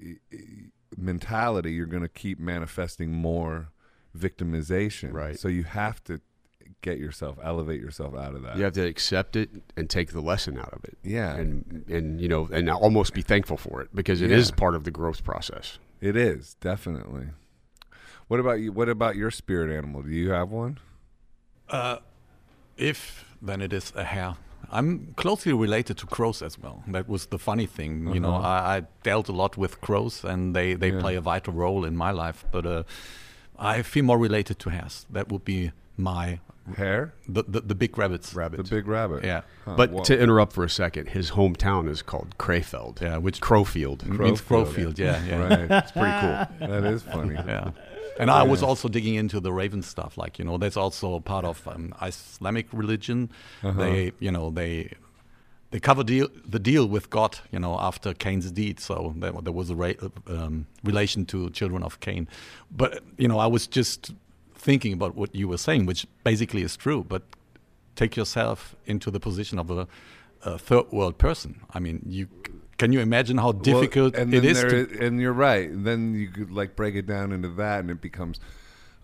[0.97, 3.69] mentality you're going to keep manifesting more
[4.15, 5.13] victimization.
[5.13, 5.39] Right.
[5.39, 6.19] so you have to
[6.81, 10.21] get yourself elevate yourself out of that You have to accept it and take the
[10.21, 10.97] lesson out of it.
[11.03, 14.55] yeah And and you know and almost be thankful for it because it is Yeah.
[14.55, 15.79] part of the growth process.
[16.01, 17.27] it is definitely
[18.27, 20.77] what about you what about your spirit animal do you have one
[21.69, 21.97] Uh,
[22.77, 24.35] if then it is a hare.
[24.71, 26.83] I'm closely related to crows as well.
[26.87, 28.35] That was the funny thing, you know.
[28.35, 28.47] Uh-huh.
[28.47, 31.01] I, I dealt a lot with crows, and they they Yeah.
[31.01, 32.45] play a vital role in my life.
[32.51, 32.83] But uh,
[33.75, 35.05] I feel more related to hares.
[35.13, 36.39] That would be my
[36.75, 38.33] hare the the, the big rabbits.
[38.35, 38.57] Rabbit.
[38.57, 42.01] the big rabbit Yeah, Huh, But wha- to interrupt for a second, his hometown is
[42.01, 43.01] called Krefeld.
[43.01, 44.05] yeah, which Crowfield.
[44.05, 44.95] means Crowfield.
[44.95, 44.99] crowfield.
[44.99, 45.37] Yeah, yeah.
[45.47, 46.67] right It's pretty cool.
[46.69, 47.71] that is funny yeah.
[48.19, 51.45] And I was also digging into the Raven stuff, like you know, that's also part
[51.45, 53.29] of um, Islamic religion.
[53.63, 53.79] Uh-huh.
[53.79, 54.91] They, you know, they
[55.69, 58.79] they cover deal, the deal with God, you know, after Cain's deed.
[58.79, 62.27] So there, there was a ra- um, relation to children of Cain.
[62.71, 64.11] But you know, I was just
[64.67, 67.01] thinking about what you were saying, which basically is true.
[67.13, 67.23] But
[68.01, 68.59] take yourself
[68.93, 69.87] into the position of a,
[70.51, 71.51] a third world person.
[71.75, 72.25] I mean, you
[72.81, 75.67] can you imagine how difficult well, and it is is- and you're right.
[75.87, 78.35] Then you could like break it down into that, and it becomes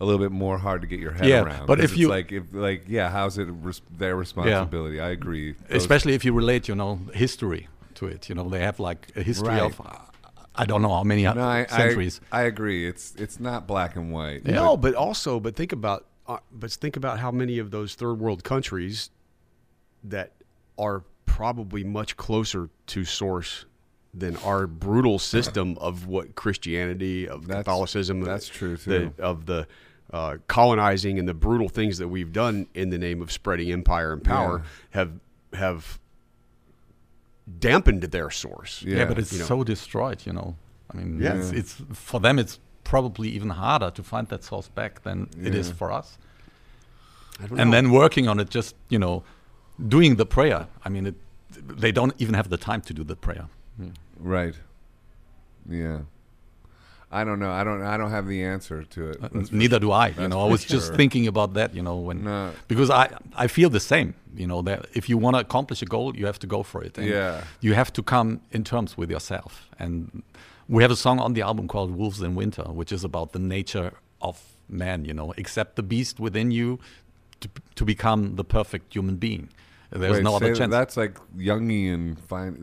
[0.00, 1.66] a little bit more hard to get your head Yeah, around.
[1.70, 4.98] but if it's you- like, if like, yeah, how's it res- their responsibility?
[5.08, 5.46] I agree.
[5.52, 6.92] Those- especially if you relate, you know,
[7.24, 7.62] history
[7.98, 8.28] to it.
[8.28, 9.62] You know, they have like a history Right.
[9.70, 9.80] of
[10.56, 12.20] I don't know how many no, I, centuries.
[12.30, 12.86] I, I agree.
[12.86, 14.44] It's it's not black and white.
[14.44, 18.14] No, but also, but think about, uh, but think about how many of those third
[18.20, 19.10] world countries
[20.04, 20.32] that
[20.78, 23.64] are probably much closer to source
[24.12, 29.66] than our brutal system of what Christianity, of That's- Catholicism, that's true, the- of the
[30.12, 34.12] uh, colonizing and the brutal things that we've done in the name of spreading empire
[34.12, 34.64] and power Yeah.
[34.90, 35.12] have
[35.54, 35.98] have
[37.60, 38.82] dampened their source.
[38.82, 38.98] Yeah.
[38.98, 39.44] Yeah, but it's you know.
[39.46, 40.24] so destroyed.
[40.26, 40.56] You know,
[40.92, 41.34] I mean, Yeah.
[41.36, 42.38] it's, it's for them.
[42.38, 46.18] It's probably even harder to find that source back than it is for us.
[47.42, 47.76] I don't And know.
[47.76, 49.22] then working on it, just you know,
[49.88, 50.66] doing the prayer.
[50.84, 51.14] I mean, it,
[51.50, 53.46] they don't even have the time to do the prayer.
[54.20, 54.54] right.
[55.68, 56.00] Yeah.
[57.20, 57.52] I don't know.
[57.60, 57.82] I don't.
[57.82, 59.16] I don't have the answer to it.
[59.24, 59.28] Uh,
[59.62, 60.08] neither do I.
[60.22, 60.96] You know, I was just sure.
[61.00, 61.68] thinking about that.
[61.76, 62.50] You know, when No.
[62.72, 63.04] because I
[63.44, 64.10] I feel the same.
[64.40, 66.80] You know, that if you want to accomplish a goal, you have to go for
[66.88, 66.98] it.
[66.98, 67.44] And Yeah.
[67.66, 69.52] you have to come in terms with yourself.
[69.78, 69.94] And
[70.74, 73.38] we have a song on the album called "Wolves in Winter," which is about the
[73.56, 74.36] nature of
[74.68, 75.04] man.
[75.04, 76.78] You know, accept the beast within you
[77.40, 77.48] to
[77.78, 79.48] to become the perfect human being.
[79.90, 80.72] There's Wait, no other chance.
[80.72, 81.14] That's like
[81.48, 82.18] Jungian.
[82.18, 82.56] Find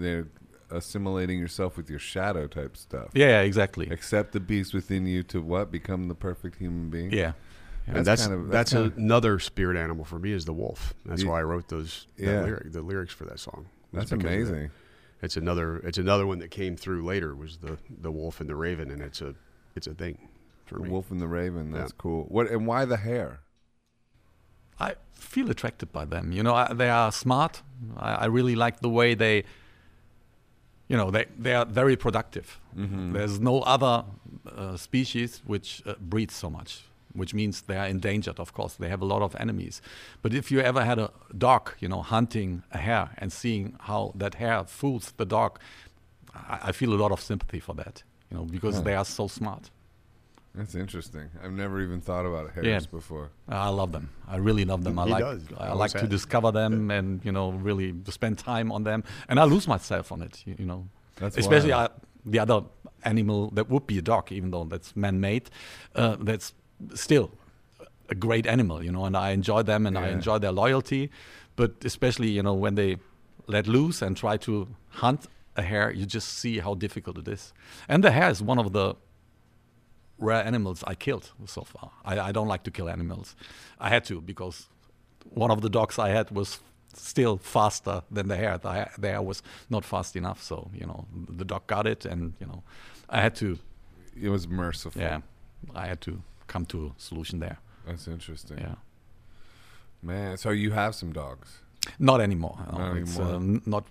[0.71, 3.09] assimilating yourself with your shadow type stuff.
[3.13, 3.87] yeah, yeah, exactly.
[3.89, 7.11] Accept the beast within you to what become the perfect human being.
[7.11, 7.33] Yeah.
[7.87, 10.93] and that's kind of- that's, kind of- another spirit animal for me is the wolf.
[11.05, 12.43] That's You- why I wrote those that Yeah.
[12.43, 13.65] lyric, the lyrics for that song.
[13.91, 14.27] That's because that.
[14.55, 14.71] amazing.
[15.23, 18.55] It's another it's another one that came through later was the the wolf and the
[18.55, 19.35] raven, and it's a
[19.75, 20.29] it's a thing
[20.65, 20.89] for The me.
[20.89, 21.71] wolf and the raven.
[21.71, 21.97] That's Yeah.
[22.01, 22.25] cool.
[22.29, 23.41] What and why the hare?
[24.79, 26.31] I feel attracted by them.
[26.31, 27.61] You know, I, they are smart.
[27.97, 29.43] I, I really like the way they,
[30.91, 32.47] you know, they, they are very productive.
[32.77, 33.13] Mm-hmm.
[33.13, 33.95] There's no other
[34.45, 36.71] uh, species which uh, breeds so much,
[37.21, 38.73] which means they are endangered, of course.
[38.81, 39.81] They have a lot of enemies.
[40.23, 44.11] But if you ever had a dog, you know, hunting a hare and seeing how
[44.21, 45.51] that hare fools the dog,
[46.35, 48.81] I, I feel a lot of sympathy for that, you know, because Huh.
[48.87, 49.69] they are so smart.
[50.55, 51.29] That's interesting.
[51.43, 52.79] I've never even thought about hares Yeah.
[52.91, 53.29] before.
[53.47, 54.09] I love them.
[54.27, 54.99] I really love them.
[54.99, 55.43] I He like does.
[55.57, 56.09] I Always like to has.
[56.09, 59.03] discover them and you know really spend time on them.
[59.29, 60.43] And I lose myself on it.
[60.45, 61.73] You, you know, That's especially.
[61.73, 61.89] I
[62.25, 62.61] the other
[63.03, 65.49] animal that would be a dog, even though that's man-made,
[65.95, 66.53] uh, that's
[66.93, 67.31] still
[68.09, 69.05] a great animal, you know.
[69.05, 71.09] And I enjoy them, and I enjoy their loyalty.
[71.55, 72.97] But especially, you know, when they
[73.47, 77.53] let loose and try to hunt a hare, you just see how difficult it is.
[77.87, 78.95] And the hare is one of the
[80.21, 81.91] rare animals I killed so far.
[82.05, 83.35] I, I don't like to kill animals.
[83.79, 84.67] I had to because
[85.33, 86.59] one of the dogs I had was
[86.93, 88.57] still faster than the hare.
[88.57, 91.05] The hare, the hare was not fast enough, so you know
[91.37, 92.63] the dog got it, and you know
[93.09, 93.57] I had to.
[94.21, 95.01] It was merciful.
[95.01, 95.21] Yeah,
[95.75, 97.57] I had to come to a solution there.
[97.87, 98.57] That's interesting.
[98.59, 98.75] Yeah,
[100.03, 101.61] Man, so you have some dogs.
[101.99, 102.57] not anymore.
[102.71, 103.35] no, Not it's anymore.
[103.35, 103.85] um, not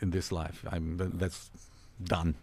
[0.00, 0.64] in this life.
[0.70, 1.50] I'm that's
[2.02, 2.34] done.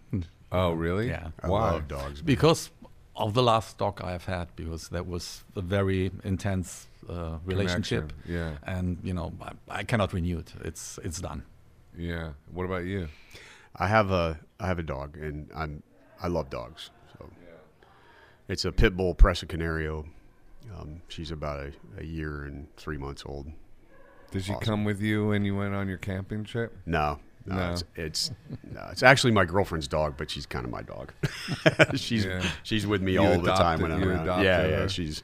[0.51, 1.07] Oh, really?
[1.07, 1.29] Yeah.
[1.41, 1.71] I Why?
[1.71, 2.15] love dogs.
[2.19, 2.25] man.
[2.25, 2.69] because
[3.15, 8.11] of the last dog I have had, because that was a very intense uh, relationship,
[8.23, 8.33] Connection.
[8.33, 8.51] Yeah.
[8.75, 10.53] and you know I, I cannot renew it.
[10.63, 11.43] It's it's done.
[11.97, 12.31] Yeah.
[12.51, 13.07] What about you?
[13.75, 15.83] I have a I have a dog, and I'm
[16.21, 16.89] I love dogs.
[17.17, 17.29] So
[18.47, 20.05] it's a pit bull Presa Canario.
[20.79, 23.47] Um, she's about a, a year and three months old.
[24.31, 24.65] Did she Awesome.
[24.65, 26.75] come with you when you went on your camping trip?
[26.85, 27.71] No, no, No.
[27.71, 28.31] It's, it's
[28.73, 31.11] no, it's actually my girlfriend's dog, but she's kind of my dog.
[31.95, 32.43] she's Yeah.
[32.63, 34.43] she's with me You all the time when I'm around.
[34.43, 34.87] Yeah, yeah.
[34.87, 35.23] She's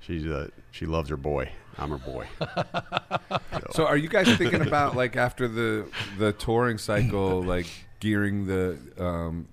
[0.00, 1.50] she's uh, she loves her boy.
[1.78, 2.26] I'm her boy.
[3.72, 5.86] So are you guys thinking about like after the
[6.18, 7.66] the touring cycle, like
[7.98, 9.48] gearing the um,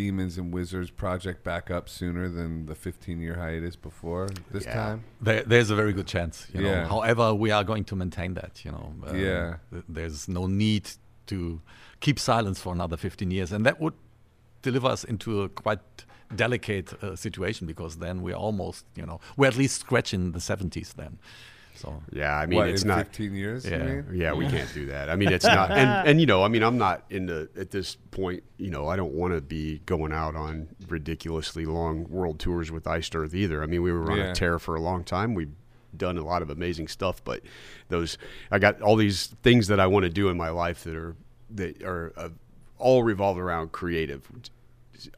[0.00, 4.74] Demons and Wizards project back up sooner than the 15 year hiatus before this Yeah.
[4.74, 4.98] time?
[5.20, 6.46] There, there's a very good chance.
[6.54, 6.70] You know.
[6.70, 6.88] Yeah.
[6.88, 8.64] However, we are going to maintain that.
[8.64, 8.86] You know.
[9.06, 9.56] Uh, Yeah.
[9.72, 10.84] th- There's no need
[11.26, 11.60] to
[12.00, 13.94] keep silence for another 15 years, and that would
[14.62, 15.80] deliver us into a quite
[16.34, 20.94] delicate uh, situation because then we're almost, you know, we're at least scratching the 70s
[20.94, 21.18] then.
[21.80, 23.06] So Yeah, I mean what, it's in not.
[23.06, 23.64] 15 years?
[23.64, 23.84] you Yeah.
[23.84, 24.04] mean?
[24.12, 25.08] Yeah, we can't do that.
[25.08, 27.70] I mean, it's not, and, and you know, I mean, I'm not in the at
[27.70, 28.42] this point.
[28.58, 32.86] You know, I don't want to be going out on ridiculously long world tours with
[32.86, 33.62] Iced Earth either.
[33.62, 34.30] I mean, we were on Yeah.
[34.30, 35.34] a tear for a long time.
[35.34, 35.52] We've
[35.96, 37.40] done a lot of amazing stuff, but
[37.88, 38.18] those,
[38.50, 41.16] I got all these things that I want to do in my life that are
[41.52, 42.28] that are uh,
[42.78, 44.30] all revolve around creative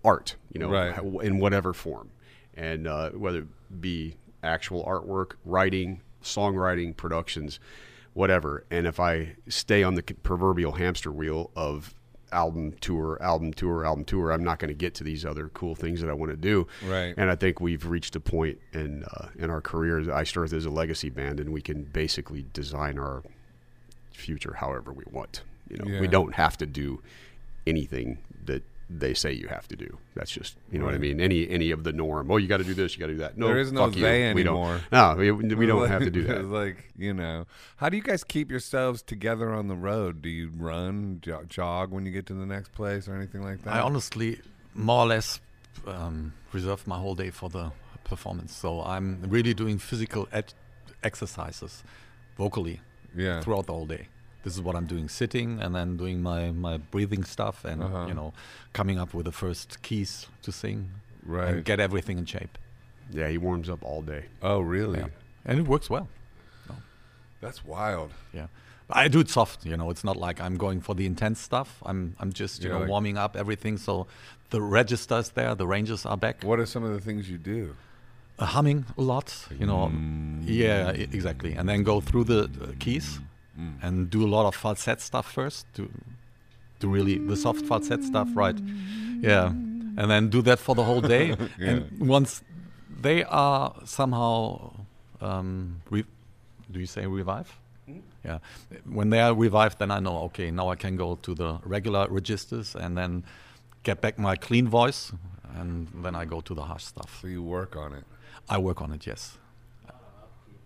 [0.05, 0.37] art.
[0.53, 0.97] You know, Right.
[1.25, 2.11] in whatever form,
[2.55, 7.59] and uh, whether it be actual artwork, writing, songwriting, productions,
[8.15, 8.65] whatever.
[8.71, 11.95] And if I stay on the proverbial hamster wheel of
[12.33, 15.75] album tour, album tour, album tour, I'm not going to get to these other cool
[15.75, 16.67] things that I want to do.
[16.87, 17.15] Right.
[17.17, 20.09] And I think we've reached a point in uh, in our careers.
[20.09, 23.23] Iced Earth is a legacy band, and we can basically design our
[24.13, 25.43] future however we want.
[25.69, 26.01] You know, Yeah.
[26.01, 27.03] we don't have to do
[27.67, 28.19] anything
[29.01, 29.99] they say you have to do.
[30.15, 31.21] That's just you know what I mean.
[31.21, 32.31] Any any of the norm.
[32.31, 32.95] Oh, you got to do this.
[32.95, 33.37] You got to do that.
[33.39, 34.03] No, There is no fuck you.
[34.03, 34.81] they We anymore.
[34.91, 34.93] don't.
[34.93, 36.45] No, we, we don't have to do that.
[36.61, 37.47] like you know,
[37.77, 40.23] how do you guys keep yourselves together on the road?
[40.23, 43.63] Do you run, jo- jog when you get to the next place, or anything like
[43.65, 43.75] that?
[43.75, 44.41] I honestly
[44.75, 45.41] more or less
[45.87, 47.73] um, reserve my whole day for the
[48.05, 48.55] performance.
[48.57, 50.55] So I'm really doing physical ed-
[51.03, 51.83] exercises
[52.37, 52.81] vocally
[53.17, 53.41] yeah.
[53.41, 54.09] throughout the whole day.
[54.45, 58.07] This is what I'm doing sitting and then doing my, my breathing stuff and Uh-huh.
[58.09, 58.33] you know
[58.73, 60.91] coming up with the first keys to sing
[61.25, 61.49] Right.
[61.55, 62.59] and get everything in shape.
[63.11, 64.25] Yeah, he warms up all day.
[64.43, 64.99] oh, really?
[64.99, 65.09] Yeah.
[65.45, 66.09] And it works well.
[67.41, 68.11] That's wild.
[68.33, 68.47] Yeah.
[68.91, 69.91] I do it soft, you know.
[69.91, 71.83] It's not like I'm going for the intense stuff.
[71.85, 74.07] I'm I'm just, you Yeah, know, like- warming up everything so
[74.51, 76.43] the registers there, the ranges are back.
[76.45, 77.75] What are some of the things you do?
[78.39, 79.29] uh, humming a lot,
[79.61, 79.91] you know.
[80.45, 81.53] Yeah, e- exactly.
[81.59, 83.21] And then go through the uh, keys
[83.83, 85.89] and do a lot of falset stuff first to
[86.81, 88.59] to really the soft falset stuff, right?
[89.21, 89.49] Yeah,
[89.99, 91.37] and then do that for the whole day.
[91.59, 92.43] And once
[93.01, 94.73] they are somehow,
[95.21, 96.07] um, re-
[96.71, 97.59] do you say revive?
[98.25, 98.39] Yeah,
[98.85, 102.07] when they are revived, then I know okay, now I can go to the regular
[102.09, 103.25] registers and then
[103.83, 105.13] get back my clean voice,
[105.55, 107.19] and then I go to the harsh stuff.
[107.21, 108.05] So you work on it.
[108.49, 109.39] I work on it, yes.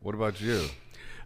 [0.03, 0.69] What about you?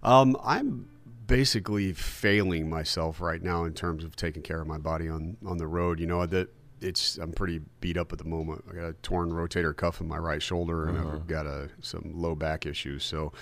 [0.03, 0.89] Um, I'm
[1.31, 5.57] basically failing myself right now in terms of taking care of my body on on
[5.57, 6.01] the road.
[6.01, 6.48] You know that
[6.81, 8.65] it's I'm pretty beat up at the moment.
[8.70, 12.12] I got a torn rotator cuff in my right shoulder, and I've got a some
[12.15, 13.05] low back issues.
[13.05, 13.32] So,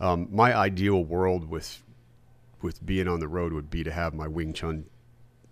[0.00, 1.82] um, my ideal world with
[2.62, 4.84] with being on the road would be to have my Wing Chun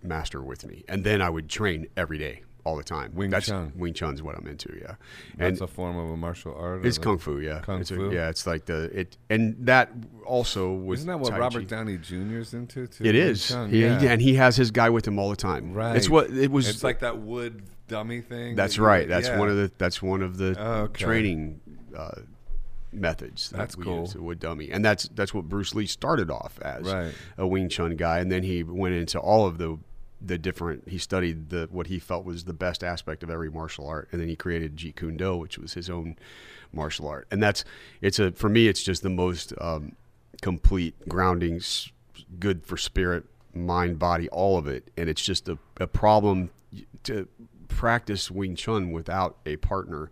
[0.02, 3.10] master with me, and then I would train every day, all the time.
[3.14, 3.72] Wing That's, Chun.
[3.76, 4.68] Wing Chun's what I'm into.
[4.80, 4.94] Yeah,
[5.36, 6.84] That's and a form of a martial art.
[6.84, 7.38] it's kung fu.
[7.40, 8.10] Yeah, Kung It's a- fu?
[8.12, 9.90] yeah, it's like the it, and that
[10.26, 11.64] also was Isn't that what Tai Robert Chi.
[11.64, 12.86] Downey Jr.'s into?
[12.86, 13.04] Too?
[13.04, 13.48] It Wing is.
[13.70, 14.02] He- yeah.
[14.02, 15.72] and he has his guy with him all the time.
[15.72, 15.96] Right.
[15.96, 16.68] It's what it was.
[16.68, 18.54] It's like that wood dummy thing.
[18.54, 19.08] that's that you- right.
[19.08, 19.38] That's yeah.
[19.38, 19.72] one of the.
[19.78, 21.04] That's one of the Oh, okay.
[21.04, 21.60] training
[21.96, 22.20] uh,
[22.92, 23.50] methods.
[23.50, 24.00] that That's cool.
[24.02, 27.12] use, the wood dummy, and that's that's what Bruce Lee started off as Right.
[27.36, 29.78] a Wing Chun guy, and then he went into all of the
[30.20, 30.88] the different.
[30.88, 34.20] He studied the what he felt was the best aspect of every martial art, and
[34.20, 36.16] then he created Jeet Kune Do, which was his own
[36.72, 37.26] martial art.
[37.30, 37.64] And that's
[38.00, 39.96] it's a for me, it's just the most um,
[40.42, 41.60] complete grounding,
[42.38, 43.24] good for spirit,
[43.54, 44.90] mind, body, all of it.
[44.96, 46.50] And it's just a, a problem
[47.04, 47.28] to
[47.68, 50.10] practice Wing Chun without a partner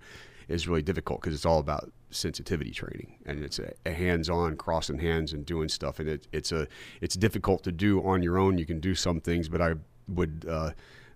[0.49, 4.99] is really difficult because it's all about sensitivity training and it's a, a hands-on crossing
[4.99, 6.67] hands and doing stuff and it, it's a
[7.01, 9.75] it's difficult to do on your own you can do some things but i
[10.09, 10.71] would uh,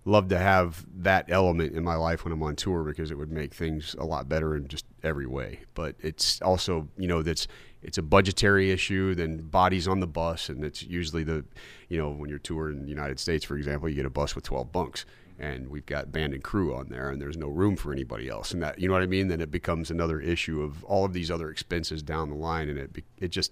[0.05, 3.31] love to have that element in my life when i'm on tour because it would
[3.31, 5.59] make things a lot better in just every way.
[5.73, 7.47] But it's also you know that's
[7.83, 11.43] it's a budgetary issue then bodies on the bus and it's usually the
[11.89, 14.35] you know when you're touring in the united states for example you get a bus
[14.35, 15.03] with 12 bunks
[15.39, 18.51] and we've got band and crew on there and there's no room for anybody else.
[18.51, 19.27] And that you know what i mean?
[19.27, 22.77] Then it becomes another issue of all of these other expenses down the line and
[22.77, 23.51] it it just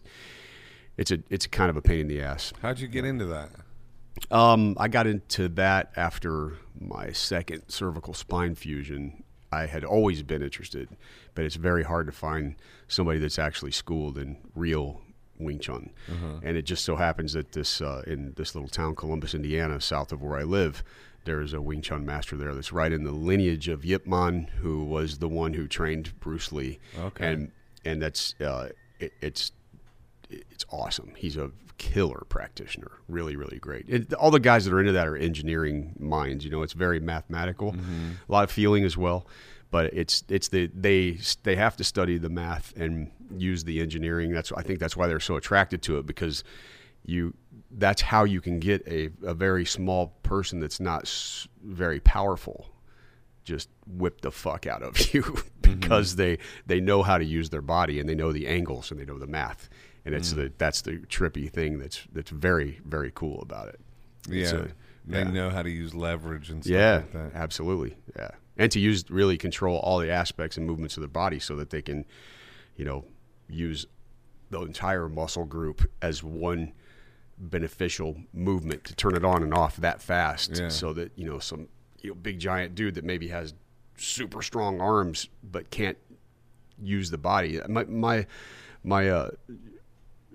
[0.97, 2.53] it's a it's kind of a pain in the ass.
[2.61, 3.49] How'd you get into that?
[4.31, 9.23] Um, I got into that after my second cervical spine fusion.
[9.51, 10.89] I had always been interested,
[11.33, 12.55] but it's very hard to find
[12.87, 15.01] somebody that's actually schooled in real
[15.39, 15.89] Wing Chun.
[16.43, 20.11] And it just so happens that this uh, in this little town, Columbus, Indiana, south
[20.11, 20.83] of where I live,
[21.25, 24.83] there's a Wing Chun master there that's right in the lineage of Yip Man, who
[24.83, 26.79] was the one who trained Bruce Lee.
[26.97, 27.31] Okay.
[27.31, 27.51] And
[27.85, 28.69] and that's uh,
[28.99, 29.51] it, it's
[30.29, 31.13] it's awesome.
[31.15, 32.91] He's a killer practitioner.
[33.07, 33.85] Really, really great.
[33.87, 36.45] It, all the guys that are into that are engineering minds.
[36.45, 38.11] You know, it's very mathematical, mm-hmm.
[38.27, 39.25] a lot of feeling as well.
[39.71, 44.31] But it's it's the they they have to study the math and use the engineering.
[44.31, 46.43] That's I think that's why they're so attracted to it because
[47.05, 47.33] you
[47.71, 52.67] that's how you can get a, a very small person that's not s- very powerful
[53.43, 55.79] just whip the fuck out of you mm-hmm.
[55.79, 58.99] because they they know how to use their body and they know the angles and
[58.99, 59.69] they know the math
[60.05, 63.79] and it's the that's the trippy thing that's that's very very cool about it.
[64.29, 64.49] Yeah.
[64.55, 64.67] a-
[65.07, 65.31] They yeah.
[65.31, 67.31] know how to use leverage and stuff Yeah, like that.
[67.35, 67.97] absolutely.
[68.15, 71.55] Yeah, and to use really control all the aspects and movements of the body so
[71.55, 72.05] that they can,
[72.75, 73.05] you know,
[73.47, 73.85] use
[74.51, 76.73] the entire muscle group as one
[77.37, 80.69] beneficial movement to turn it on and off that fast, Yeah.
[80.69, 81.67] so that you know some
[82.01, 83.53] you know big giant dude that maybe has
[83.97, 85.97] super strong arms but can't
[86.81, 87.59] use the body.
[87.67, 88.25] My my
[88.83, 89.31] my uh,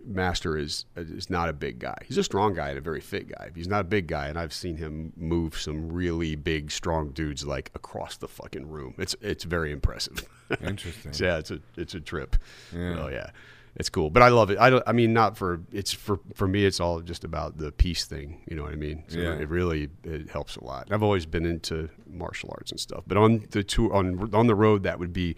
[0.07, 1.97] master is is not a big guy.
[2.05, 3.51] He's a strong guy and a very fit guy.
[3.55, 7.47] He's not a big guy, and I've seen him move some really big, strong dudes
[7.47, 8.95] like across the fucking room.
[8.99, 10.25] It's it's very impressive.
[10.61, 11.13] Interesting.
[11.17, 12.37] yeah, it's a it's a trip.
[12.75, 12.99] Yeah.
[13.05, 13.31] Oh yeah,
[13.77, 14.11] it's cool.
[14.11, 14.59] But I love it.
[14.59, 14.83] I don't.
[14.87, 16.65] I mean, not for it's for for me.
[16.65, 18.43] It's all just about the peace thing.
[18.49, 19.05] You know what I mean?
[19.09, 19.35] So Yeah.
[19.35, 20.89] it really it helps a lot.
[20.91, 24.55] I've always been into martial arts and stuff, but on the tour on on the
[24.55, 25.37] road, that would be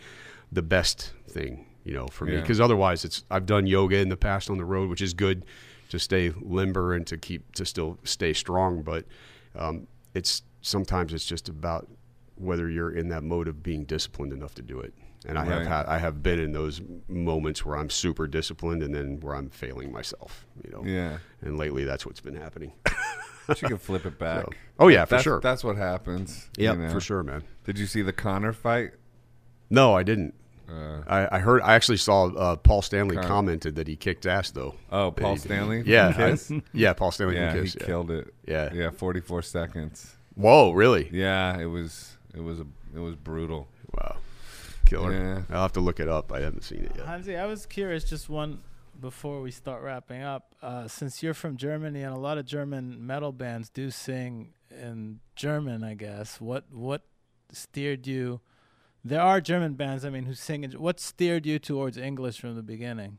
[0.52, 1.65] the best thing.
[1.86, 2.40] You know, for me, Yeah.
[2.40, 5.46] because otherwise, it's I've done yoga in the past on the road, which is good
[5.90, 8.82] to stay limber and to keep to still stay strong.
[8.82, 9.04] But
[9.54, 11.86] um, it's sometimes it's just about
[12.34, 14.92] whether you're in that mode of being disciplined enough to do it.
[15.28, 18.92] And I have had I have been in those moments where I'm super disciplined and
[18.92, 20.44] then where I'm failing myself.
[20.64, 20.82] You know.
[20.84, 21.18] Yeah.
[21.40, 22.72] And lately, that's what's been happening.
[23.46, 24.44] But you can flip it back.
[24.44, 25.40] So- oh yeah, for that's, sure.
[25.40, 26.50] That's what happens.
[26.58, 26.90] Yeah, you know.
[26.90, 27.44] for sure, man.
[27.64, 28.90] Did you see the Conor fight?
[29.70, 30.34] No, I didn't.
[30.68, 31.62] Uh, I, I heard.
[31.62, 34.74] I actually saw uh, Paul Stanley Con- commented that he kicked ass though.
[34.90, 35.82] oh, Paul he- Stanley.
[35.86, 37.36] Yeah, I- yeah, Paul Stanley.
[37.36, 37.86] yeah, from he yeah.
[37.86, 38.34] killed it.
[38.46, 38.72] Yeah.
[38.72, 40.16] Yeah, 44 seconds.
[40.34, 41.08] Whoa, really?
[41.12, 43.68] Yeah, it was it was a it was brutal.
[43.94, 44.16] Wow,
[44.84, 45.12] killer.
[45.12, 45.42] Yeah.
[45.50, 46.32] I'll have to look it up.
[46.32, 47.06] I haven't seen it yet.
[47.06, 48.60] Hansi, I was curious, just one
[49.00, 50.54] before we start wrapping up.
[50.62, 55.20] Uh, since you're from Germany and a lot of German metal bands do sing in
[55.36, 56.40] German, I guess.
[56.40, 57.02] What what
[57.52, 58.40] steered you?
[59.06, 60.64] There are German bands, I mean, who sing.
[60.64, 63.18] In, what steered you towards English from the beginning?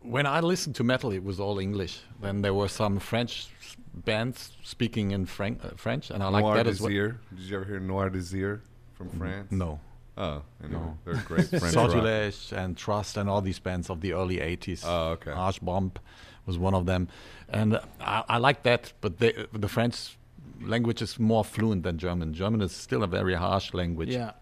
[0.00, 2.00] When I listened to metal, it was all English.
[2.22, 3.48] Then there were some French
[3.92, 6.90] bands speaking in Frank, uh, French, and I like Noir that as well.
[6.92, 7.16] Désir.
[7.34, 8.60] Did you ever hear Noir Désir
[8.94, 9.50] from France?
[9.50, 9.80] No,
[10.16, 10.98] Oh, anyway, No.
[11.04, 11.72] they're great French rock.
[11.90, 14.82] Sortilege and Trust and all these bands of the early 80s.
[14.84, 15.32] Oh, okay.
[15.32, 15.92] H-Bomb
[16.46, 17.08] was one of them.
[17.48, 20.16] And uh, I, I like that, but they, the French
[20.62, 22.34] language is more fluent than German.
[22.34, 24.10] German is still a very harsh language.
[24.10, 24.32] Yeah.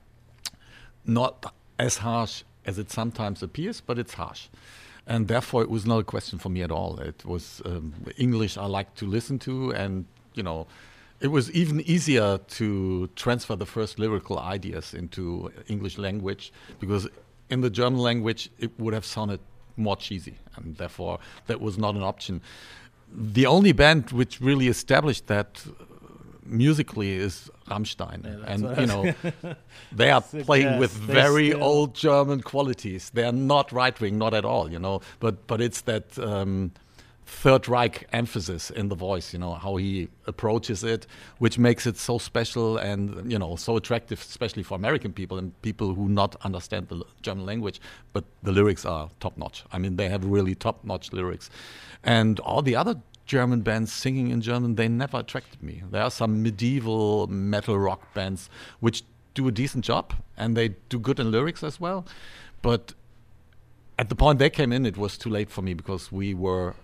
[1.05, 4.49] Not as harsh as it sometimes appears, but it's harsh.
[5.07, 6.99] And therefore, it was not a question for me at all.
[6.99, 10.67] It was um, English I like to listen to, and, you know,
[11.21, 17.09] it was even easier to transfer the first lyrical ideas into English language because
[17.49, 19.41] in the German language it would have sounded
[19.77, 22.43] more cheesy, and therefore that was not an option.
[23.13, 25.65] The only band which really established that
[26.47, 29.55] musically is Rammstein, Yeah, and you know
[29.93, 33.11] they are playing with very still- old German qualities.
[33.11, 35.01] They are not right wing, not at all, you know.
[35.21, 36.73] But but it's that um,
[37.29, 41.09] Third Reich emphasis in the voice, you know, how he approaches it,
[41.39, 45.51] which makes it so special and, you know, so attractive, especially for American people and
[45.63, 47.81] people who not understand the German language.
[48.13, 49.65] But the lyrics are top notch.
[49.73, 51.51] I mean, they have really top notch lyrics.
[52.05, 52.95] And all the other
[53.27, 55.83] German bands singing in German, they never attracted me.
[55.91, 58.49] There are some medieval metal rock bands
[58.81, 59.03] which
[59.35, 62.07] do a decent job and they do good in lyrics as well.
[62.63, 62.95] But
[63.99, 66.75] at the point they came in, it was too late for me because we were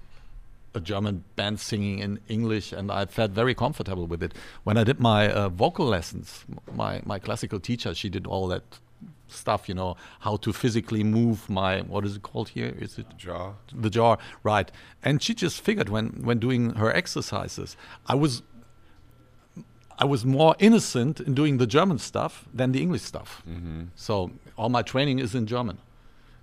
[0.74, 4.32] a German band singing in English, and I felt very comfortable with it.
[4.64, 8.78] When I did my uh, vocal lessons, my my classical teacher, she did all that
[9.28, 12.74] stuff, you know, how to physically move my what is it called here?
[12.78, 13.54] Is it Jaw.
[13.74, 14.70] the jar, right?
[15.02, 17.76] And she just figured when when doing her exercises,
[18.06, 18.42] I was
[19.98, 23.42] I was more innocent in doing the German stuff than the English stuff.
[23.48, 23.82] Mm-hmm.
[23.94, 25.78] So all my training is in German.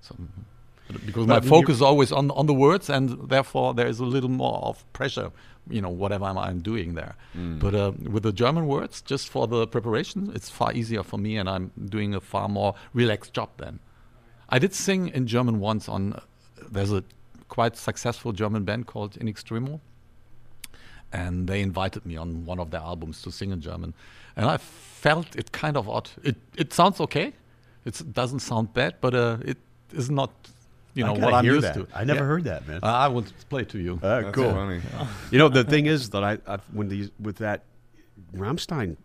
[0.02, 1.06] So mm-hmm.
[1.06, 4.00] because my But you- focus is always on on the words, and therefore there is
[4.00, 5.32] a little more of pressure,
[5.70, 7.16] you know, whatever I'm, I'm doing there.
[7.60, 11.38] But uh, with the German words, just for the preparation, it's far easier for me,
[11.38, 13.80] and I'm doing a far more relaxed job then.
[14.50, 16.20] I did sing in German once on.
[16.72, 17.04] There's a
[17.48, 19.80] quite successful German band called In Extremo,
[21.12, 23.94] and they invited me on one of their albums to sing in German,
[24.36, 26.10] and I felt it kind of odd.
[26.24, 27.34] It it sounds okay,
[27.86, 29.58] it doesn't sound bad, but uh, it
[29.94, 30.32] is not,
[30.94, 31.76] you know, what I'm used that.
[31.76, 31.88] to.
[31.94, 32.26] I never Yeah.
[32.26, 32.80] heard that, man.
[32.84, 34.00] Uh, I will play it to you.
[34.02, 34.52] Uh, That's cool.
[34.54, 34.82] funny.
[35.32, 37.64] You know, the thing is that I, I've, when these with that
[38.36, 38.98] Rammstein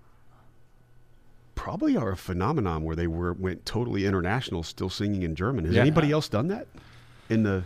[1.55, 5.65] probably are a phenomenon where they were went totally international, still singing in German.
[5.67, 5.83] Has Yeah.
[5.83, 6.67] anybody else done that?
[7.29, 7.65] In the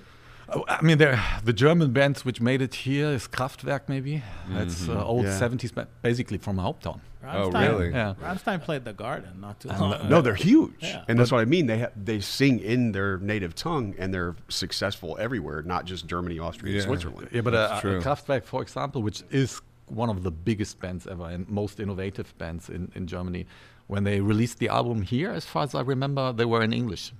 [0.50, 4.22] Oh, I mean, there the German bands which made it here is Kraftwerk, maybe.
[4.48, 5.38] That's uh, old Yeah.
[5.38, 7.00] 70s, band, basically from Haupttown.
[7.36, 7.90] Oh, really?
[7.90, 8.14] Yeah.
[8.22, 10.08] Rammstein played the Garden not too And, long uh, ago.
[10.08, 11.04] no, they're huge, Yeah.
[11.08, 11.66] and that's what I mean.
[11.66, 16.38] They ha- they sing in their native tongue, and they're successful everywhere, not just Germany,
[16.38, 16.82] Austria, Yeah.
[16.82, 17.28] Switzerland.
[17.32, 18.00] Yeah, but That's uh.
[18.02, 22.68] Kraftwerk, for example, which is one of the biggest bands ever and most innovative bands
[22.68, 23.46] in, in Germany,
[23.86, 27.12] when they released the album here, as far as I remember, they were in English.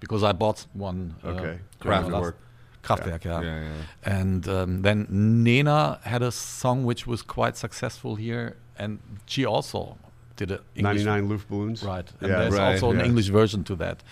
[0.00, 1.16] Because I bought one.
[1.24, 1.58] uh, Okay.
[1.82, 2.12] German Kraftwerk.
[2.22, 2.34] last-
[2.84, 3.40] Kraftwerk, yeah.
[3.42, 3.72] Yeah, yeah.
[4.20, 9.96] And um, then Nena had a song which was quite successful here, and she also
[10.36, 11.84] did a English Ninety nine Luftballons.
[11.84, 12.08] Right.
[12.20, 12.38] And Yeah.
[12.40, 13.00] there's Right, also an.
[13.04, 14.02] English version to that.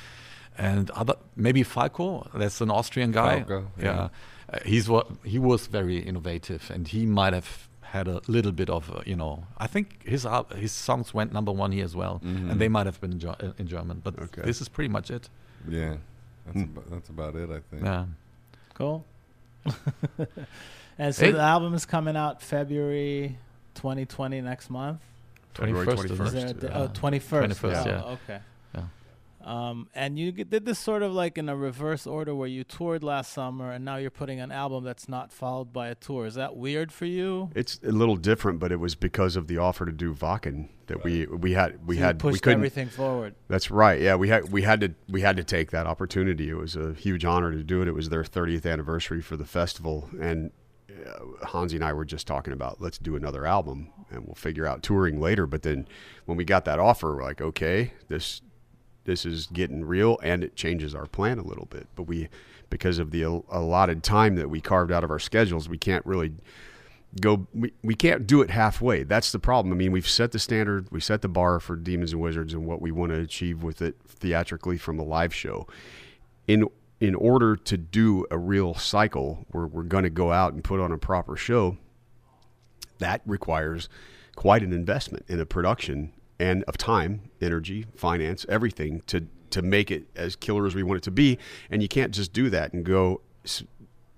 [0.58, 3.40] And other maybe Falco, that's an Austrian guy.
[3.44, 3.84] Falco, yeah.
[3.84, 4.08] yeah.
[4.52, 8.68] Uh, he's what he was very innovative and he might have had a little bit
[8.70, 11.94] of uh, you know I think his al- his songs went number 1 here as
[11.96, 12.50] well Mhm.
[12.50, 14.42] and they might have been in, Ger- uh, in German but Okay.
[14.42, 15.28] this is pretty much it.
[15.68, 15.96] Yeah.
[16.46, 16.62] That's, Hmm.
[16.64, 17.82] about, that's about it, I think.
[17.84, 18.04] Yeah.
[18.74, 19.04] Cool.
[20.98, 21.32] and so Hey.
[21.32, 23.38] the album is coming out February
[23.76, 25.00] 2020 next month.
[25.54, 26.60] February 21st, Is isn't there a it?
[26.60, 26.78] di- Yeah.
[26.82, 27.48] oh, 21st.
[27.48, 28.02] 21st, Oh, yeah.
[28.34, 28.38] Okay.
[28.74, 28.82] Yeah.
[29.42, 32.64] Um, and you g- did this sort of like in a reverse order where you
[32.64, 36.26] toured last summer and now you're putting an album that's not followed by a tour.
[36.26, 37.50] Is that weird for you?
[37.54, 41.04] It's a little different, but it was because of the offer to do Wacken that
[41.04, 42.58] we we had we So you had we pushed couldn't.
[42.58, 43.34] everything forward.
[43.48, 44.00] That's right.
[44.00, 46.50] Yeah, we had we had to we had to take that opportunity.
[46.50, 47.88] It was a huge honor to do it.
[47.88, 50.50] It was their 30th anniversary for the festival, and
[51.04, 54.66] Uh, Hansi and I were just talking about let's do another album, and we'll figure
[54.66, 55.46] out touring later.
[55.46, 55.86] But then
[56.24, 58.42] when we got that offer, we're like, okay, this
[59.04, 61.86] this is getting real, and it changes our plan a little bit.
[61.94, 62.28] But we
[62.70, 66.32] because of the allotted time that we carved out of our schedules, we can't really
[67.20, 70.38] go we, we can't do it halfway that's the problem i mean we've set the
[70.38, 73.62] standard we set the bar for demons and wizards and what we want to achieve
[73.62, 75.66] with it theatrically from a live show
[76.46, 76.68] in
[77.00, 80.80] in order to do a real cycle where we're going to go out and put
[80.80, 81.76] on a proper show
[82.98, 83.88] that requires
[84.34, 89.90] quite an investment in a production and of time energy finance everything to to make
[89.90, 91.38] it as killer as we want it to be
[91.70, 93.20] and you can't just do that and go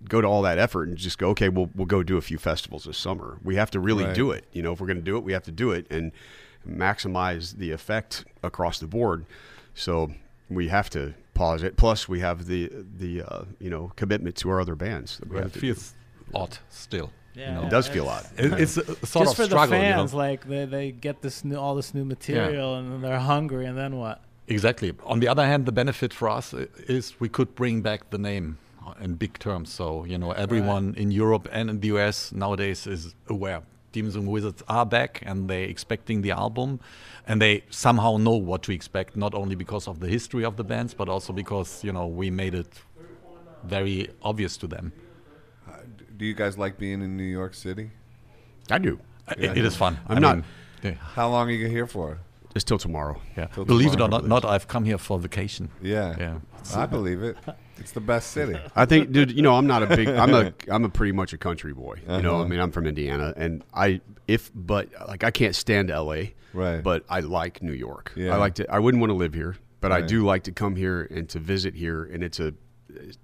[0.08, 2.38] go to all that effort and just go, okay, we'll we'll go do a few
[2.38, 3.38] festivals this summer.
[3.42, 4.14] We have to really Right.
[4.14, 4.44] do it.
[4.52, 6.12] You know, if we're going to do it, we have to do it and
[6.68, 9.26] maximize the effect across the board.
[9.74, 10.12] So
[10.48, 11.76] we have to pause it.
[11.76, 12.70] Plus, we have the
[13.02, 15.18] the uh, you know commitment to our other bands.
[15.18, 15.60] That we It have do.
[15.60, 15.94] feels
[16.34, 17.10] odd still.
[17.34, 17.66] Yeah, know.
[17.66, 18.24] It does feel odd.
[18.36, 19.98] It, it's a sort Just of for struggle, the you know?
[19.98, 23.66] fans, like they, they get this new all this new material and then they're hungry,
[23.66, 24.18] and then what?
[24.48, 24.90] Exactly.
[25.12, 26.54] On the other hand, the benefit for us
[26.88, 28.56] is we could bring back the name
[29.00, 29.68] in big terms.
[29.70, 33.60] So, you know, everyone in Europe and in the US nowadays is aware.
[33.92, 36.78] Demons and Wizards are back and they're expecting the album
[37.26, 40.64] and they somehow know what to expect, not only because of the history of the
[40.64, 42.68] bands, but also because, you know, we made it
[43.64, 44.92] very obvious to them.
[45.68, 45.72] Uh,
[46.16, 47.90] do you guys like being in New York City?
[48.70, 48.98] I do.
[49.26, 49.98] I- It, it is fun.
[50.08, 50.44] I'm I not- mean,
[50.82, 50.94] yeah.
[51.16, 52.18] How long are you here for?
[52.54, 53.20] It's till tomorrow.
[53.36, 53.46] Yeah.
[53.46, 55.70] Till Believe it or not, not, I've come here for vacation.
[55.82, 56.14] Yeah.
[56.18, 56.38] Yeah.
[56.76, 57.36] I believe it.
[57.78, 58.58] It's the best city.
[58.76, 59.32] I think, dude.
[59.32, 60.08] You know, I'm not a big.
[60.08, 60.52] I'm a.
[60.70, 61.96] I'm a pretty much a country boy.
[62.08, 62.44] You know, Uh-huh.
[62.44, 66.34] I mean, I'm from Indiana, and I if but like I can't stand L.A.
[66.54, 66.82] Right.
[66.82, 68.12] But I like New York.
[68.16, 68.34] Yeah.
[68.34, 68.70] I like to.
[68.72, 70.08] I wouldn't want to live here, but I Right.
[70.08, 72.04] do like to come here and to visit here.
[72.04, 72.54] And it's a.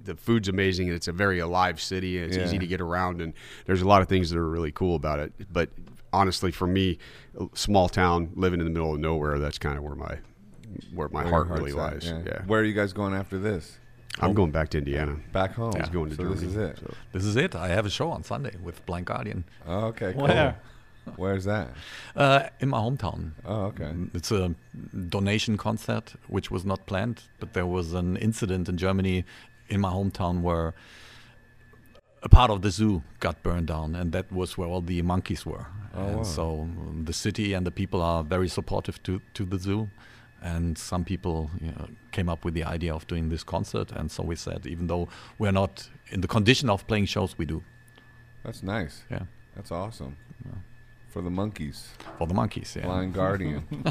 [0.01, 2.44] The food's amazing, and it's a very alive city, and it's Yeah.
[2.44, 3.22] easy to get around.
[3.22, 3.32] And
[3.66, 5.32] there's a lot of things that are really cool about it.
[5.51, 5.70] But
[6.12, 6.98] honestly, for me,
[7.55, 10.18] small town living in the middle of nowhere, that's kind of where my
[10.93, 12.12] where my Where heart really heart's lies.
[12.12, 12.43] at, Yeah.
[12.47, 13.78] Where are you guys going after this?
[14.20, 15.16] I'm going back to Indiana.
[15.32, 15.74] Back home.
[15.77, 16.41] He's going to so Germany.
[16.41, 16.78] this is it.
[16.78, 16.95] so.
[17.12, 17.55] This is it.
[17.57, 20.12] I have a show on Sunday with Blind Guardian Oh, okay.
[20.12, 20.23] Cool.
[20.23, 20.57] Where?
[21.16, 21.69] Where's that?
[22.16, 23.32] uh, in my hometown.
[23.45, 23.93] Oh, okay.
[24.15, 24.55] It's a
[25.09, 29.24] donation concert, which was not planned, but there was an incident in Germany
[29.69, 30.74] in my hometown where
[32.23, 35.45] a part of the zoo got burned down, and that was where all the monkeys
[35.45, 35.66] were.
[35.95, 36.23] Oh, and wow.
[36.23, 39.91] so um, the city and the people are very supportive to, to the zoo.
[40.45, 44.11] And some people you know, came up with the idea of doing this concert, and
[44.11, 45.09] so we said, even though
[45.39, 47.62] we're not in the condition of playing shows, we do.
[48.45, 49.05] That's nice.
[49.11, 49.23] Yeah,
[49.57, 50.16] That's awesome.
[51.09, 51.89] For the monkeys.
[52.19, 52.77] for the monkeys.
[52.77, 52.87] Yeah.
[52.87, 53.62] Blind Guardian.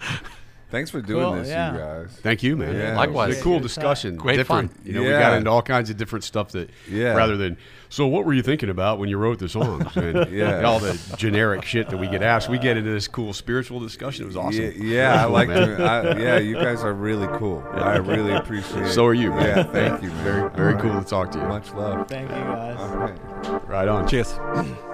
[0.70, 1.72] Thanks for doing Cool, this, yeah.
[1.72, 2.18] you guys.
[2.22, 2.74] Thank you, man.
[2.74, 2.96] Yeah.
[2.96, 3.32] Likewise.
[3.32, 4.16] It's a cool discussion.
[4.16, 4.72] Great different.
[4.72, 4.80] fun.
[4.84, 7.14] You know, we got into all kinds of different stuff that, Yeah.
[7.14, 7.56] rather than,
[7.90, 9.86] so what were you thinking about when you wrote the songs?
[9.96, 10.62] And Yeah.
[10.62, 12.48] all the generic shit that we get asked.
[12.48, 14.24] We get into this cool spiritual discussion.
[14.24, 14.62] It was awesome.
[14.62, 14.70] Yeah,
[15.14, 15.76] yeah, I like man.
[15.76, 15.84] to.
[15.84, 17.62] I, yeah, you guys are really cool.
[17.72, 18.82] I really appreciate.
[18.84, 18.92] It.
[18.92, 19.56] So are you, man.
[19.58, 20.24] Yeah, thank you, man.
[20.24, 21.04] Very, very All cool right.
[21.04, 21.44] to talk to you.
[21.46, 22.08] Much love.
[22.08, 22.76] Thank you guys.
[22.80, 23.68] All right.
[23.68, 24.08] Right on.
[24.08, 24.34] Cheers.